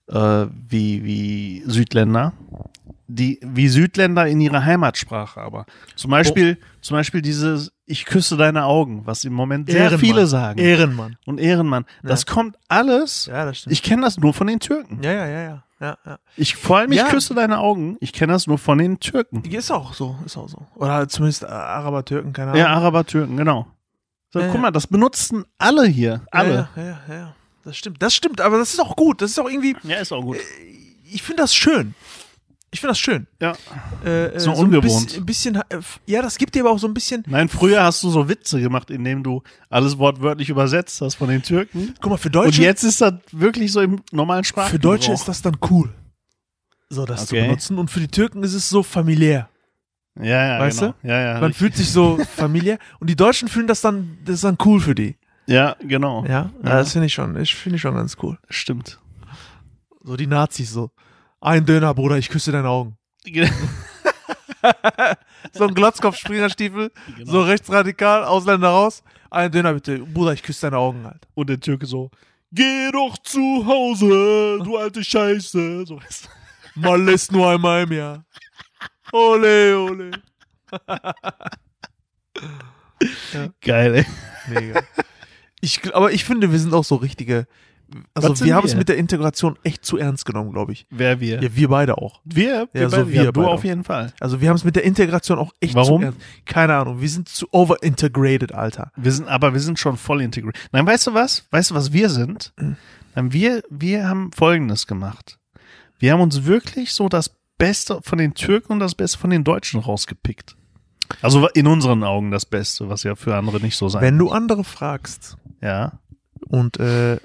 äh, 0.09 0.47
wie, 0.49 1.05
wie 1.05 1.63
Südländer. 1.67 2.33
Die, 3.07 3.39
wie 3.43 3.69
Südländer 3.69 4.27
in 4.27 4.41
ihrer 4.41 4.65
Heimatsprache, 4.65 5.39
aber 5.41 5.67
zum 5.95 6.11
Beispiel, 6.11 6.57
zum 6.81 6.97
Beispiel 6.97 7.21
diese, 7.21 7.69
ich 7.85 8.07
küsse 8.07 8.37
deine 8.39 8.65
Augen, 8.65 9.03
was 9.05 9.25
im 9.25 9.35
Moment 9.35 9.69
sehr 9.69 9.81
Ehrenmann. 9.83 10.01
viele 10.01 10.27
sagen. 10.27 10.59
Ehrenmann. 10.59 11.17
und 11.27 11.39
Ehrenmann. 11.39 11.85
Das 12.03 12.25
kommt 12.25 12.57
alles. 12.69 13.27
Ja, 13.27 13.45
das 13.45 13.59
stimmt. 13.59 13.73
Ich 13.75 13.83
kenne 13.83 14.03
das 14.03 14.17
nur 14.19 14.33
von 14.33 14.47
den 14.47 14.59
Türken. 14.59 15.01
ja, 15.03 15.13
ja, 15.13 15.27
ja, 15.27 15.43
ja. 15.43 15.63
ja, 15.81 15.99
ja. 16.07 16.19
Ich 16.37 16.57
vor 16.57 16.79
allem, 16.79 16.93
ich 16.93 16.99
Ja. 16.99 17.09
küsse 17.09 17.35
deine 17.35 17.59
Augen. 17.59 17.99
Ich 18.01 18.15
kenne 18.15 18.33
das 18.33 18.47
nur 18.47 18.57
von 18.57 18.79
den 18.79 18.99
Türken. 19.01 19.43
Ist 19.45 19.71
auch 19.71 19.93
so, 19.93 20.17
ist 20.25 20.39
auch 20.39 20.49
so. 20.49 20.67
Oder 20.77 21.07
zumindest 21.07 21.45
Araber, 21.45 22.07
Türken, 22.07 22.33
keine 22.33 22.53
Ahnung. 22.53 22.61
Ja, 22.61 22.69
Araber, 22.69 23.05
Türken, 23.05 23.37
genau. 23.37 23.67
So, 24.33 24.41
Ja, 24.41 24.47
guck 24.47 24.55
ja. 24.57 24.61
mal, 24.63 24.71
das 24.71 24.87
benutzen 24.87 25.45
alle 25.59 25.85
hier. 25.87 26.23
Alle. 26.31 26.69
Ja, 26.75 26.83
ja, 26.83 26.89
ja, 26.89 26.99
ja, 27.09 27.15
ja. 27.15 27.35
Das 27.65 27.77
stimmt, 27.77 28.01
das 28.03 28.15
stimmt, 28.15 28.41
aber 28.41 28.57
das 28.57 28.73
ist 28.73 28.81
auch 28.81 28.97
gut. 28.97 29.21
Das 29.21 29.31
ist 29.33 29.39
auch 29.39 29.49
irgendwie, 29.51 29.77
Ja, 29.83 29.97
ist 29.97 30.11
auch 30.13 30.23
gut. 30.23 30.39
ich 31.05 31.23
finde 31.23 31.43
das 31.43 31.55
schön. 31.55 31.95
Ich 32.75 32.81
finde 32.81 32.91
das 32.91 32.99
schön. 32.99 33.27
Ja. 33.41 33.55
Äh, 34.05 34.27
äh, 34.35 34.41
So 34.41 34.51
ein 34.51 34.57
ungewohnt. 34.59 35.07
Bisschen, 35.07 35.25
bisschen, 35.27 35.55
äh, 35.55 35.81
ja, 36.07 36.23
das 36.23 36.37
gibt 36.39 36.55
dir 36.57 36.63
aber 36.63 36.73
auch 36.73 36.79
so 36.79 36.89
ein 36.89 36.93
bisschen. 36.93 37.23
Nein, 37.29 37.49
früher 37.49 37.85
hast 37.85 38.03
du 38.03 38.11
so 38.11 38.29
Witze 38.29 38.61
gemacht, 38.61 38.91
indem 38.91 39.23
du 39.23 39.43
alles 39.71 39.97
wortwörtlich 39.97 40.49
übersetzt 40.49 41.01
hast 41.01 41.15
von 41.15 41.29
den 41.29 41.41
Türken. 41.43 41.95
Guck 42.01 42.11
mal, 42.11 42.17
für 42.17 42.29
Und 42.29 42.35
Deutsche, 42.35 42.63
jetzt 42.63 42.83
ist 42.83 43.01
das 43.01 43.15
wirklich 43.31 43.71
so 43.71 43.81
im 43.81 44.03
normalen 44.11 44.43
Sprachgebrauch. 44.43 44.73
für 44.73 44.79
Deutsche 44.81 45.13
ist 45.13 45.29
das 45.29 45.41
dann 45.41 45.57
cool, 45.71 45.95
so 46.91 47.05
das 47.07 47.27
zu 47.27 47.37
Okay. 47.37 47.47
benutzen. 47.47 47.79
Und 47.79 47.91
für 47.93 48.01
die 48.01 48.09
Türken 48.09 48.43
ist 48.43 48.55
es 48.55 48.69
so 48.69 48.83
familiär. 48.83 49.49
Ja, 50.21 50.25
ja, 50.55 50.59
Weißt 50.61 50.81
genau. 50.81 50.95
Ja, 51.05 51.21
ja. 51.21 51.35
Man 51.35 51.45
richtig. 51.45 51.57
fühlt 51.59 51.77
sich 51.77 51.91
so 51.91 52.19
familiär. 52.37 52.79
Und 52.99 53.09
die 53.09 53.17
Deutschen 53.17 53.47
fühlen 53.49 53.67
das 53.69 53.81
dann, 53.83 54.19
das 54.25 54.35
ist 54.37 54.45
dann 54.45 54.59
cool 54.65 54.81
für 54.81 54.95
die. 54.97 55.17
ja, 55.47 55.77
genau. 55.81 56.25
Ja, 56.25 56.51
Ja. 56.63 56.77
das 56.79 56.93
finde 56.93 57.07
ich 57.07 57.15
schon, 57.15 57.37
ich 57.41 57.55
finde 57.55 57.77
ich 57.77 57.83
schon 57.83 57.95
ganz 57.95 58.17
cool. 58.23 58.37
Stimmt. 58.51 58.99
So 60.03 60.17
die 60.17 60.27
Nazis 60.27 60.73
so. 60.73 60.91
Ein 61.45 61.67
Döner, 61.67 61.93
Bruder, 61.93 62.17
ich 62.17 62.31
küsse 62.31 62.53
deine 62.53 62.69
Augen. 62.69 62.97
So 65.53 65.65
ein 65.69 65.75
Glotzkopf-Springerstiefel, 65.75 66.91
Genau. 67.19 67.31
so 67.31 67.43
rechtsradikal, 67.43 68.25
Ausländer 68.25 68.69
raus. 68.71 69.03
Ein 69.31 69.53
Döner 69.53 69.75
bitte, 69.75 69.99
Bruder, 69.99 70.33
ich 70.33 70.43
küsse 70.43 70.63
deine 70.63 70.79
Augen 70.79 71.05
halt. 71.05 71.29
Und 71.35 71.51
der 71.51 71.61
Türke 71.61 71.85
so, 71.85 72.11
geh 72.51 72.91
doch 72.91 73.19
zu 73.19 73.65
Hause, 73.67 74.59
du 74.65 74.79
alte 74.79 75.05
Scheiße. 75.05 75.85
So 75.87 75.97
du. 75.97 76.01
Mal 76.81 77.07
ist 77.11 77.31
nur 77.31 77.51
einmal 77.51 77.83
im 77.83 77.93
Jahr. 77.93 78.25
Ole, 79.13 79.79
ole. 79.79 80.11
Geil, 83.61 83.95
ey. 83.97 84.07
Mega. 84.49 84.83
Ich, 85.61 85.95
aber 85.95 86.11
ich 86.11 86.25
finde, 86.25 86.51
wir 86.51 86.59
sind 86.59 86.73
auch 86.73 86.85
so 86.85 86.97
richtige. 86.97 87.47
Also 88.15 88.45
wir 88.45 88.55
haben 88.55 88.67
es 88.67 88.75
mit 88.75 88.89
der 88.89 88.97
Integration 88.97 89.57
echt 89.63 89.85
zu 89.85 89.97
ernst 89.99 90.25
genommen, 90.27 90.53
glaube 90.53 90.73
ich. 90.73 90.87
Wer 90.91 91.21
wir? 91.21 91.43
Ja, 91.43 91.55
wir 91.57 91.69
beide 91.69 91.99
auch. 91.99 92.21
Wir? 92.25 92.69
Wir, 92.73 92.83
Ja, 92.83 92.89
so 92.91 92.97
beide, 92.97 93.09
wir 93.13 93.25
ja, 93.25 93.33
du 93.33 93.41
beide 93.41 93.53
auf 93.53 93.65
jeden 93.65 93.85
Fall. 93.85 94.13
Also 94.21 94.41
wir 94.41 94.49
haben 94.49 94.57
es 94.57 94.65
mit 94.65 94.77
der 94.77 94.85
Integration 94.85 95.39
auch 95.39 95.53
echt 95.61 95.75
Warum? 95.75 96.01
zu 96.01 96.07
ernst. 96.07 96.21
Keine 96.47 96.75
Ahnung, 96.77 97.01
wir 97.01 97.09
sind 97.09 97.29
zu 97.29 97.47
overintegrated, 97.53 98.53
Alter. 98.53 98.91
Wir 98.97 99.13
sind, 99.13 99.29
aber 99.29 99.53
wir 99.53 99.61
sind 99.61 99.79
schon 99.79 99.97
voll 99.97 100.23
integriert. 100.23 100.57
Nein, 100.73 100.87
weißt 100.87 101.07
du 101.09 101.15
was? 101.15 101.47
Weißt 101.51 101.71
du, 101.71 101.75
was 101.75 101.93
wir 101.93 102.09
sind? 102.11 102.53
Nein, 103.15 103.33
wir, 103.33 103.63
wir 103.71 104.09
haben 104.09 104.31
Folgendes 104.33 104.87
gemacht. 104.87 105.39
Wir 105.99 106.13
haben 106.13 106.21
uns 106.21 106.45
wirklich 106.45 106.93
so 106.93 107.09
das 107.09 107.31
Beste 107.59 108.01
von 108.03 108.19
den 108.19 108.35
Türken 108.35 108.73
und 108.73 108.81
das 108.81 108.95
Beste 108.95 109.19
von 109.19 109.31
den 109.31 109.45
Deutschen 109.45 109.81
rausgepickt. 109.81 110.57
Also 111.23 111.47
in 111.49 111.67
unseren 111.67 112.03
Augen 112.03 112.31
das 112.31 112.47
Beste, 112.47 112.89
was 112.89 113.03
ja 113.05 113.15
für 113.15 113.37
andere 113.37 113.61
nicht 113.61 113.77
so 113.77 113.89
sein 113.89 114.03
Wenn 114.03 114.19
du 114.19 114.31
andere 114.31 114.65
fragst 114.65 115.37
Ja. 115.61 116.01
und 116.49 116.81
äh, 116.81 117.19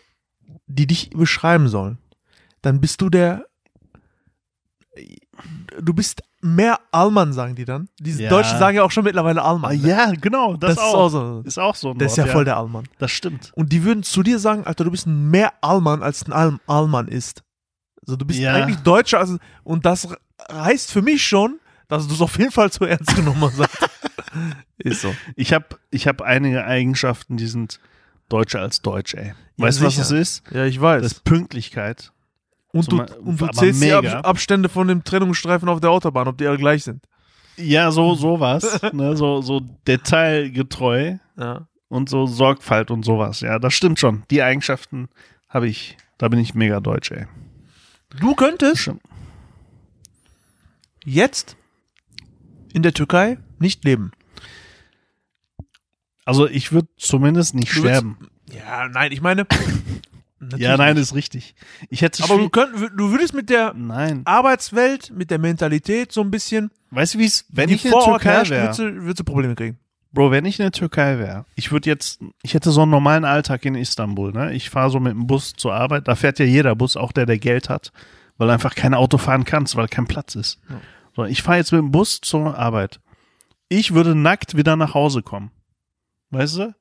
die 0.69 0.87
dich 0.87 1.09
beschreiben 1.09 1.67
sollen, 1.67 1.97
dann 2.61 2.79
bist 2.79 3.01
du 3.01 3.09
der. 3.09 3.45
Du 5.81 5.93
bist 5.93 6.21
mehr 6.41 6.79
Allmann, 6.91 7.31
sagen 7.33 7.55
die 7.55 7.65
dann. 7.65 7.89
Diese 7.99 8.23
Ja. 8.23 8.29
Deutschen 8.29 8.57
sagen 8.59 8.75
ja 8.77 8.83
auch 8.83 8.91
schon 8.91 9.03
mittlerweile 9.03 9.41
Allmann. 9.41 9.77
Ne? 9.79 9.87
ja, 9.87 10.11
genau. 10.11 10.55
Das, 10.57 10.75
das, 10.75 10.85
ist 10.85 10.93
auch. 10.93 10.99
auch 10.99 11.09
so. 11.09 11.41
Ist 11.45 11.59
auch 11.59 11.75
so 11.75 11.91
ein 11.91 11.97
Der 11.97 12.07
ist 12.07 12.17
Wort, 12.17 12.27
ja 12.27 12.33
voll 12.33 12.45
der 12.45 12.57
Allmann. 12.57 12.83
Das 12.97 13.11
stimmt. 13.11 13.51
Und 13.55 13.71
die 13.71 13.83
würden 13.83 14.03
zu 14.03 14.23
dir 14.23 14.39
sagen, 14.39 14.65
Alter, 14.65 14.83
du 14.83 14.91
bist 14.91 15.07
mehr 15.07 15.53
Allmann, 15.61 16.03
als 16.03 16.25
ein 16.25 16.33
All 16.33 16.59
Allmann 16.67 17.07
ist. 17.07 17.43
Also 18.05 18.15
du 18.17 18.25
bist 18.25 18.39
Ja. 18.39 18.53
eigentlich 18.53 18.77
Deutscher, 18.79 19.19
also, 19.19 19.37
und 19.63 19.85
das 19.85 20.07
heißt 20.51 20.91
für 20.91 21.01
mich 21.01 21.23
schon, 21.23 21.59
dass 21.87 22.07
du 22.07 22.13
es 22.13 22.21
auf 22.21 22.37
jeden 22.37 22.51
Fall 22.51 22.71
zu 22.71 22.85
ernst 22.85 23.15
genommen 23.15 23.41
hast. 23.41 23.69
ist 24.77 25.01
so. 25.01 25.13
Ich 25.35 25.53
habe 25.53 25.65
ich 25.91 26.07
hab 26.07 26.21
einige 26.21 26.65
Eigenschaften, 26.65 27.37
die 27.37 27.47
sind 27.47 27.79
deutscher 28.29 28.61
als 28.61 28.81
deutsch, 28.81 29.13
ey. 29.15 29.33
Weißt 29.57 29.81
du, 29.81 29.85
was 29.85 29.97
das 29.97 30.11
ist? 30.11 30.43
Ja, 30.51 30.65
ich 30.65 30.79
weiß. 30.79 31.01
Das 31.03 31.11
ist 31.13 31.23
Pünktlichkeit. 31.23 32.11
und 32.71 32.91
du, 32.91 33.01
und 33.01 33.41
du 33.41 33.47
zählst 33.47 33.81
die 33.81 33.87
mega. 33.87 34.19
Ab 34.19 34.27
Abstände 34.27 34.69
von 34.69 34.87
dem 34.87 35.03
Trennungsstreifen 35.03 35.67
auf 35.67 35.79
der 35.81 35.89
Autobahn, 35.91 36.27
ob 36.27 36.37
die 36.37 36.47
alle 36.47 36.57
gleich 36.57 36.83
sind. 36.83 37.03
Ja, 37.57 37.91
so 37.91 38.15
sowas, 38.15 38.81
ne, 38.93 39.17
so 39.17 39.41
so 39.41 39.59
detailgetreu 39.85 41.17
Ja. 41.37 41.67
und 41.89 42.07
so 42.07 42.25
Sorgfalt 42.25 42.89
und 42.91 43.03
sowas. 43.03 43.41
Ja, 43.41 43.59
das 43.59 43.73
stimmt 43.73 43.99
schon. 43.99 44.23
Die 44.31 44.41
Eigenschaften 44.41 45.09
habe 45.49 45.67
ich. 45.67 45.97
Da 46.17 46.27
bin 46.29 46.39
ich 46.39 46.53
mega 46.53 46.79
deutsch, 46.79 47.11
ey. 47.11 47.25
Du 48.19 48.33
könntest 48.35 48.81
Stimmt. 48.81 49.01
jetzt 51.05 51.55
in 52.73 52.81
der 52.83 52.93
Türkei 52.93 53.37
nicht 53.59 53.83
leben. 53.83 54.11
Also 56.29 56.47
ich 56.47 56.71
würde 56.71 56.87
zumindest 56.97 57.55
nicht 57.55 57.75
Du 57.75 57.79
sterben. 57.79 58.17
Ja, 58.51 58.87
nein, 58.87 59.11
ich 59.11 59.21
meine. 59.21 59.45
Ja, 60.55 60.77
nein, 60.77 60.93
nicht. 60.95 61.03
ist 61.03 61.15
richtig. 61.15 61.53
Ich 61.89 62.01
hätte 62.01 62.23
Aber 62.23 62.37
du, 62.37 62.49
könnt, 62.49 62.73
du 62.73 63.11
würdest 63.11 63.33
mit 63.33 63.49
der 63.49 63.73
Nein. 63.73 64.21
Arbeitswelt, 64.23 65.11
mit 65.13 65.31
der 65.31 65.37
Mentalität 65.37 66.13
so 66.13 66.21
ein 66.21 66.31
bisschen, 66.31 66.71
Weißt 66.91 67.13
du, 67.15 67.19
wie 67.19 67.25
es, 67.25 67.45
wenn 67.49 67.69
ich 67.69 67.83
in 67.83 67.91
der 67.91 67.99
Türkei 67.99 68.49
wäre? 68.49 68.63
würdest 68.63 68.79
du, 68.79 68.83
würdest 69.01 69.19
du 69.19 69.23
Probleme 69.25 69.55
kriegen. 69.55 69.77
Bro, 70.13 70.31
wenn 70.31 70.45
ich 70.45 70.57
in 70.57 70.63
der 70.63 70.71
Türkei 70.71 71.19
wäre, 71.19 71.45
ich 71.55 71.73
würde 71.73 71.89
jetzt, 71.89 72.21
ich 72.41 72.53
hätte 72.53 72.71
so 72.71 72.83
einen 72.83 72.91
normalen 72.91 73.25
Alltag 73.25 73.65
in 73.65 73.75
Istanbul, 73.75 74.31
ne? 74.31 74.53
Ich 74.53 74.69
fahre 74.69 74.89
so 74.89 75.01
mit 75.01 75.11
dem 75.11 75.27
Bus 75.27 75.53
zur 75.57 75.73
Arbeit, 75.73 76.07
da 76.07 76.15
fährt 76.15 76.39
ja 76.39 76.45
jeder 76.45 76.73
Bus, 76.73 76.95
auch 76.95 77.11
der, 77.11 77.25
der 77.25 77.37
Geld 77.37 77.67
hat, 77.69 77.91
weil 78.37 78.47
du 78.47 78.53
einfach 78.53 78.75
kein 78.75 78.93
Auto 78.93 79.17
fahren 79.17 79.43
kannst, 79.43 79.75
weil 79.75 79.89
kein 79.89 80.07
Platz 80.07 80.35
ist. 80.35 80.59
Ja. 80.69 80.79
So, 81.17 81.25
ich 81.25 81.43
fahre 81.43 81.57
jetzt 81.57 81.73
mit 81.73 81.79
dem 81.81 81.91
Bus 81.91 82.21
zur 82.21 82.57
Arbeit. 82.57 83.01
Ich 83.67 83.93
würde 83.93 84.15
nackt 84.15 84.55
wieder 84.55 84.77
nach 84.77 84.93
Hause 84.93 85.21
kommen. 85.21 85.51
Weißt 86.31 86.57
du? 86.57 86.75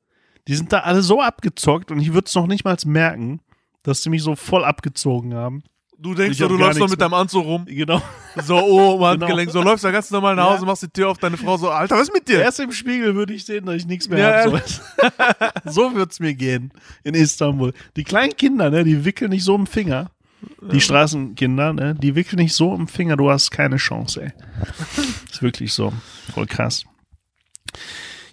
Die 0.46 0.54
sind 0.54 0.72
da 0.72 0.80
alle 0.80 1.02
so 1.02 1.20
abgezockt 1.20 1.90
und 1.90 2.00
ich 2.00 2.12
würde 2.12 2.26
es 2.26 2.34
noch 2.34 2.46
nicht 2.46 2.64
mal 2.64 2.76
merken, 2.87 3.40
dass 3.82 4.00
die 4.00 4.11
mich 4.11 4.22
so 4.22 4.34
voll 4.34 4.64
abgezogen 4.64 5.34
haben. 5.34 5.62
Du 6.00 6.14
denkst, 6.14 6.40
hab 6.40 6.48
du 6.48 6.56
läufst 6.56 6.78
noch 6.78 6.88
mit 6.88 7.00
deinem 7.00 7.14
Anzug 7.14 7.44
rum. 7.44 7.64
Genau. 7.66 8.00
So, 8.37 8.56
oh, 8.56 8.92
Genau. 8.98 9.06
Handgelenk. 9.06 9.50
So 9.50 9.61
läufst 9.61 9.84
du 9.84 9.90
ganz 9.90 10.11
normal 10.12 10.37
nach 10.37 10.46
Ja. 10.46 10.54
Hause, 10.54 10.64
machst 10.64 10.84
die 10.84 10.88
Tür 10.88 11.08
auf 11.08 11.18
deine 11.18 11.37
Frau 11.37 11.56
so, 11.56 11.70
Alter, 11.70 11.96
was 11.96 12.02
ist 12.02 12.14
mit 12.14 12.28
dir? 12.28 12.40
Erst 12.40 12.61
im 12.61 12.70
Spiegel 12.70 13.16
würde 13.16 13.34
ich 13.34 13.44
sehen, 13.44 13.66
dass 13.66 13.74
ich 13.76 13.87
nichts 13.87 14.08
mehr 14.08 14.18
Ja, 14.18 14.44
habe. 14.44 14.62
So, 14.64 14.80
so 15.88 15.94
würde 15.94 16.11
es 16.12 16.20
mir 16.20 16.34
gehen 16.34 16.72
in 17.02 17.14
Istanbul. 17.14 17.72
Die 17.96 18.04
kleinen 18.04 18.37
Kinder, 18.37 18.70
ne, 18.70 18.84
die 18.84 19.04
wickeln 19.04 19.30
nicht 19.30 19.42
so 19.44 19.56
im 19.56 19.66
Finger. 19.66 20.12
Die 20.72 20.80
Straßenkinder, 20.80 21.72
ne, 21.72 21.96
die 21.96 22.14
wickeln 22.14 22.38
nicht 22.38 22.54
so 22.54 22.72
im 22.76 22.87
Finger, 22.87 23.16
du 23.16 23.28
hast 23.28 23.50
keine 23.50 23.76
Chance, 23.76 24.22
ey. 24.22 24.32
Ist 25.32 25.42
wirklich 25.42 25.72
so. 25.72 25.92
Voll 26.32 26.46
krass. 26.46 26.84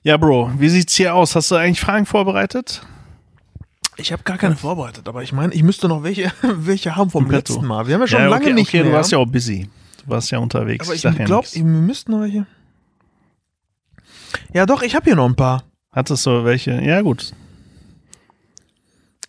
Ja, 0.06 0.18
Bro, 0.18 0.52
wie 0.60 0.70
sieht's 0.70 0.96
hier 0.96 1.16
aus? 1.16 1.36
Hast 1.36 1.50
du 1.50 1.56
eigentlich 1.56 1.80
Fragen 1.80 2.06
vorbereitet? 2.06 2.86
Ich 3.98 4.12
habe 4.14 4.22
gar 4.22 4.38
keine 4.38 4.56
vorbereitet, 4.56 5.08
aber 5.08 5.24
ich 5.24 5.34
meine, 5.34 5.52
ich 5.52 5.64
müsste 5.64 5.88
noch 5.88 6.04
welche, 6.04 6.32
welche 6.44 6.96
haben 6.96 7.10
vom 7.10 7.32
letzten 7.32 7.66
Mal. 7.66 7.88
Wir 7.88 7.96
haben 7.96 8.02
ja 8.02 8.08
schon 8.08 8.20
ja, 8.20 8.28
lange 8.28 8.46
okay, 8.46 8.54
nicht 8.54 8.68
okay, 8.68 8.84
mehr. 8.84 8.92
du 8.92 8.98
warst 8.98 9.12
ja 9.12 9.18
auch 9.18 9.26
busy. 9.26 9.68
Du 10.04 10.12
warst 10.12 10.30
ja 10.30 10.38
unterwegs. 10.38 10.86
aber 10.86 10.94
ich 10.94 11.02
ja 11.02 11.10
glaube, 11.10 11.48
wir 11.52 11.64
müssten 11.64 12.12
noch 12.12 12.22
welche. 12.22 12.46
Ja, 14.54 14.68
doch, 14.68 14.84
ich 14.84 14.94
habe 14.94 15.06
hier 15.06 15.16
noch 15.16 15.26
ein 15.26 15.36
paar. 15.36 15.64
Hattest 15.92 16.24
du 16.28 16.46
welche? 16.46 16.80
Ja, 16.84 17.02
gut. 17.02 17.34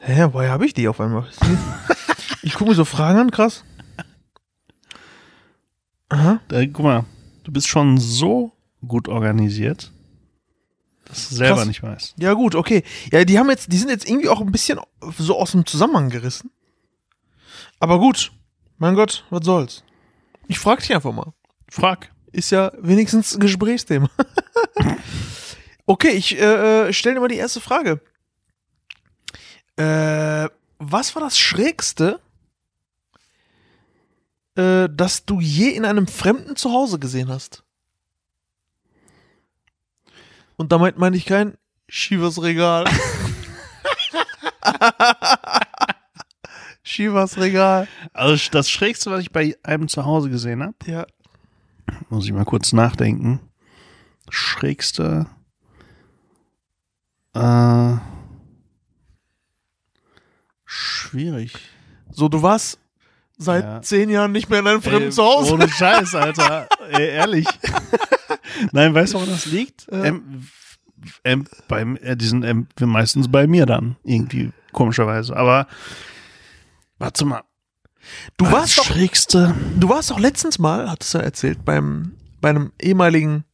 Hä, 0.00 0.28
woher 0.32 0.50
habe 0.50 0.66
ich 0.66 0.74
die 0.74 0.88
auf 0.88 1.00
einmal? 1.00 1.26
ich 2.42 2.52
gucke 2.52 2.68
mir 2.68 2.76
so 2.76 2.84
Fragen 2.84 3.18
an, 3.18 3.30
krass. 3.30 3.64
Aha. 6.10 6.38
Äh, 6.52 6.66
guck 6.66 6.84
mal, 6.84 7.04
du 7.44 7.52
bist 7.52 7.66
schon 7.66 7.96
so 7.96 8.52
gut 8.86 9.08
organisiert, 9.08 9.90
dass 11.06 11.28
du 11.28 11.36
selber 11.36 11.56
Krass. 11.56 11.66
nicht 11.66 11.82
weißt. 11.82 12.14
Ja, 12.18 12.34
gut, 12.34 12.54
okay. 12.54 12.82
Ja, 13.10 13.24
die 13.24 13.38
haben 13.38 13.48
jetzt, 13.48 13.72
die 13.72 13.78
sind 13.78 13.88
jetzt 13.88 14.08
irgendwie 14.08 14.28
auch 14.28 14.40
ein 14.40 14.52
bisschen 14.52 14.80
so 15.18 15.38
aus 15.38 15.52
dem 15.52 15.64
Zusammenhang 15.66 16.10
gerissen. 16.10 16.50
Aber 17.78 17.98
gut, 17.98 18.32
mein 18.78 18.94
Gott, 18.94 19.24
was 19.30 19.44
soll's. 19.44 19.84
Ich 20.48 20.58
frag 20.58 20.80
dich 20.80 20.94
einfach 20.94 21.12
mal. 21.12 21.32
Frag. 21.68 22.12
Ist 22.32 22.50
ja 22.50 22.72
wenigstens 22.78 23.34
ein 23.34 23.40
Gesprächsthema. 23.40 24.10
okay, 25.86 26.10
ich 26.10 26.38
äh, 26.38 26.92
stelle 26.92 27.16
dir 27.16 27.20
mal 27.20 27.28
die 27.28 27.36
erste 27.36 27.60
Frage. 27.60 28.00
Äh, 29.76 30.48
was 30.78 31.14
war 31.14 31.22
das 31.22 31.38
Schrägste, 31.38 32.20
äh, 34.56 34.88
das 34.90 35.24
du 35.24 35.40
je 35.40 35.70
in 35.70 35.84
einem 35.84 36.06
fremden 36.06 36.56
Zuhause 36.56 36.98
gesehen 36.98 37.28
hast? 37.28 37.65
Und 40.56 40.72
damit 40.72 40.98
meine 40.98 41.16
ich 41.16 41.26
kein 41.26 41.56
Shivas 41.88 42.40
Regal. 42.42 42.84
Shivas 46.82 47.36
Regal. 47.38 47.88
Also 48.12 48.50
das 48.52 48.70
Schrägste, 48.70 49.10
was 49.10 49.20
ich 49.20 49.32
bei 49.32 49.56
einem 49.62 49.88
zu 49.88 50.04
Hause 50.04 50.30
gesehen 50.30 50.62
habe, 50.62 50.74
Ja. 50.86 51.06
muss 52.08 52.24
ich 52.26 52.32
mal 52.32 52.44
kurz 52.44 52.72
nachdenken. 52.72 53.40
Schrägste. 54.30 55.26
Äh, 57.34 57.94
schwierig. 60.64 61.52
So, 62.10 62.28
du 62.28 62.42
warst 62.42 62.78
seit 63.36 63.64
Ja. 63.64 63.82
zehn 63.82 64.08
Jahren 64.08 64.32
nicht 64.32 64.48
mehr 64.48 64.60
in 64.60 64.66
einem 64.66 64.82
fremden 64.82 65.04
Ey, 65.04 65.10
Zuhause. 65.10 65.54
Ohne 65.54 65.68
Scheiß, 65.68 66.14
Alter. 66.14 66.68
Ey, 66.90 67.08
ehrlich. 67.10 67.46
Nein, 68.72 68.94
weißt 68.94 69.12
du, 69.14 69.18
woran 69.18 69.30
das 69.30 69.46
liegt? 69.46 69.86
Ja. 69.90 70.04
Ähm, 70.04 70.46
ähm, 71.24 71.46
beim, 71.68 71.96
äh, 71.96 72.16
die 72.16 72.26
sind 72.26 72.44
ähm, 72.44 72.66
meistens 72.80 73.30
bei 73.30 73.46
mir 73.46 73.66
dann, 73.66 73.96
irgendwie, 74.04 74.50
komischerweise. 74.72 75.36
Aber, 75.36 75.66
warte 76.98 77.24
mal. 77.24 77.42
Du 78.36 78.50
warst 78.50 78.78
das 78.78 78.86
doch, 78.86 78.92
Schrägste. 78.94 79.54
du 79.78 79.88
warst 79.88 80.10
doch 80.10 80.18
letztens 80.20 80.58
mal, 80.58 80.88
hattest 80.90 81.14
du 81.14 81.18
erzählt, 81.18 81.64
beim, 81.64 82.12
bei 82.40 82.50
einem 82.50 82.72
ehemaligen 82.80 83.44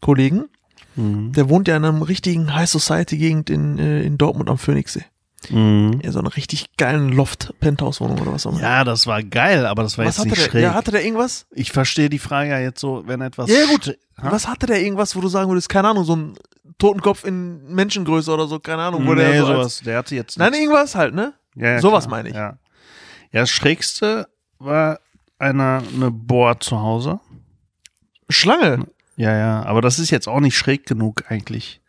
Kollegen, 0.00 0.48
Mhm. 0.94 1.32
der 1.32 1.48
wohnt 1.48 1.68
ja 1.68 1.76
in 1.76 1.86
einem 1.86 2.02
richtigen 2.02 2.54
High 2.54 2.68
Society 2.68 3.16
Gegend 3.16 3.48
in, 3.48 3.78
äh, 3.78 4.02
in 4.02 4.18
Dortmund 4.18 4.50
am 4.50 4.58
Phoenixsee. 4.58 5.04
Mhm. 5.50 6.00
Ja, 6.02 6.12
so 6.12 6.18
eine 6.18 6.34
richtig 6.34 6.76
geilen 6.76 7.10
Loft-Penthouse-Wohnung 7.10 8.20
oder 8.20 8.32
was 8.32 8.46
auch 8.46 8.52
immer. 8.52 8.60
Ja, 8.60 8.84
das 8.84 9.06
war 9.06 9.22
geil, 9.22 9.66
aber 9.66 9.82
das 9.82 9.98
war 9.98 10.04
was 10.04 10.16
jetzt 10.16 10.20
hatte 10.20 10.28
nicht 10.30 10.40
der? 10.40 10.50
schräg. 10.50 10.62
Ja, 10.62 10.74
hatte 10.74 10.90
der 10.90 11.04
irgendwas? 11.04 11.46
ich 11.50 11.72
verstehe 11.72 12.08
die 12.08 12.18
Frage 12.18 12.50
ja 12.50 12.58
jetzt 12.58 12.80
so, 12.80 13.02
wenn 13.06 13.20
etwas. 13.20 13.50
Ja, 13.50 13.66
gut. 13.66 13.98
Ha? 14.20 14.30
Was 14.30 14.48
hatte 14.48 14.66
der 14.66 14.80
irgendwas, 14.82 15.16
wo 15.16 15.20
du 15.20 15.28
sagen 15.28 15.50
würdest, 15.50 15.68
keine 15.68 15.88
Ahnung, 15.88 16.04
so 16.04 16.16
ein 16.16 16.34
Totenkopf 16.78 17.24
in 17.24 17.74
Menschengröße 17.74 18.32
oder 18.32 18.46
so, 18.46 18.58
keine 18.58 18.82
Ahnung, 18.82 19.06
wo 19.06 19.14
nee, 19.14 19.22
der 19.22 19.40
so 19.40 19.46
als, 19.46 19.56
sowas. 19.56 19.80
Der 19.84 19.98
hatte 19.98 20.14
jetzt. 20.14 20.38
Nein, 20.38 20.50
nichts. 20.50 20.64
irgendwas 20.64 20.94
halt, 20.94 21.14
ne? 21.14 21.34
Ja, 21.54 21.70
ja, 21.70 21.80
sowas 21.80 22.08
meine 22.08 22.28
ich. 22.28 22.34
Ja. 22.34 22.58
ja, 23.32 23.40
das 23.40 23.50
Schrägste 23.50 24.28
war 24.58 25.00
eine, 25.38 25.82
eine 25.94 26.10
Bohr 26.10 26.60
zu 26.60 26.80
Hause. 26.80 27.20
Schlange. 28.28 28.86
Ja, 29.16 29.36
ja, 29.36 29.62
aber 29.64 29.82
das 29.82 29.98
ist 29.98 30.10
jetzt 30.10 30.28
auch 30.28 30.40
nicht 30.40 30.56
schräg 30.56 30.86
genug 30.86 31.24
eigentlich. 31.28 31.81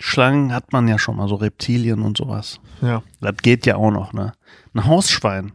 Schlangen 0.00 0.52
hat 0.54 0.72
man 0.72 0.88
ja 0.88 0.98
schon 0.98 1.16
mal, 1.16 1.28
so 1.28 1.34
Reptilien 1.34 2.00
und 2.00 2.16
sowas. 2.16 2.58
Ja. 2.80 3.02
Das 3.20 3.36
geht 3.36 3.66
ja 3.66 3.76
auch 3.76 3.90
noch, 3.90 4.14
ne? 4.14 4.32
Ein 4.72 4.86
Hausschwein. 4.86 5.52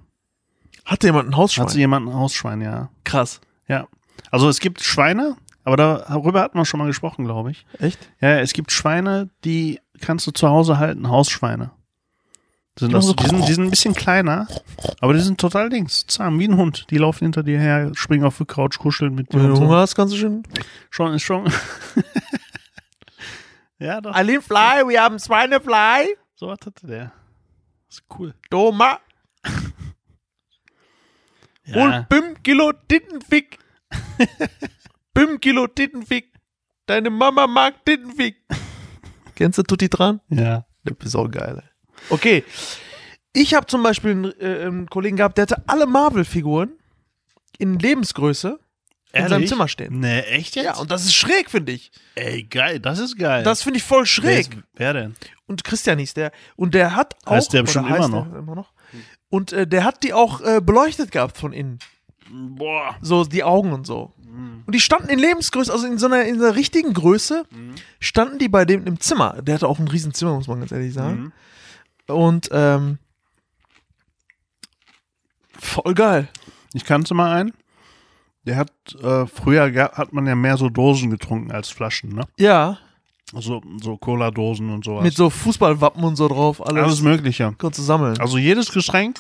Hatte 0.85 1.07
jemand 1.07 1.29
ein 1.29 1.35
Hausschwein? 1.35 1.65
Hat 1.65 1.73
jemand 1.73 2.07
ein 2.07 2.13
Hausschwein, 2.13 2.61
ja. 2.61 2.89
Krass. 3.03 3.41
Ja. 3.67 3.87
Also 4.29 4.47
es 4.47 4.59
gibt 4.59 4.83
Schweine, 4.83 5.35
aber 5.63 5.77
darüber 5.77 6.41
hat 6.41 6.53
man 6.53 6.63
schon 6.65 6.77
mal 6.77 6.85
gesprochen, 6.85 7.25
glaube 7.25 7.51
ich. 7.51 7.65
Echt? 7.79 7.97
Ja, 8.21 8.39
es 8.39 8.53
gibt 8.53 8.71
Schweine, 8.71 9.29
die 9.43 9.79
kannst 9.99 10.27
du 10.27 10.31
zu 10.31 10.47
Hause 10.47 10.77
halten, 10.77 11.09
Hausschweine. 11.09 11.71
Sind 12.77 12.93
das, 12.93 13.15
die, 13.15 13.27
sind, 13.27 13.47
die 13.47 13.53
sind 13.53 13.63
ein 13.63 13.69
bisschen 13.69 13.95
kleiner, 13.95 14.47
aber 14.99 15.13
die 15.13 15.21
sind 15.21 15.39
total 15.39 15.69
links, 15.69 16.05
zahm, 16.07 16.37
wie 16.39 16.47
ein 16.47 16.57
Hund. 16.57 16.85
Die 16.89 16.97
laufen 16.97 17.23
hinter 17.23 17.41
dir 17.41 17.57
her, 17.57 17.91
springen 17.95 18.25
auf 18.25 18.37
die 18.37 18.45
Couch, 18.45 18.77
kuscheln 18.77 19.15
mit 19.15 19.31
dir. 19.33 19.41
Wenn 19.41 19.55
du. 19.55 19.59
Hunger 19.59 19.77
hast, 19.77 19.95
kannst 19.95 20.13
du 20.13 20.17
schon. 20.17 20.43
Schon, 20.89 21.13
ist 21.13 21.23
schon. 21.23 21.45
ja, 23.79 24.01
doch. 24.01 24.13
Eileen 24.15 24.41
Fly, 24.41 24.87
wir 24.87 25.01
haben 25.01 25.19
Schweinefly. 25.19 26.15
So 26.35 26.47
was 26.47 26.59
hatte 26.65 26.85
der. 26.87 27.11
ist 27.89 28.03
cool. 28.17 28.33
Doma. 28.49 28.99
Ja. 31.67 31.83
Und 31.83 32.05
5 32.13 32.43
Kilo 32.43 32.73
Tittenfick. 32.87 33.57
5 35.17 35.39
Kilo 35.39 35.65
Tittenfick. 35.65 36.31
Deine 36.85 37.09
Mama 37.09 37.47
mag 37.47 37.83
Tittenfick. 37.85 38.37
Kennst 39.35 39.57
du 39.57 39.63
Tutti 39.63 39.89
dran? 39.89 40.21
ja. 40.29 40.65
Der 40.83 40.95
ist 41.03 41.15
auch 41.15 41.27
geil. 41.27 41.63
Ey. 41.63 41.69
Okay. 42.11 42.43
Ich 43.33 43.55
habe 43.55 43.65
zum 43.65 43.81
Beispiel 43.81 44.11
einen, 44.11 44.39
äh, 44.39 44.65
einen 44.67 44.87
Kollegen 44.87 45.17
gehabt, 45.17 45.39
der 45.39 45.43
hatte 45.47 45.63
alle 45.65 45.87
Marvel-Figuren 45.87 46.73
in 47.57 47.79
Lebensgröße 47.79 48.59
in 49.23 49.27
seinem? 49.29 49.47
Zimmer 49.47 49.67
stehen. 49.67 49.99
Nee, 49.99 50.19
echt 50.21 50.55
jetzt? 50.55 50.65
Ja, 50.65 50.77
und 50.77 50.91
das 50.91 51.05
ist 51.05 51.13
schräg, 51.15 51.49
finde 51.49 51.71
ich. 51.71 51.91
Ey, 52.15 52.43
geil, 52.43 52.79
das 52.79 52.99
ist 52.99 53.17
geil. 53.17 53.43
Das 53.43 53.61
finde 53.63 53.77
ich 53.77 53.83
voll 53.83 54.01
Wer 54.01 54.05
schräg. 54.05 54.39
ist- 54.53 54.63
Wer 54.75 54.93
denn? 54.93 55.15
Und 55.47 55.63
Christian 55.63 55.99
hieß 55.99 56.13
der. 56.15 56.31
Und 56.55 56.73
der 56.73 56.95
hat 56.95 57.15
auch. 57.25 57.31
Heißt 57.31 57.53
der 57.53 57.59
oder 57.61 57.65
bestimmt 57.65 57.89
heißt 57.89 58.09
immer 58.09 58.27
der 58.31 58.39
immer 58.39 58.55
noch. 58.55 58.71
Und 59.29 59.53
äh, 59.53 59.67
der 59.67 59.83
hat 59.83 60.03
die 60.03 60.13
auch 60.13 60.41
äh, 60.41 60.61
beleuchtet 60.61 61.11
gehabt 61.11 61.37
von 61.37 61.53
innen. 61.53 61.79
Boah. 62.31 62.95
So 63.01 63.23
die 63.25 63.43
Augen 63.43 63.71
und 63.73 63.85
so. 63.85 64.11
Und 64.65 64.73
die 64.75 64.81
standen 64.81 65.07
in 65.09 65.17
Lebensgröße, 65.19 65.71
also 65.71 65.87
in 65.87 65.97
so 65.97 66.07
einer, 66.07 66.23
in 66.25 66.39
der 66.39 66.55
richtigen 66.55 66.93
Größe, 66.93 67.45
standen 68.01 68.37
die 68.37 68.49
bei 68.49 68.65
dem 68.65 68.85
im 68.85 68.99
Zimmer. 68.99 69.41
Der 69.41 69.55
hatte 69.55 69.67
auch 69.67 69.79
ein 69.79 69.87
Riesenzimmer, 69.87 70.33
muss 70.35 70.47
man 70.47 70.59
ganz 70.59 70.73
ehrlich 70.73 70.93
sagen. 70.93 71.31
Mhm. 72.07 72.13
Und 72.13 72.49
ähm, 72.51 72.97
voll 75.57 75.93
geil. 75.93 76.27
Ich 76.73 76.83
kannte 76.85 77.13
mal 77.13 77.33
einen. 77.33 77.53
Der 78.45 78.57
hat, 78.57 78.71
äh, 79.01 79.25
früher 79.25 79.71
hat 79.93 80.13
man 80.13 80.27
ja 80.27 80.35
mehr 80.35 80.57
so 80.57 80.69
Dosen 80.69 81.09
getrunken 81.09 81.51
als 81.51 81.69
Flaschen, 81.69 82.09
ne? 82.13 82.23
Ja, 82.37 82.77
So, 83.33 83.61
so 83.81 83.97
Cola-Dosen 83.97 84.69
und 84.69 84.85
sowas. 84.85 85.03
mit 85.03 85.15
so 85.15 85.29
Fußballwappen 85.31 86.03
und 86.03 86.15
so 86.15 86.27
drauf, 86.27 86.65
alles, 86.65 86.83
Alles 86.83 87.01
Mögliche. 87.01 87.53
kurz 87.57 87.77
sammeln. 87.77 88.19
Also 88.19 88.37
jedes 88.37 88.71
Getränk, 88.71 89.19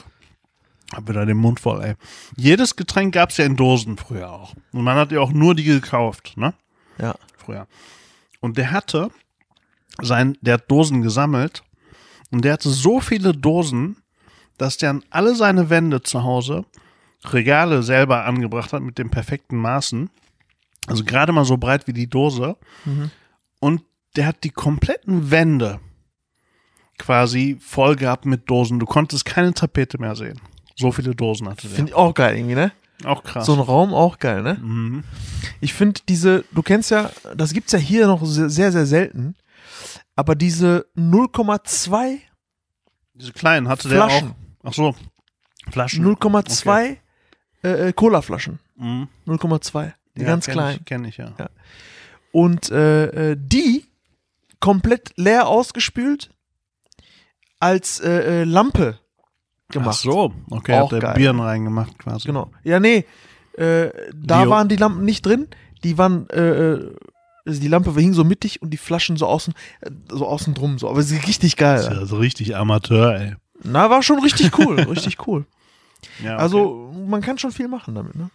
hab 0.93 1.09
wieder 1.09 1.25
den 1.25 1.37
Mund 1.37 1.59
voll, 1.59 1.83
ey. 1.83 1.93
Jedes 2.37 2.75
Getränk 2.75 3.15
gab's 3.15 3.37
ja 3.37 3.45
in 3.45 3.55
Dosen 3.55 3.97
früher 3.97 4.31
auch. 4.31 4.53
Und 4.71 4.83
man 4.83 4.95
hat 4.95 5.11
ja 5.11 5.19
auch 5.21 5.31
nur 5.31 5.55
die 5.55 5.63
gekauft, 5.63 6.33
ne? 6.37 6.53
Ja. 6.99 7.15
Früher. 7.37 7.67
Und 8.41 8.57
der 8.59 8.69
hatte 8.71 9.09
sein, 10.01 10.37
der 10.41 10.55
hat 10.55 10.69
Dosen 10.69 11.01
gesammelt 11.01 11.63
und 12.31 12.45
der 12.45 12.53
hatte 12.53 12.69
so 12.69 12.99
viele 12.99 13.33
Dosen, 13.33 13.97
dass 14.59 14.77
der 14.77 14.91
an 14.91 15.03
alle 15.09 15.33
seine 15.35 15.69
Wände 15.71 16.01
zu 16.03 16.23
Hause 16.23 16.65
Regale 17.33 17.83
selber 17.83 18.25
angebracht 18.25 18.73
hat 18.73 18.81
mit 18.81 18.97
den 18.97 19.09
perfekten 19.09 19.57
Maßen. 19.57 20.09
Also 20.87 21.03
gerade 21.03 21.31
mal 21.31 21.45
so 21.45 21.57
breit 21.57 21.87
wie 21.87 21.93
die 21.93 22.07
Dose. 22.09 22.57
Mhm. 22.85 23.11
Und 23.59 23.81
der 24.15 24.27
hat 24.27 24.43
die 24.43 24.51
kompletten 24.51 25.31
Wände 25.31 25.79
quasi 26.97 27.57
voll 27.59 27.95
gehabt 27.95 28.25
mit 28.25 28.49
Dosen. 28.49 28.79
Du 28.79 28.85
konntest 28.85 29.25
keine 29.25 29.53
Tapete 29.53 29.99
mehr 29.99 30.15
sehen. 30.15 30.39
So 30.75 30.91
viele 30.91 31.15
Dosen 31.15 31.49
hatte 31.49 31.67
der. 31.67 31.75
Finde 31.75 31.91
ich 31.91 31.95
auch 31.95 32.13
geil 32.13 32.37
irgendwie, 32.37 32.55
ne? 32.55 32.71
Auch 33.03 33.23
krass. 33.23 33.45
So 33.45 33.53
ein 33.53 33.59
Raum 33.59 33.93
auch 33.93 34.19
geil, 34.19 34.41
ne? 34.41 34.55
mhm. 34.61 35.03
Ich 35.59 35.73
finde 35.73 36.01
diese, 36.07 36.45
du 36.51 36.61
kennst 36.61 36.91
ja, 36.91 37.11
das 37.35 37.53
gibt's 37.53 37.73
ja 37.73 37.79
hier 37.79 38.07
noch 38.07 38.23
sehr, 38.23 38.71
sehr, 38.71 38.85
selten, 38.85 39.35
aber 40.15 40.35
diese 40.35 40.85
0,2 40.95 42.19
Diese 43.15 43.33
kleinen 43.33 43.67
hatte 43.67 43.89
Flaschen. 43.89 44.27
der 44.27 44.29
auch. 44.29 44.69
Ach 44.69 44.73
so. 44.73 44.95
Flaschen. 45.69 46.05
0,2 46.05 46.85
äh, 46.85 46.97
äh, 47.65 47.93
Cola-Flaschen. 47.93 48.59
Mhm. 48.77 49.07
0,2. 49.27 49.93
Die 50.15 50.21
Ja, 50.21 50.27
ganz 50.27 50.45
kenn 50.45 50.53
klein. 50.53 50.75
Ich, 50.79 50.85
kenn 50.85 51.05
ich, 51.05 51.17
ja. 51.17 51.33
Ja. 51.37 51.49
Und 52.31 52.69
äh, 52.71 53.31
äh, 53.31 53.37
die 53.39 53.85
komplett 54.59 55.11
leer 55.17 55.47
ausgespült 55.47 56.29
als 57.59 57.99
äh, 57.99 58.41
äh, 58.41 58.43
Lampe 58.43 58.99
gemacht. 59.69 59.89
Ach 59.99 60.03
so. 60.03 60.33
Okay, 60.49 60.73
Auch 60.79 60.85
hat 60.85 60.91
der 60.93 60.99
geil. 60.99 61.13
Birnen 61.15 61.41
reingemacht 61.41 61.97
quasi. 61.97 62.27
Genau. 62.27 62.51
Ja, 62.63 62.79
nee. 62.79 63.05
Äh, 63.57 63.89
da 64.13 64.43
Die- 64.43 64.49
waren 64.49 64.67
die 64.69 64.75
Lampen 64.75 65.05
nicht 65.05 65.25
drin. 65.25 65.47
Die 65.83 65.97
waren, 65.97 66.29
äh, 66.29 66.41
äh, 66.73 66.95
also 67.45 67.61
die 67.61 67.67
Lampe 67.67 67.93
hing 67.93 68.13
so 68.13 68.23
mittig 68.23 68.61
und 68.61 68.71
die 68.71 68.77
Flaschen 68.77 69.17
so 69.17 69.27
außen, 69.27 69.53
äh, 69.81 69.91
so 70.09 70.25
außen 70.27 70.53
drum 70.53 70.77
so. 70.79 70.89
Aber 70.89 71.01
sie 71.03 71.17
ist 71.17 71.27
richtig 71.27 71.55
Das 71.55 71.81
ist 71.83 71.87
geil. 71.89 71.97
ja 71.99 72.05
so 72.05 72.17
richtig 72.17 72.55
Amateur, 72.55 73.15
ey. 73.19 73.35
Na, 73.63 73.89
war 73.89 74.03
schon 74.03 74.19
richtig 74.19 74.57
cool, 74.59 74.79
richtig 74.81 75.25
cool. 75.27 75.45
Ja, 76.23 76.33
okay. 76.35 76.41
Also 76.43 76.91
man 77.07 77.21
kann 77.21 77.37
schon 77.37 77.51
viel 77.51 77.67
machen 77.67 77.95
damit. 77.95 78.15
Ne? 78.15 78.29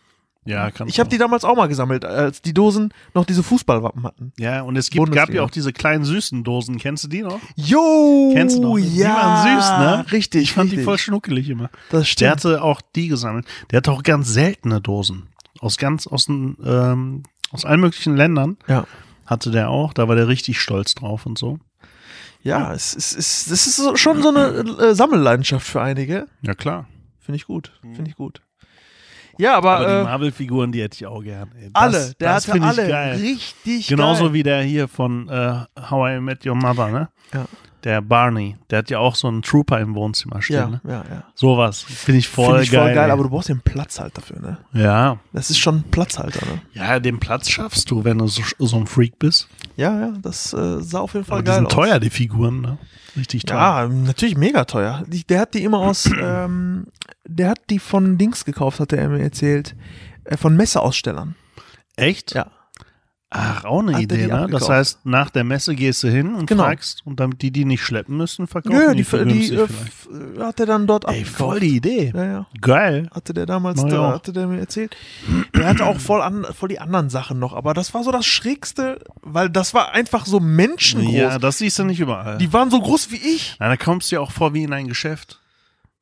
ja, 0.47 0.71
kann 0.71 0.89
Ich 0.89 0.99
habe 0.99 1.11
die 1.11 1.19
damals 1.19 1.45
auch 1.45 1.55
mal 1.55 1.67
gesammelt, 1.69 2.05
als 2.05 2.41
die 2.41 2.55
Dosen 2.55 2.95
noch 3.15 3.25
diese 3.27 3.43
Fußballwappen 3.43 4.03
hatten. 4.05 4.33
Ja, 4.39 4.63
und 4.63 4.75
es 4.77 4.89
gibt, 4.91 5.13
gab 5.13 5.29
ja 5.31 5.43
auch 5.43 5.51
diese 5.51 5.73
kleinen 5.73 6.05
süßen 6.05 6.43
Dosen. 6.45 6.79
Kennst 6.79 7.05
du 7.05 7.09
die 7.09 7.21
noch? 7.23 7.39
Jo, 7.57 8.31
Kennst 8.35 8.57
du 8.57 8.63
noch? 8.63 8.77
Die 8.79 8.97
Ja, 8.97 9.15
waren 9.15 9.61
süß, 9.61 9.71
ne? 10.09 10.13
Richtig, 10.13 10.43
Ich 10.45 10.53
fand 10.53 10.67
richtig. 10.67 10.79
die 10.81 10.85
voll 10.85 10.99
schnuckelig 10.99 11.51
immer. 11.51 11.69
Das 11.91 12.01
Der 12.01 12.05
stimmt. 12.07 12.31
hatte 12.31 12.63
auch 12.63 12.81
die 12.97 13.09
gesammelt. 13.09 13.47
Der 13.71 13.77
hatte 13.79 13.93
auch 13.93 14.03
ganz 14.03 14.29
seltene 14.33 14.81
Dosen. 14.81 15.29
Aus 15.61 15.77
ganz, 15.77 16.07
aus, 16.07 16.27
ähm, 16.29 17.23
aus 17.53 17.65
allen 17.67 17.81
möglichen 17.81 18.17
Ländern 18.17 18.57
Ja. 18.67 18.87
hatte 19.27 19.51
der 19.51 19.69
auch. 19.69 19.93
Da 19.93 20.09
war 20.09 20.17
der 20.17 20.27
richtig 20.29 20.59
stolz 20.61 20.95
drauf 20.95 21.27
und 21.27 21.37
so. 21.39 21.59
Ja, 22.43 22.73
es 22.73 22.95
ist, 22.95 23.13
es 23.15 23.47
ist, 23.47 23.51
das 23.51 23.67
ist 23.67 23.99
schon 23.99 24.23
so 24.23 24.31
eine 24.31 24.47
äh, 24.81 24.95
Sammelleidenschaft 24.95 25.67
für 25.67 25.83
einige. 25.83 26.27
Ja, 26.41 26.55
klar. 26.55 26.87
Finde 27.31 27.37
ich 27.37 27.47
gut. 27.47 27.73
Finde 27.95 28.11
ich 28.11 28.17
gut. 28.17 28.43
Ja, 29.39 29.57
aber, 29.57 29.77
Aber 29.77 29.87
die 29.87 29.93
äh, 29.93 30.05
Marvel-Figuren, 30.05 30.73
die 30.73 30.83
hätte 30.83 30.97
ich 30.97 31.07
auch 31.07 31.23
gern. 31.23 31.51
Ey. 31.57 31.71
Das, 31.73 31.83
alle, 31.83 32.15
der 32.21 32.29
das 32.35 32.49
hatte 32.49 32.53
finde 32.53 32.73
ich 32.73 32.79
alle 32.79 32.89
geil. 32.89 33.17
richtig 33.17 33.87
Genauso 33.89 34.25
geil. 34.25 34.33
wie 34.35 34.43
der 34.43 34.63
hier 34.63 34.89
von 34.89 35.29
äh, 35.29 35.61
How 35.89 36.17
I 36.17 36.21
Met 36.21 36.45
Your 36.45 36.57
Mother, 36.57 36.89
ne? 36.89 37.09
Ja. 37.33 37.47
Der 37.85 38.03
Barney. 38.03 38.59
Der 38.69 38.81
hat 38.81 38.91
ja 38.91 38.99
auch 38.99 39.15
so 39.15 39.29
einen 39.29 39.41
Trooper 39.41 39.81
im 39.81 39.95
Wohnzimmer 39.95 40.43
stehen, 40.43 40.57
ja, 40.57 40.67
ne? 40.69 40.81
ja, 40.87 41.05
ja. 41.11 41.25
Sowas. 41.35 41.81
Finde 41.83 42.19
ich 42.19 42.29
voll 42.29 42.47
Finde 42.47 42.63
ich 42.65 42.71
geil. 42.73 42.81
voll 42.83 42.95
geil, 42.95 43.07
ey. 43.07 43.11
aber 43.13 43.23
du 43.23 43.31
brauchst 43.31 43.49
den 43.49 43.61
Platz 43.63 43.99
halt 43.99 44.19
dafür, 44.19 44.41
ne? 44.41 44.59
ja. 44.75 45.17
Das 45.33 45.49
ist 45.49 45.57
schon 45.59 45.77
ein 45.77 45.85
Platzhalter, 45.85 46.45
ne? 46.45 46.61
Ja, 46.75 46.99
den 47.01 47.19
Platz 47.21 47.49
schaffst 47.49 47.91
du, 47.91 48.05
wenn 48.05 48.19
du 48.19 48.27
so, 48.27 48.43
so 48.59 48.77
ein 48.77 48.87
Freak 48.87 49.19
bist. 49.19 49.49
Ja, 49.77 49.99
ja, 49.99 50.13
das 50.21 50.53
äh, 50.53 50.83
sah 50.83 50.99
auf 51.01 51.15
jeden 51.15 51.25
Fall 51.25 51.39
Aber 51.39 51.43
die 51.43 51.47
geil 51.47 51.55
sind 51.57 51.67
aus. 51.69 51.73
teuer, 51.73 51.99
die 52.01 52.11
Figuren, 52.11 52.61
ne? 52.61 52.79
Richtig 53.17 53.47
teuer. 53.47 53.57
Ja, 53.57 53.89
natürlich 53.89 54.37
mega 54.37 54.67
teuer. 54.67 55.03
Die, 55.07 55.25
der 55.25 55.41
hat 55.41 55.55
die 55.55 55.65
immer 55.65 55.79
aus, 55.79 56.05
ähm, 56.23 56.87
der 57.31 57.51
hat 57.51 57.61
die 57.71 57.79
von 57.79 58.19
Dings 58.19 58.45
gekauft, 58.45 58.81
hat 58.81 58.93
er 58.93 59.09
mir 59.09 59.21
erzählt. 59.23 59.75
Äh, 60.25 60.37
von 60.37 60.57
Messeausstellern. 60.57 61.35
Echt? 61.97 62.35
Ja. 62.35 62.51
Ach, 63.33 63.65
auch 63.65 63.79
eine 63.79 63.93
Hat 63.95 64.03
Idee, 64.03 64.27
ne? 64.27 64.49
Das 64.51 64.69
heißt, 64.69 65.07
nach 65.07 65.31
der 65.31 65.45
Messe 65.45 65.77
gehst 65.77 66.03
du 66.03 66.09
hin 66.09 66.35
und 66.35 66.47
Genau. 66.47 66.65
fragst, 66.65 67.07
und 67.07 67.21
damit 67.21 67.43
die 67.43 67.53
die 67.53 67.65
nicht 67.65 67.85
schleppen 67.85 68.17
müssen, 68.17 68.49
verkaufen 68.49 68.77
Ja, 68.81 68.93
die, 68.93 69.05
die, 69.05 69.49
die, 69.51 69.55
äh, 69.55 69.63
äh, 69.63 70.41
hat 70.41 70.59
er 70.59 70.67
dann 70.67 70.89
dort 70.89 71.05
Ey, 71.05 71.11
abgekauft. 71.21 71.37
voll 71.37 71.61
die 71.61 71.77
Idee. 71.77 72.11
Ja, 72.13 72.25
ja. 72.25 72.47
Geil. 72.61 73.09
Hatte 73.15 73.33
der 73.33 73.47
damals, 73.47 73.85
da, 73.87 74.15
hatte 74.15 74.33
der 74.33 74.49
mir 74.49 74.59
erzählt. 74.59 74.97
Der 75.55 75.69
hatte 75.69 75.87
auch 75.87 76.01
voll, 76.01 76.23
an, 76.23 76.45
voll 76.59 76.71
die 76.71 76.81
anderen 76.81 77.09
Sachen 77.09 77.39
noch, 77.39 77.55
aber 77.55 77.73
das 77.73 77.95
war 77.95 78.03
so 78.03 78.11
das 78.11 78.27
Schrägste, 78.27 78.99
weil 79.23 79.49
das 79.49 79.75
war 79.75 79.93
einfach 79.93 80.27
so 80.27 80.41
menschengroß. 80.41 81.15
Ja, 81.15 81.39
das 81.39 81.59
siehst 81.59 81.79
du 81.79 81.85
nicht 81.85 82.01
überall. 82.01 82.39
Die 82.39 82.53
waren 82.53 82.69
so 82.73 82.81
groß 82.81 83.13
wie 83.13 83.17
ich. 83.17 83.55
Na, 83.61 83.69
da 83.69 83.77
kommst 83.77 84.11
du 84.11 84.17
ja 84.17 84.21
auch 84.23 84.33
vor 84.33 84.55
wie 84.55 84.65
in 84.65 84.73
ein 84.73 84.89
Geschäft. 84.89 85.40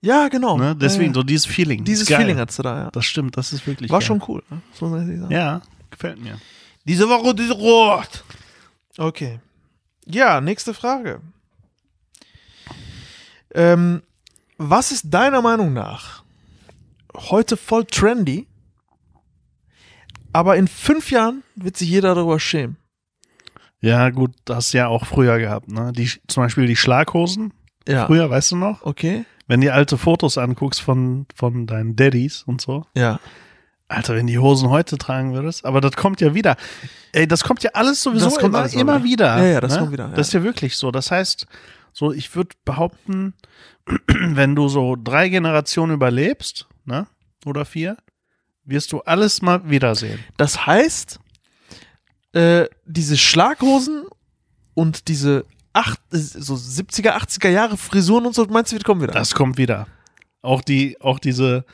Ja, 0.01 0.29
genau. 0.29 0.57
Ne? 0.57 0.77
Deswegen, 0.77 1.11
ja, 1.11 1.15
so 1.15 1.23
dieses 1.23 1.47
Feeling. 1.47 1.81
ja. 1.81 1.85
dieses. 1.85 2.09
Feeling 2.09 2.39
hattest 2.39 2.59
du 2.59 2.63
da, 2.63 2.85
ja. 2.85 2.91
Das 2.91 3.05
stimmt, 3.05 3.37
das 3.37 3.53
ist 3.53 3.67
wirklich 3.67 3.91
War 3.91 3.99
geil. 3.99 4.07
schon 4.07 4.23
cool. 4.29 4.43
Ne? 4.51 4.61
So 4.73 4.87
muss 4.87 5.09
ich 5.09 5.19
sagen. 5.19 5.33
Ja, 5.33 5.61
gefällt 5.91 6.21
mir. 6.21 6.39
Diese 6.85 7.09
Woche, 7.09 7.35
diese 7.35 7.55
Rot. 7.55 8.25
Okay. 8.97 9.41
Ja, 10.07 10.41
nächste 10.41 10.73
Frage. 10.73 11.21
Ähm, 13.55 14.03
was 14.57 14.93
ist 14.93 15.07
deiner 15.11 15.43
Meinung 15.43 15.73
nach 15.73 16.23
heute 17.17 17.57
voll 17.57 17.85
trendy, 17.85 18.47
aber 20.33 20.57
in 20.57 20.69
fünf 20.69 21.11
Jahren 21.11 21.43
wird 21.57 21.77
sich 21.77 21.89
jeder 21.89 22.15
darüber 22.15 22.39
schämen? 22.39 22.77
Ja, 23.81 24.11
gut, 24.11 24.33
das 24.45 24.57
hast 24.57 24.75
du 24.75 24.79
ja 24.79 24.89
auch 24.89 25.07
früher 25.07 25.39
gehabt, 25.39 25.69
ne? 25.71 25.93
Die, 25.93 26.11
zum 26.27 26.43
Beispiel 26.43 26.67
die 26.67 26.77
Schlaghosen. 26.77 27.53
Ja. 27.87 28.07
Früher, 28.07 28.29
weißt 28.29 28.53
du 28.53 28.57
noch? 28.57 28.83
Okay. 28.83 29.25
Wenn 29.49 29.61
du 29.61 29.73
alte 29.73 29.99
Fotos 29.99 30.39
anguckst 30.39 30.81
von, 30.81 31.27
von 31.35 31.67
deinen 31.67 31.97
Daddys 31.97 32.45
und 32.45 32.61
so. 32.61 32.85
Ja. 32.95 33.19
Alter, 33.89 34.15
wenn 34.15 34.27
die 34.27 34.39
Hosen 34.39 34.69
heute 34.69 34.99
tragen 34.99 35.33
würdest, 35.33 35.65
aber 35.65 35.81
das 35.81 35.93
kommt 35.97 36.21
ja 36.21 36.35
wieder. 36.35 36.57
Ey, 37.13 37.27
das 37.27 37.43
kommt 37.43 37.63
ja 37.63 37.71
alles 37.73 38.03
sowieso 38.03 38.27
Das 38.27 38.35
kommt 38.35 38.49
immer, 38.49 38.59
alles 38.59 38.75
immer 38.75 39.03
wieder. 39.03 39.39
Ja, 39.39 39.45
ja, 39.45 39.61
das 39.63 39.73
ne? 39.73 39.79
kommt 39.79 39.93
wieder, 39.93 40.09
ja. 40.11 40.15
Das 40.15 40.29
ist 40.29 40.33
ja 40.35 40.43
wirklich 40.43 40.77
so. 40.77 40.91
Das 40.91 41.11
heißt, 41.11 41.47
so, 41.95 42.13
ich 42.13 42.37
würde 42.37 42.51
behaupten, 42.67 43.33
wenn 44.07 44.55
du 44.55 44.69
so 44.69 44.95
drei 45.03 45.31
Generationen 45.31 45.95
überlebst, 45.95 46.69
ne, 46.85 47.07
oder 47.47 47.65
vier, 47.65 47.97
wirst 48.65 48.93
du 48.93 49.01
alles 49.01 49.41
mal 49.41 49.71
wiedersehen. 49.71 50.23
Das 50.37 50.67
heißt, 50.67 51.19
äh, 52.35 52.67
diese 52.85 53.17
Schlaghosen 53.17 54.05
und 54.75 55.09
diese 55.09 55.47
acht, 55.73 56.01
äh, 56.12 56.16
so 56.16 56.55
70er, 56.55 57.12
80er 57.19 57.49
Jahre 57.49 57.77
Frisuren 57.77 58.27
und 58.27 58.35
so, 58.35 58.45
meinst 58.47 58.73
du, 58.73 58.77
die 58.79 58.85
kommen 58.85 59.01
wieder? 59.03 59.12
Das 59.12 59.35
kommt 59.35 59.59
wieder. 59.59 59.87
Auch 60.43 60.62
die, 60.62 61.01
auch 61.01 61.19
diese 61.19 61.64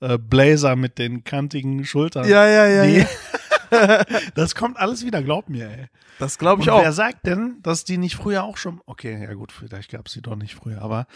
äh, 0.00 0.18
Blazer 0.18 0.76
mit 0.76 0.98
den 0.98 1.24
kantigen 1.24 1.84
Schultern. 1.84 2.28
ja, 2.28 2.46
ja, 2.46 2.66
ja, 2.66 2.86
Die, 2.86 2.98
ja. 2.98 3.06
das 4.34 4.54
kommt 4.54 4.78
alles 4.78 5.04
wieder, 5.04 5.22
glaub 5.22 5.48
mir, 5.48 5.68
ey. 5.68 5.86
Das 6.18 6.38
glaube 6.38 6.62
ich 6.62 6.68
Und 6.68 6.74
auch. 6.74 6.82
wer 6.82 6.92
sagt 6.92 7.26
denn, 7.26 7.56
dass 7.62 7.84
die 7.84 7.98
nicht 7.98 8.16
früher 8.16 8.44
auch 8.44 8.56
schon. 8.56 8.80
Okay, 8.86 9.22
ja 9.22 9.34
gut, 9.34 9.50
vielleicht 9.52 9.90
gab 9.90 10.06
es 10.06 10.12
die 10.12 10.22
doch 10.22 10.36
nicht 10.36 10.54
früher, 10.54 10.82
aber 10.82 11.06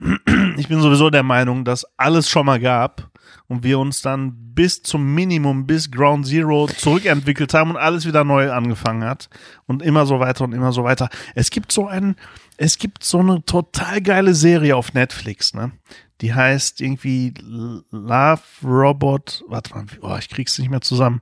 ich 0.56 0.68
bin 0.68 0.80
sowieso 0.80 1.10
der 1.10 1.22
Meinung, 1.22 1.64
dass 1.64 1.86
alles 1.96 2.28
schon 2.28 2.46
mal 2.46 2.58
gab 2.58 3.10
und 3.46 3.62
wir 3.62 3.78
uns 3.78 4.02
dann 4.02 4.54
bis 4.54 4.82
zum 4.82 5.14
Minimum, 5.14 5.66
bis 5.66 5.90
Ground 5.90 6.26
Zero 6.26 6.66
zurückentwickelt 6.66 7.54
haben 7.54 7.70
und 7.70 7.76
alles 7.76 8.06
wieder 8.06 8.24
neu 8.24 8.50
angefangen 8.52 9.04
hat 9.04 9.28
und 9.66 9.82
immer 9.82 10.06
so 10.06 10.18
weiter 10.20 10.44
und 10.44 10.52
immer 10.52 10.72
so 10.72 10.84
weiter. 10.84 11.08
Es 11.34 11.50
gibt 11.50 11.72
so 11.72 11.86
einen, 11.86 12.16
es 12.56 12.78
gibt 12.78 13.04
so 13.04 13.20
eine 13.20 13.44
total 13.44 14.00
geile 14.00 14.34
Serie 14.34 14.76
auf 14.76 14.94
Netflix, 14.94 15.54
ne? 15.54 15.72
Die 16.20 16.34
heißt 16.34 16.80
irgendwie 16.80 17.32
Love 17.92 18.40
Robot. 18.64 19.44
Warte 19.46 19.74
mal, 19.74 19.84
oh, 20.00 20.16
ich 20.18 20.28
krieg's 20.28 20.58
nicht 20.58 20.68
mehr 20.70 20.80
zusammen. 20.80 21.20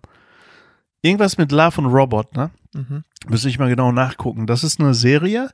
Irgendwas 1.07 1.39
mit 1.39 1.53
Love 1.53 1.81
und 1.81 1.87
Robot, 1.87 2.35
ne? 2.37 2.51
Mhm. 2.75 3.05
Müsste 3.29 3.49
ich 3.49 3.59
mal 3.59 3.69
genau 3.69 3.93
nachgucken. 3.93 4.47
Das 4.47 4.65
ist 4.65 4.81
eine 4.81 4.95
Serie, 4.95 5.51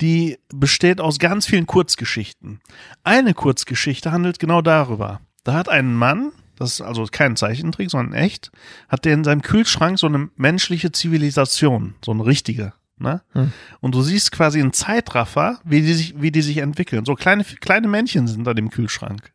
die 0.00 0.38
besteht 0.52 1.00
aus 1.00 1.18
ganz 1.18 1.46
vielen 1.46 1.66
Kurzgeschichten. 1.66 2.60
Eine 3.04 3.34
Kurzgeschichte 3.34 4.12
handelt 4.12 4.38
genau 4.38 4.60
darüber. 4.62 5.20
Da 5.44 5.54
hat 5.54 5.68
ein 5.68 5.94
Mann, 5.94 6.32
das 6.56 6.72
ist 6.74 6.80
also 6.80 7.06
kein 7.10 7.36
Zeichentrick, 7.36 7.90
sondern 7.90 8.12
echt, 8.14 8.50
hat 8.88 9.04
der 9.04 9.14
in 9.14 9.24
seinem 9.24 9.42
Kühlschrank 9.42 9.98
so 9.98 10.06
eine 10.06 10.28
menschliche 10.36 10.92
Zivilisation, 10.92 11.94
so 12.04 12.12
eine 12.12 12.26
richtige. 12.26 12.72
Ne? 12.98 13.22
Hm. 13.32 13.52
Und 13.80 13.94
du 13.94 14.02
siehst 14.02 14.32
quasi 14.32 14.60
einen 14.60 14.72
Zeitraffer, 14.72 15.60
wie 15.64 15.82
die 15.82 15.94
sich, 15.94 16.20
wie 16.20 16.32
die 16.32 16.42
sich 16.42 16.58
entwickeln. 16.58 17.04
So 17.04 17.14
kleine, 17.14 17.44
kleine 17.44 17.86
Männchen 17.88 18.26
sind 18.26 18.44
da 18.44 18.50
im 18.52 18.70
Kühlschrank. 18.70 19.32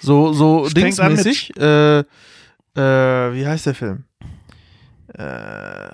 So, 0.00 0.32
so 0.32 0.64
mit- 0.64 0.76
dingsmäßig. 0.76 1.56
Äh, 1.56 2.00
äh, 2.00 2.04
wie 2.76 3.46
heißt 3.46 3.66
der 3.66 3.74
Film? 3.74 4.04
Äh, 5.14 5.90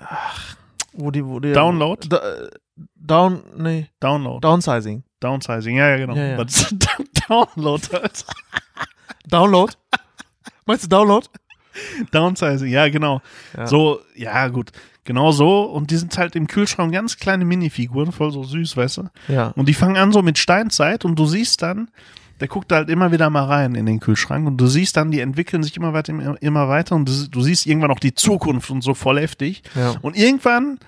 wo 0.93 1.11
die, 1.11 1.25
wo 1.25 1.39
die. 1.39 1.53
Download? 1.53 2.07
Da, 2.07 2.17
äh, 2.17 2.49
down, 2.95 3.43
nee, 3.57 3.87
Download. 3.99 4.41
Downsizing. 4.41 5.03
Downsizing, 5.19 5.77
ja, 5.77 5.89
ja, 5.89 5.97
genau. 5.97 6.15
Ja, 6.15 6.37
ja. 6.37 6.45
Download 7.27 7.87
halt. 7.93 8.25
Download? 9.27 9.73
Meinst 10.65 10.85
du 10.85 10.87
Download? 10.89 11.27
Downsizing, 12.11 12.69
ja, 12.69 12.89
genau. 12.89 13.21
Ja. 13.55 13.67
So, 13.67 14.01
ja, 14.15 14.47
gut. 14.47 14.71
Genau 15.03 15.31
so. 15.31 15.63
Und 15.63 15.89
die 15.91 15.97
sind 15.97 16.17
halt 16.17 16.35
im 16.35 16.47
Kühlschrank 16.47 16.93
ganz 16.93 17.17
kleine 17.17 17.45
Minifiguren, 17.45 18.11
voll 18.11 18.31
so 18.31 18.43
süß, 18.43 18.77
weißt 18.77 18.97
du? 18.97 19.09
Ja. 19.27 19.47
Und 19.55 19.67
die 19.67 19.73
fangen 19.73 19.97
an 19.97 20.11
so 20.11 20.21
mit 20.21 20.37
Steinzeit 20.37 21.05
und 21.05 21.17
du 21.17 21.25
siehst 21.25 21.61
dann, 21.61 21.89
der 22.41 22.47
guckt 22.47 22.71
halt 22.71 22.89
immer 22.89 23.11
wieder 23.11 23.29
mal 23.29 23.45
rein 23.45 23.75
in 23.75 23.85
den 23.85 23.99
Kühlschrank 23.99 24.47
und 24.47 24.57
du 24.57 24.65
siehst 24.65 24.97
dann, 24.97 25.11
die 25.11 25.19
entwickeln 25.19 25.61
sich 25.61 25.77
immer 25.77 25.93
weiter, 25.93 26.11
immer 26.41 26.67
weiter 26.67 26.95
und 26.95 27.07
du, 27.07 27.29
du 27.29 27.41
siehst 27.41 27.67
irgendwann 27.67 27.91
auch 27.91 27.99
die 27.99 28.15
Zukunft 28.15 28.71
und 28.71 28.81
so 28.81 28.95
voll 28.95 29.19
heftig. 29.19 29.61
Ja. 29.75 29.93
Und 30.01 30.17
irgendwann 30.17 30.79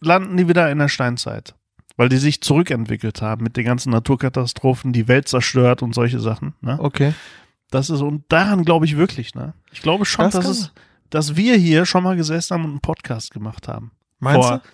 landen 0.00 0.36
die 0.36 0.48
wieder 0.48 0.68
in 0.70 0.78
der 0.78 0.88
Steinzeit. 0.88 1.54
Weil 1.96 2.08
die 2.08 2.16
sich 2.16 2.42
zurückentwickelt 2.42 3.22
haben 3.22 3.44
mit 3.44 3.56
den 3.56 3.64
ganzen 3.64 3.90
Naturkatastrophen, 3.90 4.92
die 4.92 5.06
Welt 5.06 5.28
zerstört 5.28 5.82
und 5.82 5.94
solche 5.94 6.18
Sachen. 6.18 6.54
Ne? 6.60 6.78
Okay. 6.80 7.14
Das 7.70 7.88
ist, 7.88 8.00
und 8.00 8.24
daran 8.28 8.64
glaube 8.64 8.86
ich 8.86 8.96
wirklich, 8.96 9.34
ne? 9.34 9.54
Ich 9.72 9.82
glaube 9.82 10.04
schon, 10.04 10.24
Das 10.26 10.34
dass, 10.34 10.46
es, 10.46 10.72
dass 11.10 11.36
wir 11.36 11.56
hier 11.56 11.86
schon 11.86 12.02
mal 12.02 12.16
gesessen 12.16 12.54
haben 12.54 12.64
und 12.64 12.70
einen 12.72 12.80
Podcast 12.80 13.30
gemacht 13.30 13.68
haben. 13.68 13.92
Meinst 14.18 14.48
Vor 14.48 14.58
du? 14.58 14.64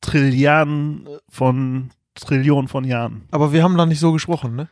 Trilliarden 0.00 1.08
von, 1.28 1.90
Trillionen 2.14 2.68
von 2.68 2.84
Jahren. 2.84 3.28
Aber 3.30 3.52
wir 3.52 3.62
haben 3.62 3.76
da 3.76 3.86
nicht 3.86 4.00
so 4.00 4.12
gesprochen, 4.12 4.56
ne? 4.56 4.68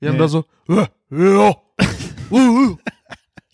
Wir 0.00 0.08
haben 0.08 0.16
Nee. 0.16 0.22
da 0.22 0.28
so, 0.28 0.44
ja. 0.68 0.88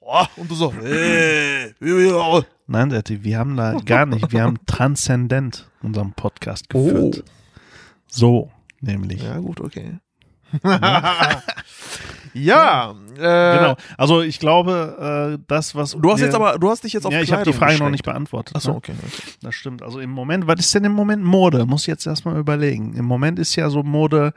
Oh, 0.09 0.24
und 0.36 0.49
du 0.49 0.55
so, 0.55 0.72
ja. 0.72 2.42
Nein, 2.68 2.90
Detti, 2.90 3.24
wir 3.24 3.38
haben 3.40 3.57
da 3.57 3.72
gar 3.84 4.07
nicht. 4.07 4.30
Wir 4.30 4.42
haben 4.44 4.57
transzendent 4.66 5.68
unseren 5.82 6.12
Podcast 6.12 6.68
geführt. 6.68 7.24
So, 8.07 8.53
nämlich. 8.80 9.20
Ja, 9.24 9.38
gut, 9.38 9.61
okay. 9.61 9.99
ja, 12.34 12.94
äh, 13.16 13.57
Genau. 13.59 13.76
Also 13.99 14.22
ich 14.22 14.38
glaube, 14.38 15.36
äh, 15.38 15.42
das, 15.49 15.74
was. 15.74 15.92
Du 16.01 16.12
hast 16.12 16.20
wir- 16.20 16.26
jetzt 16.26 16.34
aber, 16.36 16.57
du 16.59 16.70
hast 16.70 16.84
dich 16.84 16.92
jetzt 16.92 17.05
auf 17.05 17.12
Ja, 17.12 17.20
ich 17.20 17.32
habe 17.32 17.42
die 17.42 17.53
Frage 17.53 17.72
noch 17.72 17.78
beschränkt. 17.78 17.92
nicht 17.92 18.05
beantwortet. 18.05 18.55
Achso, 18.55 18.70
ne? 18.70 18.76
okay, 18.76 18.92
okay. 19.05 19.22
Das 19.42 19.55
stimmt. 19.57 19.82
Also 19.82 19.99
im 19.99 20.11
Moment, 20.11 20.47
was 20.47 20.61
ist 20.61 20.72
denn 20.74 20.84
im 20.84 20.92
Moment 20.92 21.24
Mode? 21.24 21.66
Muss 21.66 21.80
ich 21.82 21.86
jetzt 21.88 22.07
erstmal 22.07 22.38
überlegen. 22.38 22.94
Im 22.94 23.07
Moment 23.07 23.40
ist 23.40 23.57
ja 23.57 23.70
so 23.70 23.82
Mode, 23.82 24.32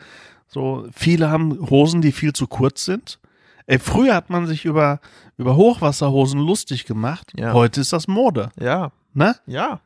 so 0.50 0.88
viele 0.92 1.30
haben 1.30 1.70
Hosen, 1.70 2.02
die 2.02 2.12
viel 2.12 2.34
zu 2.34 2.48
kurz 2.48 2.84
sind. 2.86 3.20
Ey, 3.68 3.80
früher 3.80 4.16
hat 4.16 4.30
man 4.32 4.48
sich 4.48 4.66
über, 4.66 5.00
über 5.38 5.56
Hochwasserhosen 5.56 6.40
lustig 6.40 6.86
gemacht. 6.86 7.32
Ja. 7.38 7.54
Heute 7.54 7.82
ist 7.82 7.94
das 7.94 8.08
Mode. 8.08 8.50
Ja, 8.60 8.92
Ne? 9.14 9.36
ja. 9.46 9.80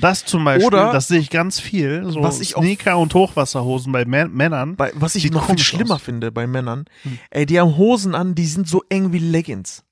Das 0.00 0.24
zum 0.26 0.44
Beispiel, 0.44 0.66
Oder- 0.66 0.92
das 0.92 1.08
sehe 1.08 1.18
ich 1.18 1.30
ganz 1.30 1.58
viel. 1.58 2.04
So 2.10 2.22
Was 2.22 2.40
ich 2.40 2.54
auch- 2.56 2.62
Sneaker 2.62 2.98
und 2.98 3.14
Hochwasserhosen 3.14 3.90
bei 3.92 4.02
Mä- 4.02 4.28
Männern. 4.28 4.76
Bei, 4.76 4.92
was 4.94 5.14
ich 5.14 5.30
noch 5.30 5.46
viel 5.46 5.58
schlimmer 5.58 5.94
aus. 5.96 6.02
finde 6.02 6.30
bei 6.30 6.46
Männern, 6.46 6.84
Hm. 7.02 7.18
ey, 7.30 7.46
die 7.46 7.58
haben 7.58 7.76
Hosen 7.78 8.14
an, 8.14 8.34
die 8.34 8.44
sind 8.46 8.68
so 8.68 8.82
eng 8.90 9.12
wie 9.12 9.18
Leggings. 9.18 9.82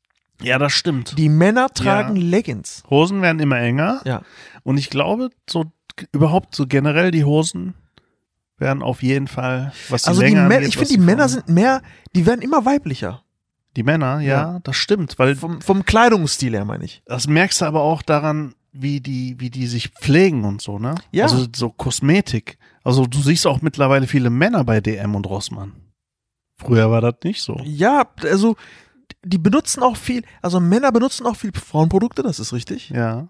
Ja, 0.43 0.59
das 0.59 0.73
stimmt. 0.75 1.17
Die 1.19 1.31
Männer 1.31 1.71
tragen 1.71 2.15
Leggings. 2.17 2.83
Hosen 2.91 3.23
werden 3.23 3.41
immer 3.41 3.59
enger. 3.59 4.03
Ja. 4.05 4.21
Und 4.63 4.77
ich 4.77 4.91
glaube, 4.91 5.31
so 5.49 5.65
überhaupt 6.13 6.55
so 6.55 6.67
generell 6.67 7.11
die 7.11 7.25
Hosen 7.25 7.75
werden 8.59 8.83
auf 8.83 9.03
jeden 9.03 9.29
Fall, 9.29 9.73
was 9.89 10.03
die 10.03 10.09
Also 10.09 10.23
die 10.23 10.35
Männer, 10.35 10.61
ich 10.63 10.77
finde, 10.77 10.93
die 10.95 10.99
Männer 11.01 11.29
sind 11.29 11.49
mehr, 11.49 11.83
die 12.15 12.27
werden 12.27 12.41
immer 12.43 12.65
weiblicher. 12.65 13.23
Die 13.77 13.83
Männer, 13.83 14.21
ja, 14.21 14.53
Ja. 14.55 14.61
das 14.65 14.77
stimmt, 14.77 15.19
weil 15.19 15.37
Vom, 15.37 15.61
vom 15.61 15.85
Kleidungsstil 15.85 16.53
her, 16.55 16.65
meine 16.65 16.85
ich. 16.85 17.03
das 17.05 17.27
merkst 17.27 17.61
du 17.61 17.67
aber 17.67 17.83
auch 17.83 18.01
daran, 18.03 18.55
wie 18.73 19.01
die, 19.01 19.37
wie 19.39 19.51
die 19.51 19.67
sich 19.67 19.89
pflegen 19.91 20.45
und 20.45 20.61
so, 20.63 20.79
ne? 20.79 20.95
Ja. 21.11 21.25
Also 21.25 21.47
so 21.55 21.71
Kosmetik. 21.71 22.59
Also 22.85 23.07
du 23.07 23.21
siehst 23.21 23.47
auch 23.47 23.61
mittlerweile 23.63 24.07
viele 24.07 24.31
Männer 24.31 24.65
bei 24.65 24.81
DM 24.81 25.15
und 25.15 25.27
Rossmann. 25.27 25.73
Früher 26.57 26.91
war 26.91 27.01
das 27.03 27.15
nicht 27.25 27.43
so. 27.43 27.61
Ja, 27.65 28.07
also 28.23 28.57
die 29.25 29.39
benutzen 29.39 29.83
auch 29.83 29.97
viel, 29.97 30.23
also 30.41 30.61
Männer 30.61 30.91
benutzen 30.93 31.27
auch 31.27 31.37
viel 31.37 31.53
Frauenprodukte, 31.53 32.23
das 32.23 32.39
ist 32.41 32.53
richtig. 32.53 32.89
Ja. 32.91 33.29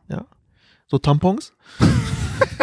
So 0.86 0.98
Tampons. 0.98 1.52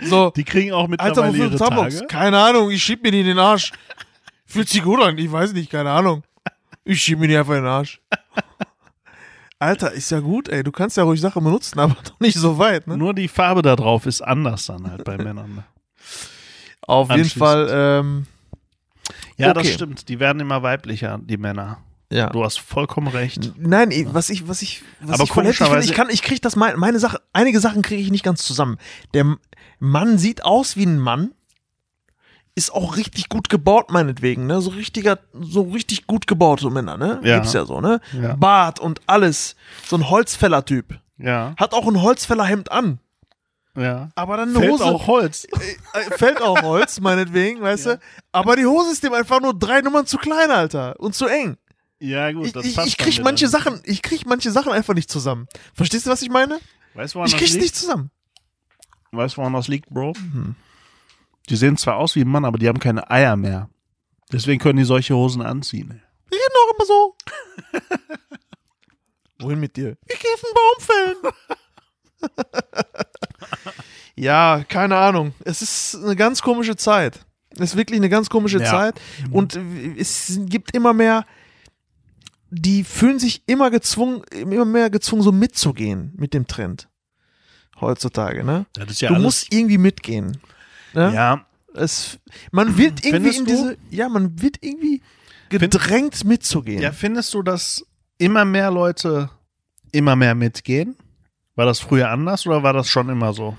so, 0.00 0.30
Die 0.30 0.44
kriegen 0.44 0.72
auch 0.72 0.88
Alter, 0.88 0.90
mittlerweile 0.90 1.32
wofür 1.32 1.44
ihre 1.46 1.56
Tampons? 1.56 1.94
Tage. 1.96 2.06
Keine 2.06 2.38
Ahnung, 2.38 2.70
ich 2.70 2.82
schieb 2.82 3.02
mir 3.02 3.10
die 3.10 3.20
in 3.20 3.26
den 3.26 3.38
Arsch. 3.38 3.72
Fühlt 4.46 4.68
sich 4.68 4.82
gut 4.82 5.00
an, 5.02 5.16
ich 5.18 5.30
weiß 5.30 5.52
nicht, 5.52 5.70
keine 5.70 5.90
Ahnung. 5.90 6.22
Ich 6.84 7.00
schieb 7.02 7.18
mir 7.18 7.28
die 7.28 7.36
einfach 7.36 7.54
in 7.54 7.62
den 7.62 7.70
Arsch. 7.70 8.00
Alter, 9.58 9.92
ist 9.92 10.10
ja 10.10 10.18
gut, 10.20 10.48
ey. 10.48 10.64
Du 10.64 10.72
kannst 10.72 10.96
ja 10.96 11.04
ruhig 11.04 11.20
Sachen 11.20 11.44
benutzen, 11.44 11.78
aber 11.78 11.96
doch 12.04 12.18
nicht 12.18 12.36
so 12.36 12.58
weit, 12.58 12.86
ne? 12.88 12.96
Nur 12.96 13.14
die 13.14 13.28
Farbe 13.28 13.62
da 13.62 13.76
drauf 13.76 14.06
ist 14.06 14.20
anders 14.20 14.66
dann 14.66 14.90
halt 14.90 15.04
bei 15.04 15.16
Männern. 15.16 15.54
Ne? 15.54 15.64
Auf 16.82 17.10
jeden. 17.14 17.28
Fall, 17.30 17.68
ähm, 17.70 18.26
Ja, 19.36 19.54
das 19.54 19.64
Okay. 19.64 19.74
stimmt. 19.74 20.08
Die 20.08 20.18
werden 20.18 20.40
immer 20.40 20.62
weiblicher, 20.64 21.20
die 21.22 21.36
Männer. 21.36 21.78
Ja. 22.12 22.28
Du 22.30 22.44
hast 22.44 22.60
vollkommen 22.60 23.08
recht. 23.08 23.52
Nein, 23.58 23.90
was 24.12 24.30
ich, 24.30 24.46
was 24.48 24.62
ich, 24.62 24.82
was 25.00 25.14
Aber 25.20 25.24
ich 25.24 25.34
heftig 25.34 25.66
finde, 25.68 25.84
ich 25.84 25.92
kann, 25.94 26.10
ich 26.10 26.22
krieg 26.22 26.40
das, 26.42 26.56
meine, 26.56 26.76
meine 26.76 26.98
Sache, 26.98 27.20
einige 27.32 27.58
Sachen 27.60 27.82
kriege 27.82 28.02
ich 28.02 28.10
nicht 28.10 28.24
ganz 28.24 28.42
zusammen. 28.44 28.78
Der 29.14 29.36
Mann 29.78 30.18
sieht 30.18 30.44
aus 30.44 30.76
wie 30.76 30.84
ein 30.86 30.98
Mann, 30.98 31.32
ist 32.54 32.72
auch 32.72 32.96
richtig 32.96 33.28
gut 33.30 33.48
gebaut, 33.48 33.90
meinetwegen, 33.90 34.46
ne, 34.46 34.60
so 34.60 34.70
richtiger, 34.70 35.18
so 35.40 35.62
richtig 35.62 36.06
gut 36.06 36.26
gebaut, 36.26 36.60
so 36.60 36.68
Männer, 36.70 36.96
ne, 36.98 37.20
Ja. 37.24 37.36
gibt's 37.36 37.54
ja 37.54 37.64
so, 37.64 37.80
ne, 37.80 38.00
Ja. 38.12 38.36
Bart 38.36 38.78
und 38.78 39.00
alles, 39.06 39.56
so 39.86 39.96
ein 39.96 40.10
Holzfäller-Typ, 40.10 40.98
Ja, 41.16 41.54
hat 41.56 41.72
auch 41.72 41.86
ein 41.88 42.02
Holzfällerhemd 42.02 42.70
an, 42.70 42.98
ja. 43.74 44.10
aber 44.16 44.36
dann 44.36 44.50
eine 44.50 44.58
Fällt 44.58 44.72
Hose, 44.72 44.84
auch 44.84 45.06
Holz. 45.06 45.44
äh, 45.94 45.98
äh, 45.98 46.18
fällt 46.18 46.42
auch 46.42 46.60
Holz, 46.60 47.00
meinetwegen, 47.00 47.62
weißt 47.62 47.86
Ja. 47.86 47.94
du, 47.94 48.00
aber 48.32 48.56
die 48.56 48.66
Hose 48.66 48.92
ist 48.92 49.02
dem 49.02 49.14
einfach 49.14 49.40
nur 49.40 49.58
drei 49.58 49.80
Nummern 49.80 50.04
zu 50.04 50.18
klein, 50.18 50.50
Alter, 50.50 51.00
und 51.00 51.14
zu 51.14 51.26
eng. 51.26 51.56
Ja, 52.04 52.32
gut, 52.32 52.46
Ich, 52.46 52.52
das 52.52 52.64
ich, 52.66 52.74
passt 52.74 52.88
ich 52.88 52.96
dann 52.96 53.06
krieg 53.08 53.22
manche 53.22 53.44
nicht. 53.44 53.52
Sachen, 53.52 53.80
ich 53.84 54.02
krieg 54.02 54.26
manche 54.26 54.50
Sachen 54.50 54.72
einfach 54.72 54.92
nicht 54.94 55.08
zusammen. 55.08 55.46
Verstehst 55.72 56.06
du, 56.06 56.10
was 56.10 56.20
ich 56.22 56.30
meine? 56.30 56.58
Weißt 56.94 57.14
du, 57.14 57.18
woran 57.18 57.28
Ich 57.28 57.36
krieg's 57.36 57.52
liegt? 57.52 57.62
nicht 57.62 57.76
zusammen. 57.76 58.10
Weißt 59.12 59.34
du, 59.36 59.38
woran 59.38 59.52
das 59.52 59.68
liegt, 59.68 59.88
Bro? 59.90 60.14
Mhm. 60.18 60.56
Die 61.48 61.56
sehen 61.56 61.76
zwar 61.76 61.96
aus 61.96 62.16
wie 62.16 62.22
ein 62.22 62.28
Mann, 62.28 62.44
aber 62.44 62.58
die 62.58 62.66
haben 62.68 62.80
keine 62.80 63.08
Eier 63.10 63.36
mehr. 63.36 63.68
Deswegen 64.32 64.58
können 64.60 64.78
die 64.78 64.84
solche 64.84 65.14
Hosen 65.14 65.42
anziehen. 65.42 66.02
Die 66.32 66.34
reden 66.34 66.54
auch 66.56 66.74
immer 66.74 66.86
so. 66.86 67.16
Wohin 69.46 69.60
mit 69.60 69.76
dir? 69.76 69.96
Ich 70.08 70.18
geh 70.18 70.28
auf 70.34 70.44
einen 70.44 70.54
Baum 70.54 72.32
fällen. 72.32 72.44
ja, 74.16 74.64
keine 74.68 74.96
Ahnung. 74.96 75.34
Es 75.44 75.62
ist 75.62 75.96
eine 76.02 76.16
ganz 76.16 76.42
komische 76.42 76.76
Zeit. 76.76 77.20
Es 77.50 77.60
ist 77.72 77.76
wirklich 77.76 77.98
eine 78.00 78.08
ganz 78.08 78.30
komische 78.30 78.58
Ja. 78.60 78.64
Zeit. 78.64 79.00
Und 79.30 79.58
es 79.98 80.38
gibt 80.46 80.74
immer 80.74 80.92
mehr, 80.94 81.26
die 82.54 82.84
fühlen 82.84 83.18
sich 83.18 83.42
immer 83.46 83.70
gezwungen, 83.70 84.22
immer 84.30 84.66
mehr 84.66 84.90
gezwungen, 84.90 85.22
so 85.22 85.32
mitzugehen 85.32 86.12
mit 86.16 86.34
dem 86.34 86.46
Trend. 86.46 86.88
Heutzutage, 87.80 88.44
ne? 88.44 88.66
Ja 88.76 89.08
du 89.08 89.14
musst 89.20 89.52
irgendwie 89.52 89.78
mitgehen. 89.78 90.36
Ne? 90.92 91.12
ja, 91.14 91.46
Es, 91.74 92.18
man 92.50 92.76
wird 92.76 93.04
irgendwie 93.04 93.32
Findest 93.32 93.38
in 93.38 93.44
diese, 93.46 93.76
ja, 93.90 94.08
man 94.10 94.40
wird 94.42 94.58
irgendwie 94.60 95.00
gedrängt 95.48 96.24
mitzugehen. 96.24 96.82
ja, 96.82 96.92
findest 96.92 97.32
du, 97.32 97.42
dass 97.42 97.84
immer 98.18 98.44
mehr 98.44 98.70
Leute 98.70 99.30
immer 99.90 100.14
mehr 100.14 100.34
mitgehen? 100.34 100.96
War 101.54 101.64
das 101.66 101.80
früher 101.80 102.10
anders 102.10 102.46
oder 102.46 102.62
war 102.62 102.72
das 102.74 102.88
schon 102.88 103.08
immer 103.08 103.32
so? 103.32 103.56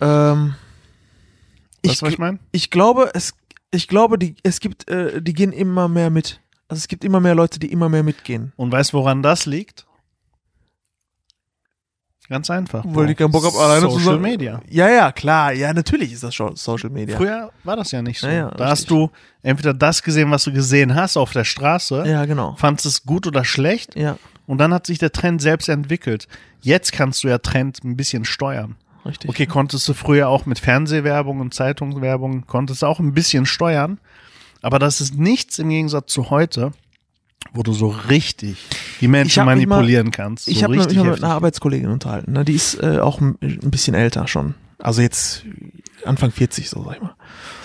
Ähm, 0.00 0.54
Weißt 1.84 1.94
ich, 1.94 1.98
du, 1.98 2.06
was 2.06 2.12
ich 2.12 2.18
meine? 2.18 2.38
ich 2.52 2.70
glaube, 2.70 3.10
es, 3.14 3.34
ich 3.72 3.88
glaube, 3.88 4.18
die, 4.18 4.36
es 4.42 4.60
gibt, 4.60 4.88
äh, 4.88 5.20
die 5.20 5.32
gehen 5.32 5.52
immer 5.52 5.88
mehr 5.88 6.10
mit. 6.10 6.40
Also 6.68 6.78
es 6.78 6.88
gibt 6.88 7.04
immer 7.04 7.20
mehr 7.20 7.34
Leute, 7.34 7.58
die 7.58 7.70
immer 7.70 7.88
mehr 7.88 8.02
mitgehen. 8.02 8.52
Und 8.56 8.72
weißt 8.72 8.92
du, 8.92 8.96
woran 8.98 9.22
das 9.22 9.46
liegt? 9.46 9.86
Ganz 12.30 12.48
einfach. 12.48 12.84
Weil 12.88 13.06
die 13.08 13.14
keinen 13.14 13.30
Bock 13.32 13.44
haben, 13.44 13.56
alleine 13.58 13.82
zu 13.86 13.98
Social 13.98 14.14
sein. 14.14 14.22
Media. 14.22 14.62
Ja, 14.70 14.88
ja, 14.88 15.12
klar. 15.12 15.52
Ja, 15.52 15.74
natürlich 15.74 16.10
ist 16.10 16.22
das 16.22 16.34
schon 16.34 16.56
Social 16.56 16.88
Media. 16.88 17.18
Früher 17.18 17.52
war 17.64 17.76
das 17.76 17.90
ja 17.92 18.00
nicht 18.00 18.18
so. 18.18 18.26
Ja, 18.26 18.32
ja, 18.32 18.42
da 18.44 18.48
richtig. 18.50 18.66
hast 18.70 18.90
du 18.90 19.10
entweder 19.42 19.74
das 19.74 20.02
gesehen, 20.02 20.30
was 20.30 20.44
du 20.44 20.52
gesehen 20.52 20.94
hast 20.94 21.18
auf 21.18 21.32
der 21.32 21.44
Straße, 21.44 22.04
Ja, 22.06 22.24
genau. 22.24 22.54
fandst 22.56 22.86
es 22.86 23.04
gut 23.04 23.26
oder 23.26 23.44
schlecht 23.44 23.94
Ja, 23.94 24.16
und 24.46 24.56
dann 24.56 24.72
hat 24.72 24.86
sich 24.86 24.98
der 24.98 25.12
Trend 25.12 25.42
selbst 25.42 25.68
entwickelt. 25.68 26.26
Jetzt 26.62 26.92
kannst 26.92 27.22
du 27.24 27.28
ja 27.28 27.36
Trend 27.38 27.84
ein 27.84 27.94
bisschen 27.94 28.24
steuern. 28.24 28.76
richtig. 29.04 29.28
Okay, 29.28 29.44
konntest 29.44 29.86
du 29.86 29.92
früher 29.92 30.28
auch 30.28 30.46
mit 30.46 30.58
Fernsehwerbung 30.58 31.40
und 31.40 31.52
Zeitungswerbung, 31.52 32.46
konntest 32.46 32.80
du 32.80 32.86
auch 32.86 33.00
ein 33.00 33.12
bisschen 33.12 33.44
steuern, 33.44 33.98
aber 34.64 34.78
das 34.78 35.00
ist 35.00 35.14
nichts 35.16 35.58
im 35.58 35.68
Gegensatz 35.68 36.12
zu 36.12 36.30
heute, 36.30 36.72
wo 37.52 37.62
du 37.62 37.72
so 37.72 37.88
richtig 37.88 38.56
die 39.00 39.08
Menschen 39.08 39.44
mich 39.44 39.66
mal- 39.66 39.76
manipulieren 39.76 40.10
kannst. 40.10 40.46
So 40.46 40.50
Ich 40.50 40.62
habe 40.64 40.76
mich 40.76 40.86
mit 40.86 40.96
einer 41.22 41.34
Arbeitskollegin 41.34 41.90
unterhalten. 41.90 42.32
Ne? 42.32 42.44
Die 42.44 42.54
ist 42.54 42.74
äh, 42.82 42.98
auch 42.98 43.20
ein 43.20 43.36
ein 43.42 43.70
bisschen 43.70 43.94
älter 43.94 44.26
schon. 44.26 44.54
Also 44.78 45.02
jetzt 45.02 45.44
Anfang 46.04 46.30
40, 46.30 46.68
so 46.68 46.82
sag 46.84 46.96
ich 46.96 47.02
mal. 47.02 47.14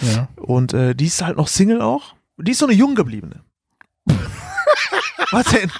ja. 0.01 0.27
Und 0.37 0.73
äh, 0.73 0.93
die 0.95 1.05
ist 1.07 1.21
halt 1.21 1.37
noch 1.37 1.47
Single 1.47 1.81
auch. 1.81 2.15
Die 2.37 2.51
ist 2.51 2.59
so 2.59 2.65
eine 2.67 2.75
jung 2.75 2.95
gebliebene. 2.95 3.41
Was 5.31 5.45
denn? 5.47 5.71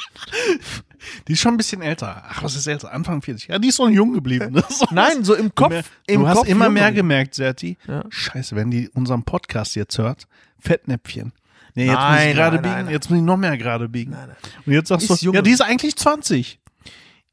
Die 1.28 1.34
ist 1.34 1.40
schon 1.40 1.54
ein 1.54 1.58
bisschen 1.58 1.82
älter. 1.82 2.24
Ach, 2.28 2.44
was 2.44 2.56
ist 2.56 2.68
älter? 2.68 2.92
Anfang 2.92 3.22
40. 3.22 3.48
Ja, 3.50 3.60
die 3.60 3.70
ist 3.70 3.76
so 3.78 3.88
jung 3.88 4.14
geblieben. 4.14 4.56
Ist 4.56 4.70
so- 4.80 4.88
Nein, 4.92 5.24
so 5.24 5.36
im 5.36 5.54
Kopf. 5.56 5.70
Du, 6.08 6.14
im 6.14 6.22
du 6.22 6.28
hast 6.28 6.38
Kopf 6.38 6.48
immer 6.48 6.66
jung 6.66 6.74
mehr 6.76 6.92
gemerkt, 6.92 7.36
Serti. 7.36 7.78
Ja. 7.88 8.04
Scheiße, 8.10 8.56
wenn 8.56 8.72
die 8.72 8.90
unseren 8.90 9.24
Podcast 9.24 9.76
jetzt 9.76 9.98
hört, 9.98 10.28
Fettnäpfchen. 10.60 11.34
Nee, 11.76 11.86
jetzt 11.86 11.94
muss 11.94 12.02
Nein, 12.04 12.30
ich 12.30 12.36
gerade 12.36 12.58
biegen, 12.58 12.74
nein, 12.74 12.90
jetzt 12.90 13.10
muss 13.10 13.18
ich 13.20 13.24
noch 13.24 13.38
mehr 13.38 13.58
gerade 13.58 13.88
biegen. 13.90 14.12
Nein. 14.12 14.36
Und 14.66 14.74
jetzt 14.74 14.88
sagst 14.90 15.10
Ist 15.10 15.22
du, 15.22 15.26
jung 15.28 15.36
ja, 15.36 15.42
die 15.42 15.52
ist 15.52 15.62
eigentlich 15.62 15.96
20. 15.96 16.60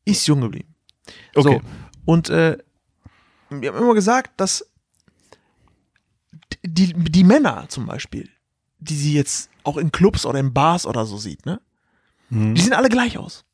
Ist 0.04 0.26
jung 0.26 0.40
geblieben. 0.42 0.74
Okay. 1.34 1.60
So. 1.62 1.68
Und 2.04 2.28
äh, 2.30 2.58
wir 3.50 3.72
haben 3.72 3.78
immer 3.82 3.94
gesagt, 3.94 4.38
dass 4.40 4.64
die, 6.64 6.92
die 6.94 7.24
Männer 7.24 7.64
zum 7.68 7.86
Beispiel, 7.86 8.28
die 8.78 8.94
sie 8.94 9.14
jetzt 9.14 9.50
auch 9.64 9.78
in 9.78 9.90
Clubs 9.90 10.26
oder 10.26 10.38
in 10.38 10.52
Bars 10.52 10.86
oder 10.86 11.06
so 11.06 11.16
sieht, 11.16 11.46
ne? 11.46 11.60
Mhm. 12.28 12.54
Die 12.54 12.60
sehen 12.60 12.72
alle 12.74 12.88
gleich 12.88 13.18
aus. 13.18 13.44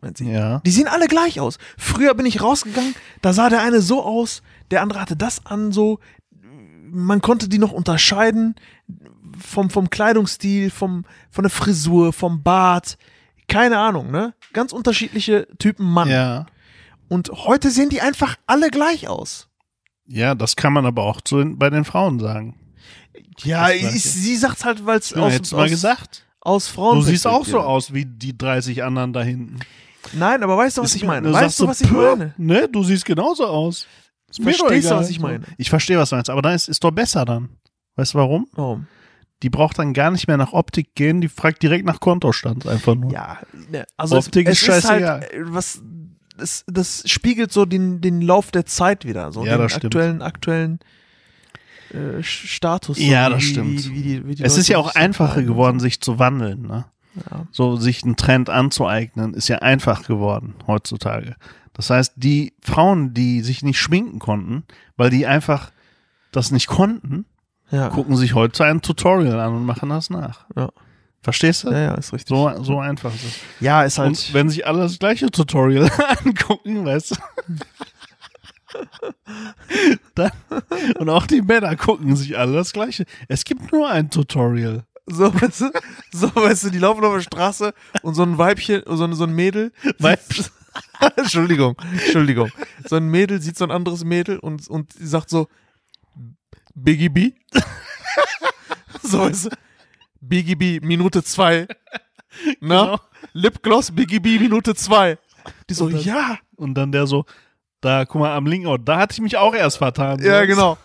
Wenn 0.00 0.14
sie- 0.14 0.30
Ja. 0.30 0.60
Die 0.60 0.70
sehen 0.70 0.88
alle 0.88 1.06
gleich 1.08 1.40
aus. 1.40 1.58
Früher 1.78 2.14
bin 2.14 2.26
ich 2.26 2.42
rausgegangen, 2.42 2.94
da 3.22 3.32
sah 3.32 3.48
der 3.50 3.62
eine 3.62 3.80
so 3.82 4.02
aus, 4.04 4.42
der 4.70 4.82
andere 4.82 5.00
hatte 5.00 5.16
das 5.16 5.44
an, 5.46 5.72
so. 5.72 5.98
Man 6.92 7.20
konnte 7.20 7.48
die 7.48 7.58
noch 7.58 7.70
unterscheiden 7.72 8.56
vom, 9.38 9.70
vom 9.70 9.90
Kleidungsstil, 9.90 10.70
vom, 10.70 11.04
von 11.30 11.44
der 11.44 11.50
Frisur, 11.50 12.12
vom 12.12 12.42
Bart. 12.42 12.98
Keine 13.46 13.78
Ahnung, 13.78 14.10
ne? 14.10 14.34
Ganz 14.52 14.72
unterschiedliche 14.72 15.46
Typen 15.58 15.88
Mann. 15.88 16.08
Ja. 16.08 16.46
Und 17.08 17.30
heute 17.30 17.70
sehen 17.70 17.90
die 17.90 18.00
einfach 18.00 18.36
alle 18.46 18.70
gleich 18.70 19.06
aus. 19.08 19.48
Ja, 20.06 20.34
das 20.34 20.56
kann 20.56 20.72
man 20.72 20.84
aber 20.86 21.04
auch 21.04 21.20
zu, 21.20 21.44
bei 21.56 21.70
den 21.70 21.84
Frauen 21.84 22.18
sagen. 22.18 22.56
Ja, 23.42 23.70
ich, 23.70 24.02
sie 24.02 24.36
sagt 24.36 24.64
halt, 24.64 24.84
weil 24.86 24.98
es 24.98 25.10
Ja, 25.10 25.18
aus, 25.22 25.52
mal 25.52 25.64
aus, 25.64 25.70
gesagt. 25.70 26.26
aus 26.40 26.66
Frauen. 26.68 26.96
Du 26.98 27.02
siehst 27.02 27.26
auch 27.26 27.44
so 27.44 27.60
aus 27.60 27.92
wie 27.94 28.04
die 28.06 28.36
30 28.36 28.82
anderen 28.82 29.12
da 29.12 29.22
hinten. 29.22 29.60
Nein, 30.12 30.42
aber 30.42 30.56
weißt 30.56 30.78
du, 30.78 30.82
was 30.82 30.90
Ist 30.90 30.96
ich 30.96 31.04
meine? 31.04 31.28
du 31.28 31.34
Weißt 31.34 31.60
du, 31.60 31.66
was 31.68 31.80
ich 31.80 31.88
"Puh, 31.88 31.96
meine? 31.96 32.34
Ne, 32.38 32.68
du 32.68 32.82
siehst 32.82 33.04
genauso 33.04 33.46
aus. 33.46 33.86
Ist 34.30 34.42
Verstehst 34.42 34.90
du, 34.90 34.94
was 34.94 35.10
ich 35.10 35.20
meine? 35.20 35.44
Ich 35.58 35.70
verstehe, 35.70 35.98
was 35.98 36.10
du 36.10 36.16
meinst, 36.16 36.30
aber 36.30 36.40
dann 36.42 36.54
ist, 36.54 36.68
ist 36.68 36.82
doch 36.84 36.90
besser 36.92 37.24
dann. 37.24 37.48
Weißt 37.96 38.14
du 38.14 38.18
warum? 38.18 38.46
Warum? 38.52 38.86
Die 39.42 39.50
braucht 39.50 39.78
dann 39.78 39.92
gar 39.94 40.10
nicht 40.10 40.26
mehr 40.28 40.36
nach 40.36 40.52
Optik 40.52 40.94
gehen, 40.94 41.20
die 41.20 41.28
fragt 41.28 41.62
direkt 41.62 41.84
nach 41.86 41.98
Kontostand 42.00 42.66
einfach 42.66 42.94
nur. 42.94 43.10
Ja, 43.12 43.38
ne, 43.70 43.86
also 43.96 44.16
Optik 44.18 44.46
es, 44.46 44.62
ist 44.62 44.68
es 44.68 44.78
ist 44.78 44.90
halt, 44.90 45.02
scheißegal. 45.02 45.22
äh, 45.48 45.52
was, 45.54 45.82
das, 46.36 46.64
das 46.66 47.02
spiegelt 47.06 47.52
so 47.52 47.64
den, 47.66 48.00
den 48.00 48.20
Lauf 48.22 48.50
der 48.50 48.66
Zeit 48.66 49.04
wieder, 49.04 49.32
so 49.32 49.44
Ja, 49.44 49.56
den 49.56 49.62
das 49.62 49.72
stimmt. 49.72 49.84
aktuellen, 49.86 50.22
aktuellen 50.22 50.78
äh, 51.92 52.22
Status. 52.22 52.98
so 52.98 53.02
Ja, 53.02 53.28
das 53.30 53.40
wie- 53.42 53.46
stimmt. 53.46 53.90
Wie, 53.90 54.02
die- 54.02 54.26
wie 54.26 54.34
die 54.36 54.44
Es 54.44 54.56
ist 54.56 54.68
ja 54.68 54.78
auch 54.78 54.94
einfacher 54.94 55.42
geworden, 55.42 55.80
sich 55.80 56.00
zu 56.00 56.18
wandeln, 56.18 56.62
ne? 56.62 56.84
So. 57.28 57.34
Ja. 57.36 57.46
So, 57.52 57.76
sich 57.76 58.02
einen 58.04 58.16
Trend 58.16 58.50
anzueignen, 58.50 59.34
ist 59.34 59.48
ja 59.48 59.58
einfach 59.58 60.04
geworden 60.06 60.54
heutzutage. 60.66 61.36
Das 61.72 61.90
heißt, 61.90 62.14
die 62.16 62.52
Frauen, 62.60 63.14
die 63.14 63.40
sich 63.42 63.62
nicht 63.62 63.78
schminken 63.78 64.18
konnten, 64.18 64.64
weil 64.96 65.10
die 65.10 65.26
einfach 65.26 65.70
das 66.32 66.50
nicht 66.50 66.66
konnten, 66.66 67.24
Ja. 67.70 67.88
gucken 67.88 68.16
sich 68.16 68.34
heute 68.34 68.64
ein 68.64 68.82
Tutorial 68.82 69.38
an 69.40 69.54
und 69.54 69.64
machen 69.64 69.88
das 69.90 70.10
nach. 70.10 70.46
Ja. 70.56 70.68
Verstehst 71.22 71.64
du? 71.64 71.70
ja, 71.70 71.78
ja, 71.80 71.94
ist 71.94 72.12
richtig. 72.12 72.28
So, 72.28 72.62
so 72.62 72.78
einfach 72.80 73.14
ist 73.14 73.24
es. 73.24 73.34
ja, 73.60 73.82
ist 73.84 73.98
halt. 73.98 74.08
Und 74.10 74.32
wenn 74.34 74.48
sich 74.48 74.66
alle 74.66 74.78
das 74.80 74.98
gleiche 74.98 75.30
Tutorial 75.30 75.90
angucken, 76.24 76.84
weißt 76.86 77.12
du? 77.12 77.16
Dann, 80.14 80.30
und 80.98 81.08
auch 81.08 81.26
die 81.26 81.42
Männer 81.42 81.74
gucken 81.76 82.16
sich 82.16 82.38
alle 82.38 82.52
das 82.52 82.72
gleiche. 82.72 83.04
Es 83.28 83.44
gibt 83.44 83.72
nur 83.72 83.88
ein 83.90 84.10
Tutorial. 84.10 84.84
So, 85.10 85.34
weißt 85.34 85.60
du, 85.62 85.70
so, 86.12 86.34
weißt 86.34 86.64
du, 86.64 86.70
die 86.70 86.78
laufen 86.78 87.04
auf 87.04 87.14
der 87.14 87.20
Straße 87.22 87.74
und 88.02 88.14
so 88.14 88.22
ein 88.22 88.38
Weibchen, 88.38 88.82
so 88.86 89.04
ein, 89.04 89.12
so 89.14 89.24
ein 89.24 89.32
Mädel. 89.34 89.72
Weib- 89.98 90.20
sieht- 90.32 90.52
Entschuldigung, 91.16 91.76
Entschuldigung. 91.92 92.50
So 92.88 92.96
ein 92.96 93.08
Mädel 93.08 93.42
sieht 93.42 93.58
so 93.58 93.64
ein 93.64 93.70
anderes 93.72 94.04
Mädel 94.04 94.38
und, 94.38 94.68
und 94.68 94.92
sagt 94.92 95.28
so, 95.30 95.48
Biggie 96.74 97.08
B. 97.08 97.32
so, 99.02 99.20
weißt 99.20 99.46
du, 99.46 99.50
Biggie 100.20 100.54
B, 100.54 100.80
Minute 100.80 101.22
zwei. 101.24 101.66
Na? 102.60 102.84
Genau. 102.84 103.00
Lipgloss, 103.32 103.90
Biggie 103.90 104.20
B, 104.20 104.38
Minute 104.38 104.74
zwei. 104.74 105.18
Die 105.68 105.74
so, 105.74 105.86
Und 105.86 105.94
dann- 105.94 106.02
ja. 106.02 106.38
Und 106.56 106.74
dann 106.74 106.92
der 106.92 107.06
so, 107.06 107.24
da, 107.80 108.04
guck 108.04 108.20
mal, 108.20 108.36
am 108.36 108.46
linken 108.46 108.66
Ort, 108.68 108.82
da 108.84 108.98
hatte 108.98 109.14
ich 109.14 109.20
mich 109.20 109.36
auch 109.36 109.54
erst 109.54 109.78
vertan. 109.78 110.22
Ja, 110.22 110.40
So. 110.42 110.46
genau. 110.46 110.78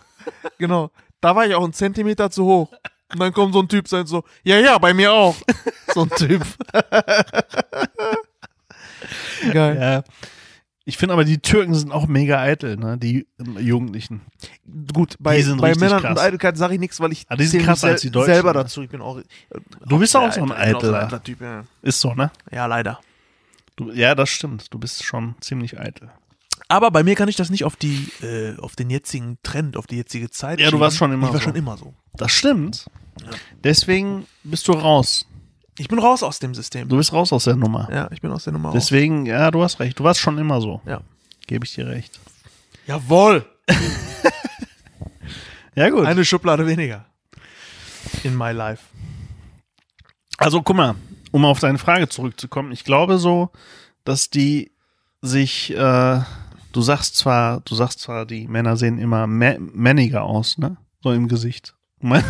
Genau. 0.58 0.90
Da 1.20 1.36
war 1.36 1.46
ich 1.46 1.54
auch 1.54 1.62
einen 1.64 1.72
Zentimeter 1.72 2.30
zu 2.30 2.44
hoch. 2.44 2.72
Und 3.12 3.20
dann 3.20 3.32
kommt 3.32 3.54
so 3.54 3.60
ein 3.60 3.68
Typ, 3.68 3.86
sagt 3.88 4.08
so, 4.08 4.24
ja, 4.42 4.58
ja, 4.58 4.78
bei 4.78 4.92
mir 4.94 5.12
auch. 5.12 5.36
So 5.94 6.02
ein 6.02 6.10
Typ. 6.10 6.42
Geil. 9.52 9.78
Ja. 9.80 10.04
Ich 10.84 10.98
finde 10.98 11.14
aber, 11.14 11.24
die 11.24 11.38
Türken 11.38 11.74
sind 11.74 11.90
auch 11.90 12.06
mega 12.06 12.38
eitel, 12.40 12.76
ne? 12.76 12.96
Die 12.98 13.26
Jugendlichen. 13.58 14.20
Gut, 14.92 15.16
bei, 15.18 15.42
bei 15.42 15.74
Männern 15.74 16.02
krass. 16.02 16.10
und 16.12 16.18
Eitelkeit 16.18 16.56
sage 16.58 16.74
ich 16.74 16.80
nichts, 16.80 17.00
weil 17.00 17.12
ich 17.12 17.24
Ah, 17.28 17.36
die 17.36 17.46
sind 17.46 17.64
krasser 17.64 17.88
als 17.88 18.02
die 18.02 18.10
Deutschen, 18.10 18.34
selber 18.34 18.52
ne? 18.52 18.58
dazu. 18.60 18.82
Ich 18.82 18.90
bin 18.90 19.00
auch. 19.00 19.20
Du 19.86 19.98
bist 19.98 20.14
auch 20.16 20.30
so 20.32 20.42
ein 20.42 20.52
eitel, 20.52 20.76
auch 20.76 20.80
so 20.82 20.86
Eitler. 20.88 21.02
eitler 21.04 21.22
Typ, 21.24 21.40
ja. 21.40 21.64
Ist 21.82 22.00
so, 22.00 22.14
ne? 22.14 22.30
ja, 22.52 22.66
leider. 22.66 23.00
Du, 23.74 23.90
ja, 23.90 24.14
das 24.14 24.28
stimmt. 24.28 24.72
Du 24.72 24.78
bist 24.78 25.02
schon 25.02 25.34
ziemlich 25.40 25.80
eitel. 25.80 26.10
Aber 26.68 26.90
bei 26.90 27.02
mir 27.04 27.14
kann 27.14 27.28
ich 27.28 27.36
das 27.36 27.50
nicht 27.50 27.64
auf 27.64 27.76
die, 27.76 28.08
äh, 28.22 28.56
auf 28.58 28.74
den 28.74 28.90
jetzigen 28.90 29.38
Trend, 29.42 29.76
auf 29.76 29.86
die 29.86 29.96
jetzige 29.96 30.30
Zeit. 30.30 30.58
Ja, 30.60 30.70
du 30.70 30.80
warst 30.80 30.96
schieben. 30.96 31.12
schon 31.12 31.12
immer 31.14 31.26
Ich 31.28 31.32
war 31.34 31.40
so. 31.40 31.44
schon 31.44 31.54
immer 31.54 31.76
so. 31.76 31.94
Das 32.14 32.32
stimmt. 32.32 32.86
Deswegen 33.62 34.26
bist 34.42 34.66
du 34.68 34.72
raus. 34.72 35.26
Ich 35.78 35.88
bin 35.88 35.98
raus 35.98 36.22
aus 36.22 36.38
dem 36.38 36.54
System. 36.54 36.88
Du 36.88 36.96
bist 36.96 37.12
raus 37.12 37.32
aus 37.32 37.44
der 37.44 37.54
Nummer. 37.56 37.88
Ja, 37.92 38.08
ich 38.10 38.20
bin 38.20 38.30
aus 38.32 38.44
der 38.44 38.52
Nummer 38.52 38.70
raus. 38.70 38.74
Deswegen, 38.78 39.26
ja, 39.26 39.50
du 39.50 39.62
hast 39.62 39.78
recht. 39.78 39.98
Du 39.98 40.04
warst 40.04 40.20
schon 40.20 40.38
immer 40.38 40.60
so. 40.60 40.80
Ja. 40.86 41.02
Gebe 41.46 41.64
ich 41.64 41.74
dir 41.74 41.86
recht. 41.86 42.18
Jawohl. 42.86 43.44
Ja, 45.74 45.90
gut. 45.90 46.06
Eine 46.06 46.24
Schublade 46.24 46.66
weniger. 46.66 47.04
In 48.24 48.34
my 48.34 48.50
life. 48.52 48.82
Also 50.38 50.62
guck 50.62 50.74
mal, 50.74 50.94
um 51.32 51.44
auf 51.44 51.60
deine 51.60 51.76
Frage 51.76 52.08
zurückzukommen. 52.08 52.72
Ich 52.72 52.82
glaube 52.82 53.18
so, 53.18 53.50
dass 54.04 54.30
die 54.30 54.72
sich, 55.20 55.74
äh, 55.76 56.20
du 56.76 56.82
sagst 56.82 57.16
zwar, 57.16 57.60
du 57.62 57.74
sagst 57.74 58.00
zwar, 58.00 58.26
die 58.26 58.46
Männer 58.46 58.76
sehen 58.76 58.98
immer 58.98 59.26
mä 59.26 59.58
männiger 59.58 60.24
aus, 60.24 60.58
ne? 60.58 60.76
So 61.02 61.10
im 61.12 61.26
Gesicht. 61.26 61.74
Was 62.00 62.22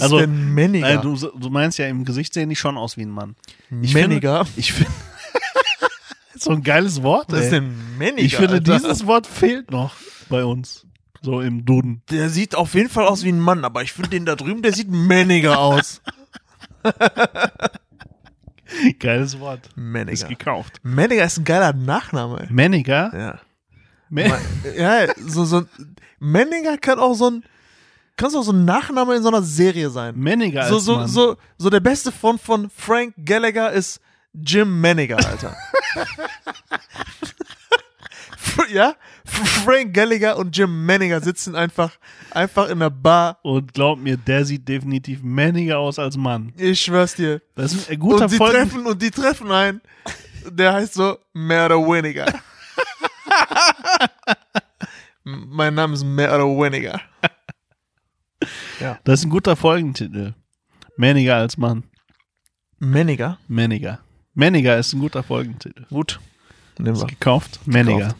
Also, 0.00 0.18
ist 0.18 0.22
denn 0.26 0.54
Männiger? 0.54 0.94
Äh, 0.94 1.00
du, 1.00 1.16
du 1.16 1.50
meinst 1.50 1.78
ja, 1.78 1.86
im 1.86 2.04
Gesicht 2.04 2.34
sehen 2.34 2.48
die 2.48 2.56
schon 2.56 2.76
aus 2.76 2.96
wie 2.96 3.02
ein 3.02 3.10
Mann. 3.10 3.36
Ich 3.82 3.94
Männiger? 3.94 4.44
Finde, 4.44 4.60
ich 4.60 4.72
finde, 4.72 4.92
so 6.38 6.50
ein 6.50 6.62
geiles 6.62 7.02
Wort. 7.02 7.30
Was 7.30 7.44
ist 7.44 7.52
denn 7.52 7.74
Männiger? 7.98 8.24
Ich 8.26 8.36
finde, 8.36 8.54
Alter? 8.54 8.78
dieses 8.78 9.06
Wort 9.06 9.26
fehlt 9.26 9.70
noch 9.70 9.94
bei 10.28 10.44
uns. 10.44 10.86
So 11.22 11.40
im 11.40 11.64
Duden. 11.64 12.02
Der 12.10 12.28
sieht 12.28 12.54
auf 12.54 12.74
jeden 12.74 12.90
Fall 12.90 13.06
aus 13.06 13.24
wie 13.24 13.30
ein 13.32 13.40
Mann, 13.40 13.64
aber 13.64 13.82
ich 13.82 13.92
finde 13.92 14.10
den 14.10 14.26
da 14.26 14.36
drüben, 14.36 14.62
der 14.62 14.72
sieht 14.72 14.90
männiger 14.90 15.58
aus. 15.58 16.02
Geiles 18.98 19.38
Wort. 19.40 19.66
Ist 19.66 19.76
Männiger. 19.76 20.28
gekauft. 20.28 20.80
Männiger 20.82 21.24
ist 21.24 21.38
ein 21.38 21.44
geiler 21.44 21.72
Nachname. 21.72 22.40
ey. 22.42 22.46
Männiger? 22.52 23.10
Ja. 23.16 23.40
Mä- 24.10 24.38
Ja, 24.76 25.12
so, 25.26 25.44
so, 25.44 25.64
Männiger 26.18 26.76
kann 26.78 26.98
auch 26.98 27.14
so 27.14 27.30
ein, 27.30 27.44
kann 28.16 28.34
auch 28.34 28.42
so 28.42 28.52
ein 28.52 28.64
Nachname 28.64 29.16
in 29.16 29.22
so 29.22 29.28
einer 29.28 29.42
Serie 29.42 29.90
sein. 29.90 30.16
Männiger 30.16 30.62
als 30.62 30.70
So, 30.70 30.78
so, 30.78 31.06
so, 31.06 31.36
so 31.58 31.70
der 31.70 31.80
beste 31.80 32.12
Freund 32.12 32.40
von 32.40 32.70
Frank 32.70 33.14
Gallagher 33.24 33.72
ist 33.72 34.00
Jim 34.32 34.80
Männiger, 34.80 35.16
Alter. 35.16 35.56
ja? 38.72 38.94
Frank 39.24 39.94
Gallagher 39.94 40.36
und 40.36 40.56
Jim 40.56 40.84
Männiger 40.86 41.20
sitzen 41.20 41.54
einfach, 41.54 41.92
einfach 42.30 42.68
in 42.68 42.78
der 42.80 42.90
Bar. 42.90 43.38
Und 43.42 43.72
glaub 43.74 43.98
mir, 43.98 44.16
der 44.16 44.44
sieht 44.44 44.68
definitiv 44.68 45.22
männiger 45.22 45.78
aus 45.78 45.98
als 45.98 46.16
Mann. 46.16 46.52
Ich 46.56 46.80
schwör's 46.80 47.14
dir. 47.14 47.40
Das 47.54 47.72
ist 47.72 47.90
ein 47.90 47.98
guter 47.98 48.24
und 48.24 48.32
die 48.32 48.36
Folgen. 48.36 48.54
treffen 48.54 48.86
und 48.86 49.00
die 49.02 49.10
treffen 49.10 49.50
einen. 49.50 49.80
Der 50.50 50.74
heißt 50.74 50.94
so 50.94 51.16
mehr 51.32 51.66
oder 51.66 51.76
weniger. 51.78 52.26
Mein 55.24 55.74
Name 55.74 55.94
ist 55.94 56.04
mehr 56.04 56.34
oder 56.34 56.44
weniger. 56.44 57.00
Das 59.04 59.20
ist 59.20 59.26
ein 59.26 59.30
guter 59.30 59.56
Folgentitel. 59.56 60.34
Männiger 60.96 61.36
als 61.36 61.56
Mann. 61.56 61.84
Männiger? 62.78 63.38
Männiger. 63.48 64.00
Männiger 64.34 64.76
ist 64.78 64.92
ein 64.92 65.00
guter 65.00 65.22
Folgentitel. 65.22 65.86
Gut. 65.88 66.20
Nehmen 66.78 66.94
Ist 66.96 67.02
wir. 67.02 67.06
gekauft. 67.06 67.60
Männiger. 67.66 68.14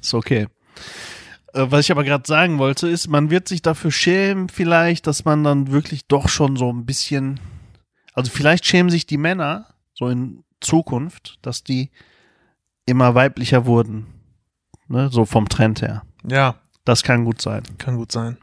Ist 0.00 0.14
okay. 0.14 0.46
Äh, 1.52 1.66
Was 1.70 1.80
ich 1.80 1.90
aber 1.92 2.04
gerade 2.04 2.24
sagen 2.26 2.58
wollte, 2.58 2.88
ist, 2.88 3.08
man 3.08 3.30
wird 3.30 3.48
sich 3.48 3.62
dafür 3.62 3.90
schämen, 3.90 4.48
vielleicht, 4.48 5.06
dass 5.06 5.24
man 5.24 5.44
dann 5.44 5.70
wirklich 5.72 6.06
doch 6.06 6.28
schon 6.28 6.56
so 6.56 6.72
ein 6.72 6.86
bisschen. 6.86 7.40
Also 8.14 8.30
vielleicht 8.30 8.66
schämen 8.66 8.90
sich 8.90 9.06
die 9.06 9.16
Männer 9.18 9.66
so 9.94 10.08
in 10.08 10.44
Zukunft, 10.60 11.38
dass 11.42 11.62
die 11.64 11.90
immer 12.86 13.14
weiblicher 13.14 13.66
wurden. 13.66 14.06
Ne? 14.88 15.08
So 15.12 15.24
vom 15.24 15.48
Trend 15.48 15.80
her. 15.82 16.02
Ja, 16.28 16.56
Das 16.84 17.02
kann 17.02 17.24
gut 17.24 17.40
sein. 17.40 17.62
kann 17.78 17.96
gut 17.96 18.10
sein. 18.12 18.36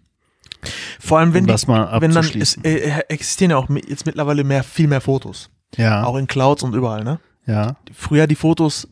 Vor 1.00 1.20
allem, 1.20 1.34
wenn 1.34 1.42
um 1.44 1.48
die, 1.48 1.52
das 1.54 1.68
mal 1.68 1.86
wenn 2.02 2.12
dann 2.12 2.24
es, 2.24 2.28
abzuschließen. 2.58 2.64
äh, 2.66 3.00
existieren 3.10 3.52
ja 3.52 3.58
auch 3.58 3.70
jetzt 3.70 4.06
mittlerweile 4.06 4.44
mehr, 4.44 4.64
viel 4.64 4.88
mehr 4.88 5.02
Fotos. 5.02 5.50
ja, 5.76 6.04
Auch 6.04 6.16
in 6.16 6.28
Clouds 6.28 6.64
und 6.64 6.74
überall, 6.74 7.04
ne? 7.04 7.20
ja. 7.46 7.76
Früher 7.94 8.26
die 8.28 8.36
Fotos, 8.36 8.88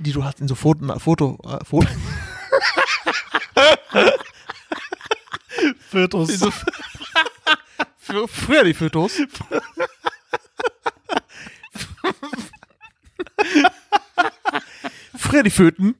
die 0.00 0.12
du 0.12 0.24
hast 0.24 0.40
in 0.40 0.48
so 0.48 0.54
Foto, 0.54 0.98
Foto, 0.98 1.38
äh, 1.44 1.64
Foto 1.64 1.88
Fötus. 5.90 6.28
Diese- 6.28 6.52
Fr- 8.02 8.28
früher 8.28 8.64
die 8.64 8.74
Fotos. 8.74 9.12
früher 15.16 15.42
die 15.42 15.50
Föten. 15.50 15.94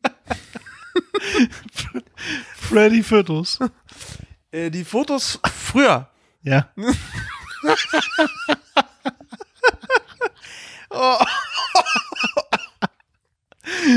Freddy 2.56 3.02
Fötus. 3.02 3.58
Äh, 4.50 4.70
die 4.70 4.84
Fotos 4.84 5.38
früher. 5.52 6.08
Ja. 6.42 6.68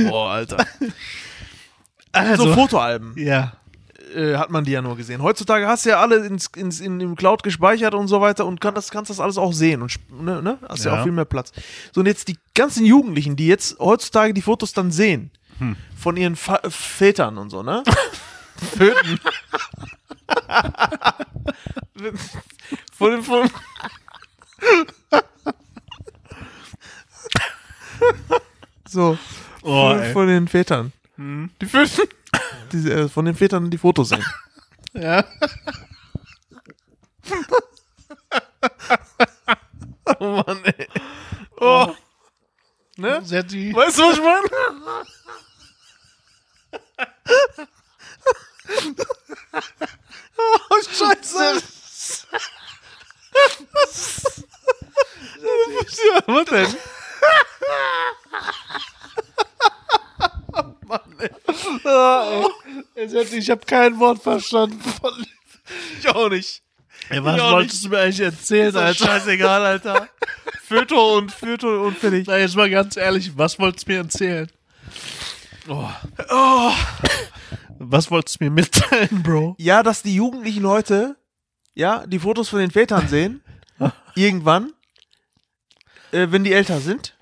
Boah, 0.10 0.32
Alter. 0.32 0.58
Also, 2.16 2.44
so 2.44 2.54
Fotoalben 2.54 3.16
ja. 3.18 3.54
äh, 4.16 4.36
hat 4.36 4.52
man 4.52 4.64
die 4.64 4.70
ja 4.70 4.84
nur 4.84 4.96
gesehen. 4.96 5.24
Heutzutage 5.24 5.66
hast 5.66 5.84
du 5.84 5.90
ja 5.90 6.00
alle 6.00 6.18
ins, 6.18 6.46
ins, 6.56 6.80
in 6.80 7.00
dem 7.00 7.16
Cloud 7.16 7.42
gespeichert 7.42 7.96
und 7.96 8.08
so 8.08 8.22
weiter 8.22 8.46
und 8.46 8.62
kann 8.62 8.76
das, 8.76 8.92
kannst 8.92 9.10
das 9.10 9.20
alles 9.20 9.40
auch 9.40 9.52
sehen 9.52 9.82
und 9.82 9.96
ne, 10.12 10.44
ne? 10.44 10.60
hast 10.70 10.86
ja. 10.86 10.94
Ja. 10.94 11.00
auch 11.00 11.04
viel 11.06 11.12
mehr 11.12 11.26
Platz. 11.26 11.52
So 11.92 12.02
und 12.02 12.06
jetzt 12.06 12.28
die 12.28 12.38
ganzen 12.54 12.86
Jugendlichen, 12.86 13.36
die 13.36 13.48
jetzt 13.48 13.80
heutzutage 13.80 14.36
die 14.36 14.44
Fotos 14.44 14.74
dann 14.74 14.92
sehen 14.92 15.32
von 15.96 16.18
ihren 16.18 16.36
Fa 16.36 16.60
Vätern 16.70 17.38
und 17.38 17.50
so, 17.50 17.64
ne? 17.64 17.84
Föten. 18.78 19.20
von 22.94 23.12
den 23.12 23.24
von 23.24 23.50
so 28.88 29.18
Oh, 29.64 29.98
von, 30.12 30.28
den 30.28 30.48
Vätern. 30.48 30.92
Die 31.18 31.66
Föten. 31.66 32.08
Die, 32.74 32.92
äh, 32.92 33.08
von 33.08 33.26
den 33.26 33.36
Vätern 33.36 33.70
die 33.70 33.78
Fotos 33.78 34.10
sehen. 34.10 34.24
Ja. 34.94 35.24
Oh 40.20 40.44
Mann, 40.46 40.64
ey. 40.66 40.88
Oh. 41.60 41.96
Ne? 42.98 43.22
Setti. 43.26 43.74
Weißt 43.74 43.98
du, 43.98 44.04
was 44.04 44.18
ich 44.18 44.24
meine? 44.24 44.48
oh, 50.38 50.82
scheiße. 50.92 51.64
was 56.28 56.46
denn? 56.46 56.78
Ich 63.36 63.50
habe 63.50 63.66
kein 63.66 64.00
Wort 64.00 64.22
verstanden 64.22 64.80
von. 64.82 65.26
Ich 66.00 66.08
auch 66.10 66.30
nicht. 66.30 66.62
Ey, 67.10 67.24
was 67.24 67.36
Ich 67.36 67.42
auch 67.42 67.52
wolltest 67.54 67.86
du 67.86 67.90
mir 67.90 68.00
eigentlich 68.00 68.20
erzählen, 68.22 68.76
Alter? 68.76 69.06
scheißegal, 69.06 69.66
Alter. 69.66 70.10
Föto 70.64 71.18
und 71.18 71.32
Föto 71.32 71.86
und 71.88 71.98
fertig. 71.98 72.26
Na, 72.28 72.38
jetzt 72.38 72.56
mal 72.56 72.70
ganz 72.70 72.96
ehrlich, 72.98 73.38
was 73.38 73.60
wolltest 73.60 73.88
du 73.88 73.92
mir 73.92 73.98
erzählen? 74.00 74.50
Oh. 75.68 75.90
Was 77.80 78.10
wolltest 78.12 78.40
du 78.40 78.46
mir 78.46 78.52
mitteilen, 78.52 79.24
Bro? 79.24 79.56
Ja, 79.58 79.84
dass 79.84 80.02
die 80.04 80.16
Jugendlichen 80.16 80.66
heute, 80.68 81.18
ja, 81.74 82.06
die 82.08 82.20
Fotos 82.20 82.50
von 82.50 82.60
den 82.60 82.72
Vätern 82.72 83.08
sehen, 83.08 83.42
irgendwann, 84.16 84.72
äh, 86.12 86.28
wenn 86.30 86.44
die 86.44 86.54
älter 86.54 86.80
sind. 86.80 87.13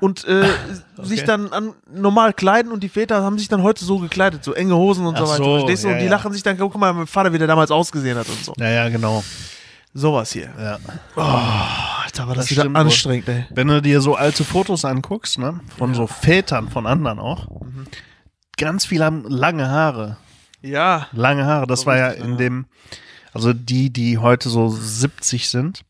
Und 0.00 0.24
äh, 0.26 0.48
sich 1.02 1.24
dann 1.24 1.52
an, 1.52 1.74
normal 1.92 2.32
kleiden 2.32 2.72
und 2.72 2.82
die 2.82 2.88
Väter 2.88 3.22
haben 3.22 3.38
sich 3.38 3.48
dann 3.48 3.62
heute 3.62 3.84
so 3.84 3.98
gekleidet, 3.98 4.44
so 4.44 4.52
enge 4.52 4.74
Hosen 4.76 5.06
und 5.06 5.16
so 5.16 5.24
Ach 5.24 5.28
weiter. 5.30 5.44
so, 5.44 5.54
verstehst 5.58 5.84
du? 5.84 5.88
ja, 5.88 5.94
und 5.94 6.00
die 6.00 6.04
ja. 6.06 6.10
lachen 6.10 6.32
sich 6.32 6.42
dann, 6.42 6.56
guck 6.58 6.76
mal, 6.76 6.92
mein 6.92 7.06
Vater, 7.06 7.32
wie 7.32 7.38
der 7.38 7.46
damals 7.46 7.70
ausgesehen 7.70 8.16
hat 8.18 8.28
und 8.28 8.44
so. 8.44 8.54
Ja, 8.58 8.68
ja, 8.70 8.88
genau. 8.88 9.22
Sowas 9.94 10.32
hier. 10.32 10.50
Ja. 10.58 10.78
Alter, 12.04 12.28
war 12.28 12.34
das, 12.34 12.44
Das 12.44 12.50
wieder 12.50 12.62
stimmt 12.62 12.76
anstrengend, 12.76 13.28
ey. 13.28 13.46
Wenn 13.50 13.68
du 13.68 13.80
dir 13.80 14.00
so 14.02 14.14
alte 14.14 14.44
Fotos 14.44 14.84
anguckst, 14.84 15.38
ne, 15.38 15.60
von 15.78 15.94
so 15.94 16.06
Vätern, 16.06 16.68
von 16.70 16.86
anderen 16.86 17.18
auch, 17.18 17.48
Mhm. 17.62 17.86
ganz 18.58 18.84
viele 18.84 19.04
haben 19.06 19.24
lange 19.28 19.68
Haare. 19.70 20.18
Ja. 20.60 21.06
Lange 21.12 21.46
Haare. 21.46 21.66
Das 21.66 21.80
So 21.80 21.86
war 21.86 21.96
ja 21.96 22.08
in 22.10 22.36
dem, 22.36 22.66
Also 23.32 23.52
die, 23.52 23.90
die 23.90 24.18
heute 24.18 24.48
so 24.50 24.68
70 24.68 25.48
sind, 25.48 25.82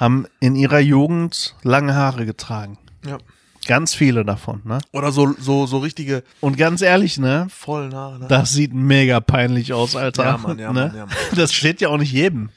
haben 0.00 0.26
in 0.40 0.56
ihrer 0.56 0.80
Jugend 0.80 1.54
lange 1.62 1.94
Haare 1.94 2.26
getragen. 2.26 2.78
Ja. 3.06 3.18
Ganz 3.66 3.94
viele 3.94 4.24
davon, 4.24 4.62
ne? 4.64 4.78
Oder 4.92 5.12
so, 5.12 5.34
so, 5.38 5.66
so 5.66 5.78
richtige 5.78 6.24
Und 6.40 6.56
ganz 6.56 6.80
ehrlich, 6.80 7.18
ne? 7.18 7.46
vollen 7.50 7.94
Haare. 7.94 8.18
Ne? 8.18 8.26
Das 8.26 8.52
sieht 8.52 8.72
mega 8.72 9.20
peinlich 9.20 9.74
aus, 9.74 9.94
Alter. 9.96 10.24
Ja, 10.24 10.36
Mann, 10.38 10.58
ja, 10.58 10.72
ne? 10.72 10.86
Mann, 10.86 10.96
ja, 10.96 11.06
Mann. 11.06 11.14
Das 11.36 11.52
steht 11.52 11.82
ja 11.82 11.90
auch 11.90 11.98
nicht 11.98 12.12
jedem. 12.12 12.48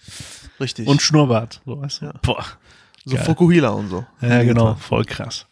Richtig. 0.62 0.88
Und 0.88 1.02
Schnurrbart. 1.02 1.62
So, 1.66 1.82
weißt 1.82 2.02
du? 2.04 2.14
Boah. 2.22 2.46
so 3.04 3.16
geil. 3.18 3.26
Fokuhila 3.26 3.70
und 3.70 3.90
so. 3.90 4.06
Ja, 4.22 4.44
genau. 4.44 4.76
Voll 4.76 5.04
krass. 5.04 5.46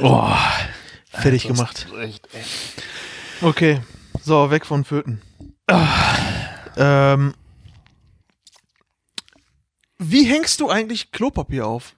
Boah. 0.00 0.40
Fertig 1.10 1.46
Das 1.46 1.56
gemacht. 1.56 1.86
ist 1.92 1.98
Echt, 1.98 2.28
echt. 2.34 2.82
Okay. 3.42 3.80
So, 4.22 4.50
weg 4.50 4.64
von 4.64 4.84
Föten. 4.84 5.20
Ähm, 6.76 7.34
wie 10.10 10.24
hängst 10.24 10.60
du 10.60 10.68
eigentlich 10.70 11.12
Klopapier 11.12 11.66
auf? 11.66 11.96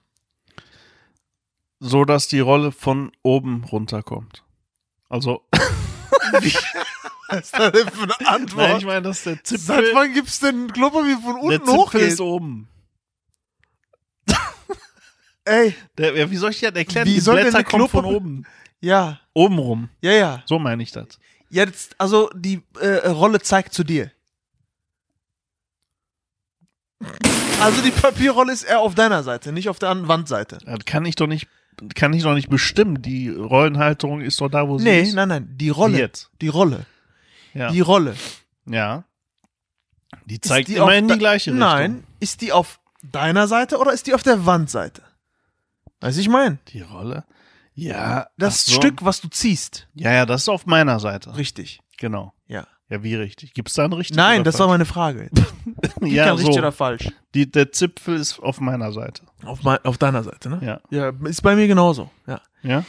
So, 1.79 2.05
dass 2.05 2.27
die 2.27 2.39
Rolle 2.39 2.71
von 2.71 3.11
oben 3.21 3.63
runterkommt. 3.65 4.43
Also, 5.09 5.43
Was 6.31 7.39
ist 7.41 7.53
das 7.57 7.71
denn 7.73 7.89
für 7.89 8.03
eine 8.27 8.45
nein, 8.55 8.77
ich 8.77 8.85
meine, 8.85 9.01
dass 9.01 9.23
der 9.23 9.33
Seit 9.35 9.45
Zipfel, 9.47 9.91
wann 9.93 10.13
gibt's 10.13 10.39
denn 10.39 10.71
Klopapier 10.71 11.17
von 11.19 11.35
der 11.35 11.43
unten 11.43 11.65
Zipfel 11.65 11.75
hochgeht? 11.77 12.01
ist 12.01 12.21
oben. 12.21 12.67
Ey, 15.45 15.75
Der, 15.97 16.15
ja, 16.15 16.29
wie 16.31 16.37
soll 16.37 16.51
ich 16.51 16.59
dir 16.59 16.71
das 16.71 16.79
erklären? 16.79 17.07
Wie 17.07 17.13
die 17.13 17.19
soll 17.19 17.35
denn 17.35 17.43
Blätter 17.51 17.57
eine 17.59 17.65
kommen 17.65 17.89
von 17.89 18.05
oben. 18.05 18.45
ja, 18.81 19.19
Oben 19.33 19.59
rum. 19.59 19.89
ja, 20.01 20.11
ja. 20.11 20.43
So 20.45 20.57
meine 20.59 20.81
ich 20.83 20.91
das. 20.91 21.19
Jetzt, 21.49 21.95
also 21.99 22.29
die 22.35 22.61
äh, 22.79 23.07
Rolle 23.07 23.39
zeigt 23.41 23.73
zu 23.73 23.83
dir. 23.85 24.11
Also 27.59 27.81
die 27.81 27.91
Papierrolle 27.91 28.53
ist 28.53 28.63
eher 28.63 28.79
auf 28.79 28.95
deiner 28.95 29.23
Seite, 29.23 29.51
nicht 29.51 29.67
auf 29.69 29.79
der 29.79 29.89
anderen 29.89 30.07
Wandseite. 30.07 30.59
Das 30.65 30.85
kann 30.85 31.05
ich 31.05 31.15
doch 31.15 31.27
nicht, 31.27 31.47
kann 31.95 32.13
ich 32.13 32.23
doch 32.23 32.33
nicht 32.33 32.49
bestimmen. 32.49 33.01
Die 33.01 33.29
Rollenhalterung 33.29 34.21
ist 34.21 34.39
doch 34.39 34.49
da, 34.49 34.67
wo 34.67 34.77
sie 34.77 34.83
Nee, 34.85 35.01
ist. 35.01 35.13
nein, 35.15 35.27
nein, 35.27 35.47
die 35.57 35.69
Rolle. 35.69 35.97
jetzt. 35.97 36.29
Die 36.41 36.47
Rolle. 36.49 36.85
Ja. 37.53 37.71
Die 37.71 37.81
Rolle. 37.81 38.15
ja. 38.65 39.03
Die 40.25 40.39
zeigt 40.39 40.69
die 40.69 40.75
immer 40.75 40.85
auf 40.85 40.91
in 40.93 41.07
die 41.09 41.17
gleiche 41.17 41.51
Richtung. 41.51 41.59
Nein, 41.67 42.03
ist 42.21 42.41
die 42.41 42.53
auf 42.53 42.79
deiner 43.03 43.47
Seite 43.47 43.77
oder 43.77 43.91
ist 43.91 44.07
die 44.07 44.13
auf 44.13 44.23
der 44.23 44.45
Wandseite? 44.45 45.01
Weiß 45.99 46.17
ich 46.17 46.29
mein. 46.29 46.59
Die 46.69 46.81
Rolle? 46.81 47.25
Ja. 47.73 48.27
Das 48.37 48.65
so. 48.65 48.73
Stück, 48.73 49.03
was 49.03 49.19
du 49.19 49.27
ziehst. 49.27 49.87
Ja, 49.95 50.13
ja, 50.13 50.25
das 50.25 50.43
ist 50.43 50.49
auf 50.49 50.65
meiner 50.65 50.99
Seite. 51.01 51.35
Richtig. 51.35 51.81
Genau. 51.97 52.33
Ja. 52.89 53.03
Wie 53.03 53.15
richtig? 53.15 53.53
Gibt 53.53 53.67
es 53.69 53.75
da 53.75 53.83
einen 53.83 53.93
richtigen? 53.93 54.17
Nein, 54.17 54.43
das 54.43 54.55
war 54.59 54.67
falsch? 54.67 54.71
meine 54.73 54.85
Frage. 54.85 55.29
Ja, 56.01 56.25
kein 56.27 56.37
so. 56.37 56.43
richtig 56.45 56.59
oder 56.59 56.71
falsch. 56.71 57.09
Die, 57.33 57.51
der 57.51 57.71
Zipfel 57.71 58.15
ist 58.15 58.39
auf 58.39 58.61
meiner 58.61 58.91
Seite. 58.93 59.23
Auf, 59.43 59.63
mein, 59.63 59.77
auf 59.83 59.97
deiner 59.97 60.23
Seite, 60.23 60.49
ne? 60.49 60.59
Ja. 60.61 60.79
Ja, 60.89 61.11
ist 61.27 61.41
bei 61.41 61.55
mir 61.55 61.67
genauso. 61.67 62.09
Ja. 62.27 62.39
Ja? 62.61 62.83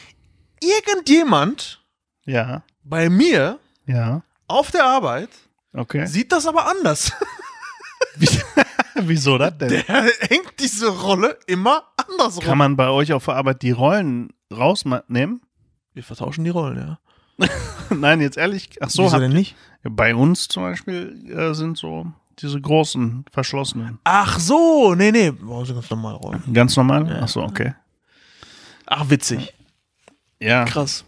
Irgendjemand 0.60 1.82
Ja. 2.26 2.62
bei 2.84 3.08
mir 3.10 3.58
Ja. 3.86 4.22
auf 4.46 4.70
der 4.70 4.84
Arbeit 4.84 5.30
Okay. 5.74 6.06
sieht 6.06 6.30
das 6.32 6.46
aber 6.46 6.66
anders. 6.68 7.12
Wieso 8.94 9.38
das 9.38 9.56
denn? 9.58 9.68
Der 9.68 9.82
hängt 9.84 10.58
diese 10.60 10.88
Rolle 10.88 11.38
immer 11.46 11.84
andersrum. 11.96 12.44
Kann 12.44 12.58
man 12.58 12.76
bei 12.76 12.88
euch 12.88 13.12
auf 13.12 13.24
der 13.26 13.34
Arbeit 13.36 13.62
die 13.62 13.70
Rollen 13.70 14.30
rausnehmen? 14.52 15.40
Wir 15.94 16.02
vertauschen 16.02 16.44
die 16.44 16.50
Rollen, 16.50 16.78
ja. 16.78 17.46
Nein, 17.90 18.20
jetzt 18.20 18.36
ehrlich. 18.36 18.70
Ach 18.80 18.90
so, 18.90 19.04
Wieso 19.04 19.18
denn 19.18 19.32
nicht? 19.32 19.54
Bei 19.90 20.14
uns 20.14 20.48
zum 20.48 20.62
Beispiel 20.62 21.30
äh, 21.30 21.54
sind 21.54 21.78
so 21.78 22.06
diese 22.38 22.60
großen 22.60 23.24
verschlossenen. 23.32 23.98
Ach 24.04 24.38
so, 24.38 24.94
nee, 24.94 25.10
nee. 25.10 25.30
Boah, 25.30 25.66
sind 25.66 25.74
ganz 25.76 25.90
normale 25.90 26.16
Rollen. 26.16 26.42
Ganz 26.52 26.76
normal? 26.76 27.08
Ja. 27.08 27.20
Ach 27.22 27.28
so, 27.28 27.42
okay. 27.42 27.74
Ach, 28.86 29.10
witzig. 29.10 29.52
Ja. 30.40 30.64
Krass. 30.64 31.04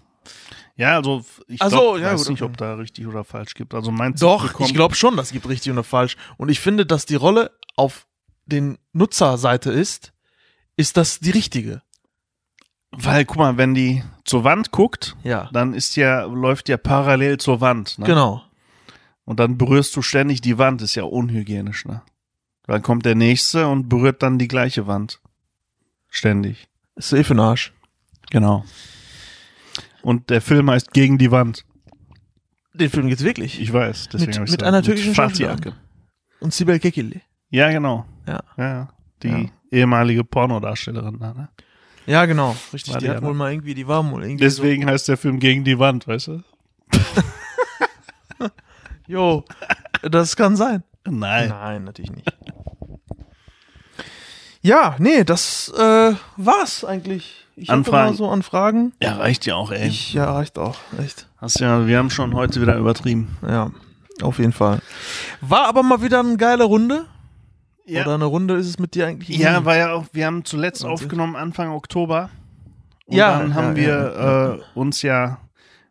Ja, 0.77 0.97
also 0.97 1.25
ich 1.47 1.61
Ach 1.61 1.71
so, 1.71 1.77
glaub, 1.77 1.99
ja, 1.99 2.13
weiß 2.13 2.23
gut, 2.23 2.31
nicht, 2.31 2.43
okay. 2.43 2.51
ob 2.51 2.57
da 2.57 2.75
richtig 2.75 3.07
oder 3.07 3.23
falsch 3.23 3.55
gibt. 3.55 3.75
Also 3.75 3.91
mein 3.91 4.15
Doch, 4.15 4.61
ich 4.61 4.73
glaube 4.73 4.95
schon, 4.95 5.17
das 5.17 5.31
gibt 5.31 5.49
richtig 5.49 5.71
oder 5.73 5.85
falsch. 5.85 6.17
Und 6.39 6.49
ich 6.49 6.59
finde, 6.61 6.87
dass 6.87 7.05
die 7.07 7.17
Rolle 7.17 7.51
auf 7.77 8.07
den 8.47 8.79
Nutzerseite 8.93 9.71
ist, 9.71 10.13
ist 10.77 10.97
das 10.97 11.21
die 11.21 11.31
richtige. 11.31 11.83
Weil, 12.93 13.25
guck 13.25 13.37
mal, 13.37 13.57
wenn 13.57 13.75
die 13.75 14.03
zur 14.25 14.43
Wand 14.43 14.73
guckt, 14.73 15.17
Ja. 15.23 15.49
dann 15.53 15.75
ist 15.75 15.97
ja, 15.97 16.25
läuft 16.25 16.69
ja 16.69 16.77
parallel 16.77 17.39
zur 17.39 17.61
Wand. 17.61 17.99
Ne? 17.99 18.07
Genau. 18.07 18.43
Und 19.25 19.39
dann 19.41 19.59
berührst 19.59 19.95
du 19.97 20.03
ständig 20.03 20.41
die 20.41 20.59
Wand, 20.59 20.83
ist 20.83 20.95
ja 20.95 21.05
unhygienisch, 21.05 21.85
ne? 21.85 22.03
Dann 22.67 22.83
kommt 22.83 23.05
der 23.05 23.15
nächste 23.15 23.67
und 23.69 23.89
berührt 23.89 24.23
dann 24.23 24.39
die 24.39 24.49
gleiche 24.49 24.87
Wand. 24.87 25.21
Ständig. 26.09 26.69
Ist 26.97 27.13
eh 27.13 27.25
für 27.25 27.35
den 27.35 27.41
Arsch. 27.41 27.73
Genau. 28.31 28.65
Und 30.03 30.31
der 30.31 30.41
Film 30.41 30.71
heißt 30.71 30.93
Gegen 30.93 31.19
die 31.19 31.31
Wand. 31.31 31.65
Den 32.75 32.91
Film 32.91 33.09
geht's 33.09 33.25
wirklich. 33.25 33.61
Ich 33.61 33.73
weiß. 33.73 34.09
Deswegen 34.13 34.31
Mit- 34.31 34.37
hab 34.39 34.45
ich's 34.45 34.53
mit 34.53 34.63
einer 34.63 34.83
türkischen 34.83 35.15
Schauspielerin. 35.15 35.75
Und 36.41 36.55
Sibel 36.55 36.79
Kekili. 36.79 37.21
Ja, 37.51 37.71
genau. 37.71 38.07
Ja. 38.27 38.41
Ja. 38.57 38.89
Die 39.23 39.29
Ja. 39.29 39.47
ehemalige 39.71 40.25
Pornodarstellerin 40.25 41.19
da, 41.19 41.35
ne? 41.35 41.49
Ja, 42.07 42.25
genau. 42.27 42.57
Richtig. 42.73 42.95
War 42.95 43.01
die 43.01 43.07
die 43.07 43.11
hat 43.11 43.19
aber. 43.19 43.29
wohl 43.29 43.35
mal 43.35 43.53
irgendwie, 43.53 43.75
die 43.75 43.87
war 43.87 44.09
wohl 44.11 44.23
irgendwie 44.23 44.43
Deswegen 44.45 44.87
heißt 44.87 45.09
der 45.09 45.17
Film 45.17 45.39
Gegen 45.39 45.65
die 45.65 45.79
Wand, 45.79 46.07
weißt 46.07 46.29
du? 46.29 46.43
Jo, 49.11 49.45
das 50.09 50.37
kann 50.37 50.55
sein. 50.55 50.85
Nein. 51.05 51.49
Nein, 51.49 51.83
natürlich 51.83 52.13
nicht. 52.13 52.33
Ja, 54.63 54.95
nee, 54.99 55.25
das 55.25 55.69
äh, 55.77 56.15
war's 56.37 56.85
eigentlich. 56.85 57.47
Ich 57.57 57.71
Anfragen. 57.71 58.09
immer 58.09 58.17
so 58.17 58.29
an 58.29 58.43
Fragen. 58.45 58.93
Ja, 59.03 59.17
reicht 59.17 59.47
ja 59.47 59.57
auch, 59.57 59.73
ey. 59.73 59.89
Ich, 59.89 60.13
ja, 60.15 60.33
reicht 60.33 60.59
auch. 60.59 60.77
Echt. 60.99 61.27
Hast 61.39 61.59
ja, 61.59 61.89
wir 61.89 61.99
haben 61.99 62.11
schon 62.11 62.35
heute 62.35 62.61
wieder 62.61 62.77
übertrieben. 62.77 63.37
Ja, 63.47 63.73
auf 64.23 64.39
jeden 64.39 64.53
Fall. 64.53 64.81
War 65.41 65.67
aber 65.67 65.83
mal 65.83 66.03
wieder 66.03 66.21
eine 66.21 66.37
geile 66.37 66.63
Runde. 66.65 67.07
Ja. 67.87 68.03
Oder 68.03 68.15
eine 68.15 68.27
Runde 68.27 68.55
ist 68.55 68.69
es 68.69 68.79
mit 68.79 68.95
dir 68.95 69.09
eigentlich? 69.09 69.37
Ja, 69.37 69.65
war 69.65 69.77
ja 69.77 69.93
auch, 69.93 70.05
wir 70.13 70.25
haben 70.27 70.45
zuletzt 70.45 70.85
Wahnsinn. 70.85 71.07
aufgenommen 71.07 71.35
Anfang 71.35 71.71
Oktober. 71.73 72.31
Und 73.07 73.17
Ja, 73.17 73.41
dann 73.41 73.55
haben 73.55 73.71
ja, 73.71 73.77
wir 73.77 73.89
ja. 73.89 74.55
Äh, 74.55 74.61
uns 74.75 75.03
ja 75.03 75.39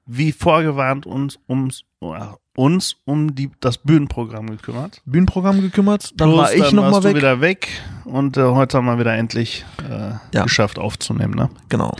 wie 0.05 0.31
vorgewarnt 0.31 1.05
uns, 1.05 1.37
ums, 1.47 1.83
oder 1.99 2.38
uns 2.59 2.97
um 3.05 3.35
die, 3.35 3.49
das 3.61 3.77
Bühnenprogramm 3.77 4.47
gekümmert. 4.49 5.01
Bühnenprogramm 5.05 5.61
gekümmert. 5.61 6.11
Dann 6.19 6.29
Bloß 6.29 6.39
war 6.39 6.53
ich 6.53 6.61
dann 6.61 6.75
noch 6.75 6.83
warst 6.83 6.93
mal 6.95 6.99
du 7.01 7.07
weg. 7.07 7.15
wieder 7.15 7.41
weg 7.41 7.67
und 8.03 8.35
äh, 8.35 8.41
heute 8.43 8.77
haben 8.77 8.85
wir 8.85 8.99
wieder 8.99 9.13
endlich 9.15 9.65
äh, 9.89 10.11
Ja. 10.35 10.43
geschafft 10.43 10.77
aufzunehmen. 10.77 11.35
Ne? 11.35 11.49
Genau. 11.69 11.95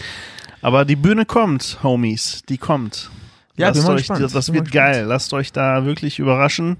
Aber 0.62 0.84
die 0.84 0.98
Bühne 0.98 1.26
kommt, 1.26 1.80
Homies, 1.82 2.44
die 2.50 2.58
kommt. 2.58 3.10
Ja, 3.56 3.70
Lasst 3.70 3.88
euch. 3.88 4.08
Das, 4.08 4.34
das 4.34 4.46
Bin 4.48 4.56
wird 4.56 4.72
geil. 4.72 5.06
Lasst 5.06 5.34
euch 5.34 5.54
da 5.54 5.86
wirklich 5.86 6.20
überraschen. 6.20 6.78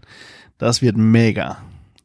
Das 0.58 0.82
wird 0.82 0.98
mega. 0.98 1.60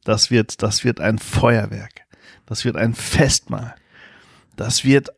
Das 0.05 0.31
wird, 0.31 0.63
das 0.63 0.85
wird 0.85 1.01
ein 1.01 1.19
Feuerwerk. 1.19 2.03
Das 2.47 2.65
wird 2.65 2.77
ein 2.77 2.95
Festmahl. 2.95 3.75
Das 4.57 4.85
wird 4.85 5.11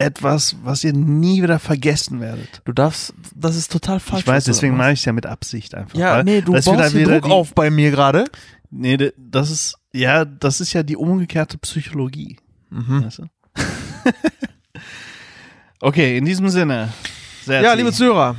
etwas, 0.00 0.56
was 0.64 0.82
ihr 0.82 0.94
nie 0.94 1.42
wieder 1.42 1.58
vergessen 1.58 2.20
werdet. 2.20 2.62
Du 2.64 2.72
darfst, 2.72 3.12
das 3.34 3.54
ist 3.56 3.70
total 3.70 4.00
falsch. 4.00 4.22
ich 4.22 4.26
weiß, 4.26 4.44
deswegen 4.44 4.76
mache 4.76 4.92
ich 4.92 5.00
es 5.00 5.04
ja 5.04 5.12
mit 5.12 5.26
Absicht 5.26 5.74
einfach. 5.74 5.96
Ja, 5.96 6.16
weil 6.16 6.24
nee, 6.24 6.40
du 6.40 6.52
baust 6.52 6.64
hier 6.64 6.94
wieder 6.94 7.20
Druck 7.20 7.24
die, 7.24 7.30
auf 7.30 7.54
bei 7.54 7.70
mir 7.70 7.90
gerade. 7.90 8.24
Nee, 8.70 9.12
das 9.18 9.50
ist, 9.50 9.76
ja, 9.92 10.24
das 10.24 10.60
ist 10.60 10.72
ja 10.72 10.82
die 10.82 10.96
umgekehrte 10.96 11.58
Psychologie. 11.58 12.38
Mhm. 12.70 13.04
Weißt 13.04 13.18
du? 13.18 13.24
okay, 15.80 16.16
in 16.16 16.24
diesem 16.24 16.48
Sinne. 16.48 16.88
Serzi. 17.44 17.64
Ja, 17.64 17.74
liebe 17.74 17.92
Zuhörer, 17.92 18.36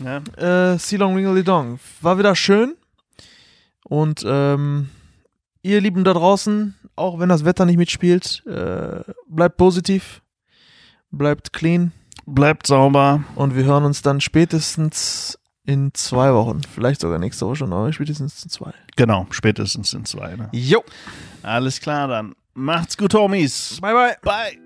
Ja, 0.00 0.72
äh, 0.72 0.78
Silong 0.78 1.14
Ringly 1.14 1.44
Dong. 1.44 1.78
War 2.00 2.18
wieder 2.18 2.34
schön. 2.34 2.74
Und 3.84 4.24
ähm, 4.26 4.88
ihr 5.62 5.80
Lieben 5.80 6.02
da 6.02 6.12
draußen, 6.12 6.74
auch 6.96 7.20
wenn 7.20 7.28
das 7.28 7.44
Wetter 7.44 7.66
nicht 7.66 7.76
mitspielt, 7.76 8.42
äh, 8.46 9.02
bleibt 9.28 9.58
positiv, 9.58 10.22
bleibt 11.16 11.52
clean 11.52 11.92
bleibt 12.26 12.66
sauber. 12.66 13.24
und 13.34 13.56
wir 13.56 13.64
hören 13.64 13.84
uns 13.84 14.02
dann 14.02 14.20
spätestens 14.20 15.38
in 15.66 15.92
zwei 15.94 16.32
Wochen. 16.34 16.60
Vielleicht 16.74 17.00
sogar 17.00 17.18
nächste 17.18 17.46
Woche 17.46 17.56
schon, 17.56 17.72
aber 17.72 17.92
spätestens 17.92 18.42
in 18.44 18.50
zwei. 18.50 18.72
Genau, 18.96 19.26
spätestens 19.30 19.92
in 19.94 20.04
zwei. 20.04 20.36
Ne? 20.36 20.48
Jo. 20.52 20.82
Alles 21.42 21.80
klar 21.80 22.08
dann. 22.08 22.34
Macht's 22.54 22.96
gut, 22.96 23.14
Homies. 23.14 23.78
Bye, 23.80 23.92
bye. 23.94 24.16
Bye. 24.22 24.63